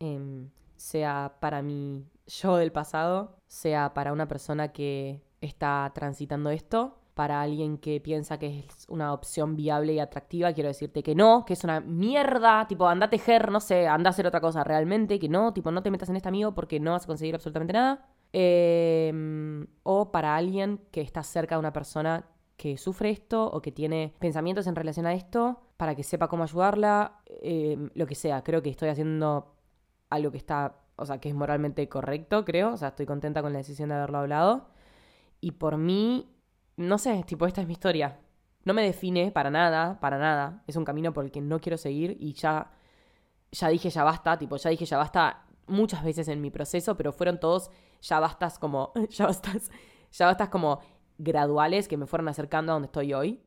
Em, 0.00 0.50
sea 0.78 1.34
para 1.40 1.60
mi 1.60 2.06
yo 2.26 2.56
del 2.56 2.72
pasado, 2.72 3.36
sea 3.46 3.92
para 3.94 4.12
una 4.12 4.28
persona 4.28 4.68
que 4.68 5.22
está 5.40 5.90
transitando 5.94 6.50
esto, 6.50 6.98
para 7.18 7.42
alguien 7.42 7.78
que 7.78 8.00
piensa 8.00 8.38
que 8.38 8.60
es 8.60 8.86
una 8.88 9.12
opción 9.12 9.56
viable 9.56 9.94
y 9.94 9.98
atractiva, 9.98 10.52
quiero 10.52 10.68
decirte 10.68 11.02
que 11.02 11.16
no, 11.16 11.44
que 11.44 11.54
es 11.54 11.64
una 11.64 11.80
mierda, 11.80 12.68
tipo, 12.68 12.86
anda 12.86 13.06
a 13.06 13.10
tejer, 13.10 13.50
no 13.50 13.58
sé, 13.58 13.88
anda 13.88 14.10
a 14.10 14.12
hacer 14.12 14.26
otra 14.26 14.40
cosa 14.40 14.62
realmente, 14.62 15.18
que 15.18 15.28
no, 15.28 15.52
tipo, 15.52 15.72
no 15.72 15.82
te 15.82 15.90
metas 15.90 16.08
en 16.10 16.16
este 16.16 16.28
amigo 16.28 16.54
porque 16.54 16.78
no 16.78 16.92
vas 16.92 17.04
a 17.04 17.06
conseguir 17.08 17.34
absolutamente 17.34 17.72
nada. 17.72 18.06
Em, 18.32 19.66
o 19.82 20.12
para 20.12 20.36
alguien 20.36 20.80
que 20.92 21.00
está 21.00 21.24
cerca 21.24 21.56
de 21.56 21.60
una 21.60 21.72
persona 21.72 22.24
que 22.56 22.76
sufre 22.76 23.10
esto 23.10 23.46
o 23.50 23.62
que 23.62 23.72
tiene 23.72 24.14
pensamientos 24.20 24.68
en 24.68 24.76
relación 24.76 25.06
a 25.06 25.14
esto, 25.14 25.60
para 25.76 25.96
que 25.96 26.04
sepa 26.04 26.28
cómo 26.28 26.44
ayudarla, 26.44 27.20
em, 27.42 27.90
lo 27.94 28.06
que 28.06 28.14
sea. 28.14 28.44
Creo 28.44 28.62
que 28.62 28.70
estoy 28.70 28.90
haciendo 28.90 29.57
algo 30.10 30.30
que 30.30 30.38
está, 30.38 30.76
o 30.96 31.06
sea, 31.06 31.18
que 31.18 31.28
es 31.28 31.34
moralmente 31.34 31.88
correcto, 31.88 32.44
creo. 32.44 32.72
O 32.72 32.76
sea, 32.76 32.88
estoy 32.88 33.06
contenta 33.06 33.42
con 33.42 33.52
la 33.52 33.58
decisión 33.58 33.88
de 33.90 33.96
haberlo 33.96 34.18
hablado. 34.18 34.68
Y 35.40 35.52
por 35.52 35.76
mí, 35.76 36.28
no 36.76 36.98
sé, 36.98 37.22
tipo, 37.24 37.46
esta 37.46 37.60
es 37.60 37.66
mi 37.66 37.74
historia. 37.74 38.18
No 38.64 38.74
me 38.74 38.82
define 38.82 39.30
para 39.30 39.50
nada, 39.50 39.98
para 40.00 40.18
nada. 40.18 40.62
Es 40.66 40.76
un 40.76 40.84
camino 40.84 41.12
por 41.12 41.24
el 41.24 41.30
que 41.30 41.40
no 41.40 41.60
quiero 41.60 41.78
seguir 41.78 42.16
y 42.20 42.32
ya, 42.34 42.70
ya 43.52 43.68
dije 43.68 43.90
ya 43.90 44.04
basta, 44.04 44.36
tipo, 44.38 44.56
ya 44.56 44.70
dije 44.70 44.84
ya 44.84 44.98
basta 44.98 45.46
muchas 45.66 46.02
veces 46.04 46.28
en 46.28 46.40
mi 46.40 46.50
proceso, 46.50 46.96
pero 46.96 47.12
fueron 47.12 47.38
todos 47.40 47.70
ya 48.00 48.20
bastas 48.20 48.58
como, 48.58 48.92
ya 49.10 49.26
bastas, 49.26 49.70
ya 50.12 50.26
bastas 50.26 50.48
como 50.48 50.80
graduales 51.18 51.88
que 51.88 51.96
me 51.96 52.06
fueron 52.06 52.28
acercando 52.28 52.72
a 52.72 52.74
donde 52.74 52.86
estoy 52.86 53.14
hoy. 53.14 53.42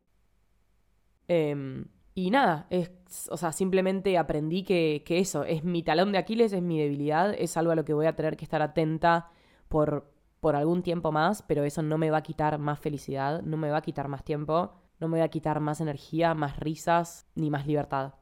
Em, 1.28 1.86
y 2.14 2.30
nada, 2.30 2.68
es, 2.70 2.92
o 3.30 3.38
sea, 3.38 3.52
simplemente 3.52 4.18
aprendí 4.18 4.64
que, 4.64 5.04
que, 5.06 5.20
eso, 5.20 5.44
es 5.44 5.64
mi 5.64 5.82
talón 5.84 6.12
de 6.12 6.18
Aquiles, 6.18 6.52
es 6.52 6.62
mi 6.62 6.80
debilidad, 6.80 7.34
es 7.38 7.56
algo 7.56 7.72
a 7.72 7.76
lo 7.76 7.86
que 7.86 7.94
voy 7.94 8.06
a 8.06 8.16
tener 8.16 8.36
que 8.36 8.44
estar 8.44 8.62
atenta 8.62 9.30
por, 9.70 10.12
por 10.42 10.56
algún 10.56 10.84
tiempo 10.84 11.12
más, 11.12 11.42
pero 11.44 11.64
eso 11.64 11.82
no 11.82 11.98
me 11.98 12.12
va 12.12 12.18
a 12.18 12.24
quitar 12.24 12.58
más 12.58 12.80
felicidad, 12.80 13.42
no 13.44 13.56
me 13.58 13.70
va 13.70 13.78
a 13.78 13.82
quitar 13.82 14.10
más 14.10 14.24
tiempo, 14.26 14.74
no 15.00 15.08
me 15.08 15.20
va 15.20 15.26
a 15.26 15.30
quitar 15.30 15.62
más 15.62 15.80
energía, 15.80 16.34
más 16.34 16.60
risas, 16.60 17.28
ni 17.36 17.50
más 17.50 17.66
libertad. 17.66 18.16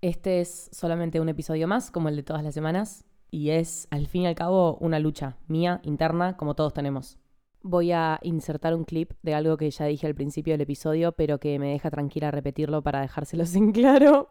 Este 0.00 0.40
es 0.40 0.70
solamente 0.72 1.20
un 1.20 1.28
episodio 1.28 1.66
más, 1.66 1.90
como 1.90 2.08
el 2.08 2.16
de 2.16 2.22
todas 2.22 2.44
las 2.44 2.54
semanas, 2.54 3.04
y 3.30 3.50
es, 3.50 3.88
al 3.90 4.06
fin 4.06 4.22
y 4.22 4.26
al 4.28 4.34
cabo, 4.34 4.76
una 4.80 4.98
lucha 4.98 5.36
mía, 5.48 5.80
interna, 5.82 6.36
como 6.36 6.54
todos 6.54 6.72
tenemos. 6.72 7.18
Voy 7.62 7.92
a 7.92 8.18
insertar 8.22 8.74
un 8.74 8.84
clip 8.84 9.12
de 9.22 9.34
algo 9.34 9.56
que 9.56 9.70
ya 9.70 9.84
dije 9.84 10.06
al 10.06 10.14
principio 10.14 10.54
del 10.54 10.62
episodio, 10.62 11.12
pero 11.12 11.38
que 11.38 11.58
me 11.58 11.72
deja 11.72 11.90
tranquila 11.90 12.30
repetirlo 12.30 12.82
para 12.82 13.00
dejárselos 13.00 13.54
en 13.56 13.72
claro, 13.72 14.30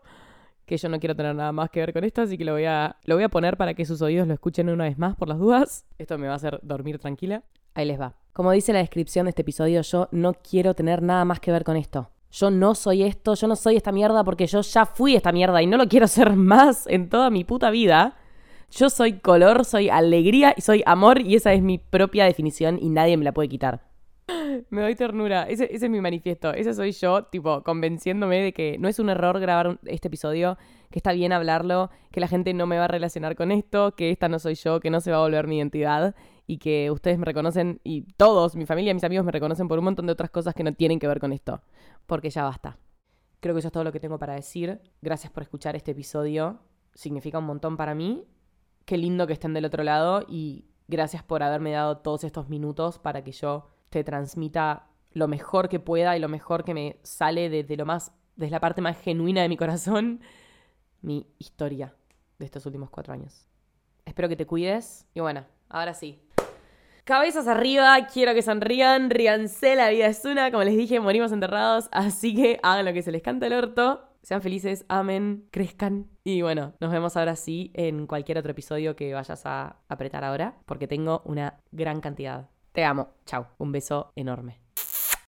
que 0.65 0.77
yo 0.77 0.89
no 0.89 0.99
quiero 0.99 1.15
tener 1.15 1.35
nada 1.35 1.51
más 1.51 1.69
que 1.69 1.79
ver 1.79 1.93
con 1.93 2.03
esto, 2.03 2.21
así 2.21 2.37
que 2.37 2.45
lo 2.45 2.53
voy 2.53 2.65
a, 2.65 2.97
lo 3.05 3.15
voy 3.15 3.23
a 3.23 3.29
poner 3.29 3.57
para 3.57 3.73
que 3.73 3.85
sus 3.85 4.01
oídos 4.01 4.27
lo 4.27 4.33
escuchen 4.33 4.69
una 4.69 4.83
vez 4.83 4.97
más 4.97 5.15
por 5.15 5.27
las 5.27 5.39
dudas. 5.39 5.85
Esto 5.97 6.17
me 6.17 6.27
va 6.27 6.33
a 6.33 6.35
hacer 6.37 6.59
dormir 6.63 6.99
tranquila. 6.99 7.43
Ahí 7.73 7.85
les 7.85 7.99
va. 7.99 8.15
Como 8.33 8.51
dice 8.51 8.73
la 8.73 8.79
descripción 8.79 9.25
de 9.25 9.29
este 9.29 9.41
episodio, 9.41 9.81
yo 9.81 10.07
no 10.11 10.33
quiero 10.33 10.73
tener 10.73 11.01
nada 11.01 11.25
más 11.25 11.39
que 11.39 11.51
ver 11.51 11.63
con 11.63 11.75
esto. 11.75 12.09
Yo 12.31 12.51
no 12.51 12.75
soy 12.75 13.03
esto, 13.03 13.33
yo 13.33 13.47
no 13.47 13.55
soy 13.55 13.75
esta 13.75 13.91
mierda 13.91 14.23
porque 14.23 14.45
yo 14.45 14.61
ya 14.61 14.85
fui 14.85 15.15
esta 15.15 15.31
mierda 15.31 15.61
y 15.61 15.67
no 15.67 15.77
lo 15.77 15.87
quiero 15.87 16.07
ser 16.07 16.33
más 16.35 16.85
en 16.87 17.09
toda 17.09 17.29
mi 17.29 17.43
puta 17.43 17.71
vida. 17.71 18.18
Yo 18.71 18.89
soy 18.89 19.19
color, 19.19 19.65
soy 19.65 19.89
alegría 19.89 20.53
y 20.55 20.61
soy 20.61 20.83
amor 20.85 21.21
y 21.21 21.35
esa 21.35 21.53
es 21.53 21.61
mi 21.61 21.79
propia 21.79 22.25
definición 22.25 22.77
y 22.79 22.89
nadie 22.89 23.17
me 23.17 23.23
la 23.23 23.31
puede 23.31 23.49
quitar. 23.49 23.81
Me 24.69 24.81
doy 24.81 24.95
ternura. 24.95 25.43
Ese, 25.43 25.73
es 25.73 25.89
mi 25.89 26.01
manifiesto. 26.01 26.53
Ese 26.53 26.73
soy 26.73 26.91
yo, 26.91 27.23
tipo, 27.25 27.63
convenciéndome 27.63 28.41
de 28.41 28.53
que 28.53 28.77
no 28.77 28.87
es 28.87 28.99
un 28.99 29.09
error 29.09 29.39
grabar 29.39 29.79
este 29.85 30.07
episodio, 30.07 30.57
que 30.91 30.99
está 30.99 31.13
bien 31.13 31.33
hablarlo, 31.33 31.89
que 32.11 32.19
la 32.19 32.27
gente 32.27 32.53
no 32.53 32.67
me 32.67 32.77
va 32.77 32.85
a 32.85 32.87
relacionar 32.87 33.35
con 33.35 33.51
esto, 33.51 33.95
que 33.95 34.11
esta 34.11 34.29
no 34.29 34.37
soy 34.37 34.53
yo, 34.55 34.79
que 34.79 34.91
no 34.91 35.01
se 35.01 35.11
va 35.11 35.17
a 35.17 35.21
volver 35.21 35.47
mi 35.47 35.57
identidad 35.57 36.15
y 36.45 36.57
que 36.57 36.91
ustedes 36.91 37.17
me 37.17 37.25
reconocen 37.25 37.79
y 37.83 38.01
todos, 38.17 38.55
mi 38.55 38.65
familia, 38.65 38.93
mis 38.93 39.03
amigos 39.03 39.25
me 39.25 39.31
reconocen 39.31 39.67
por 39.67 39.79
un 39.79 39.85
montón 39.85 40.05
de 40.05 40.13
otras 40.13 40.29
cosas 40.29 40.53
que 40.53 40.63
no 40.63 40.73
tienen 40.73 40.99
que 40.99 41.07
ver 41.07 41.19
con 41.19 41.33
esto. 41.33 41.61
Porque 42.05 42.29
ya 42.29 42.43
basta. 42.43 42.77
Creo 43.39 43.55
que 43.55 43.59
eso 43.59 43.69
es 43.69 43.71
todo 43.71 43.83
lo 43.83 43.91
que 43.91 43.99
tengo 43.99 44.19
para 44.19 44.35
decir. 44.35 44.79
Gracias 45.01 45.31
por 45.31 45.41
escuchar 45.43 45.75
este 45.75 45.91
episodio. 45.91 46.59
Significa 46.93 47.39
un 47.39 47.45
montón 47.45 47.77
para 47.77 47.95
mí 47.95 48.25
qué 48.89 48.97
lindo 48.97 49.27
que 49.27 49.33
estén 49.33 49.53
del 49.53 49.65
otro 49.65 49.83
lado 49.83 50.25
y 50.27 50.65
gracias 50.87 51.21
por 51.21 51.43
haberme 51.43 51.69
dado 51.69 51.99
todos 51.99 52.23
estos 52.23 52.49
minutos 52.49 52.97
para 52.97 53.23
que 53.23 53.31
yo 53.31 53.69
te 53.91 54.03
transmita 54.03 54.87
lo 55.11 55.27
mejor 55.27 55.69
que 55.69 55.79
pueda 55.79 56.17
y 56.17 56.19
lo 56.19 56.27
mejor 56.27 56.63
que 56.63 56.73
me 56.73 56.99
sale 57.03 57.51
desde 57.51 57.77
lo 57.77 57.85
más, 57.85 58.11
desde 58.35 58.49
la 58.49 58.59
parte 58.59 58.81
más 58.81 58.99
genuina 58.99 59.43
de 59.43 59.49
mi 59.49 59.57
corazón, 59.57 60.21
mi 61.03 61.27
historia 61.37 61.93
de 62.39 62.45
estos 62.45 62.65
últimos 62.65 62.89
cuatro 62.89 63.13
años. 63.13 63.45
Espero 64.05 64.27
que 64.27 64.35
te 64.35 64.47
cuides 64.47 65.05
y 65.13 65.19
bueno, 65.19 65.45
ahora 65.69 65.93
sí. 65.93 66.19
Cabezas 67.03 67.47
arriba, 67.47 67.95
quiero 68.11 68.33
que 68.33 68.41
sonrían, 68.41 69.11
ríanse, 69.11 69.75
la 69.75 69.89
vida 69.91 70.07
es 70.07 70.25
una, 70.25 70.49
como 70.49 70.63
les 70.63 70.75
dije, 70.75 70.99
morimos 70.99 71.31
enterrados, 71.31 71.89
así 71.91 72.33
que 72.33 72.59
hagan 72.63 72.85
lo 72.85 72.93
que 72.93 73.03
se 73.03 73.11
les 73.11 73.21
canta 73.21 73.45
el 73.45 73.53
orto 73.53 74.08
Sean 74.29 74.43
felices, 74.43 74.85
amen, 74.89 75.47
crezcan. 75.49 76.05
Y 76.23 76.43
bueno, 76.43 76.75
nos 76.79 76.91
vemos 76.91 77.17
ahora 77.17 77.35
sí 77.35 77.71
en 77.73 78.05
cualquier 78.05 78.37
otro 78.37 78.51
episodio 78.51 78.95
que 78.95 79.11
vayas 79.11 79.43
a 79.47 79.77
apretar 79.87 80.23
ahora, 80.23 80.59
porque 80.67 80.87
tengo 80.87 81.23
una 81.25 81.61
gran 81.71 81.99
cantidad. 81.99 82.47
Te 82.71 82.85
amo. 82.85 83.09
Chao. 83.25 83.47
Un 83.57 83.71
beso 83.71 84.13
enorme. 84.15 84.59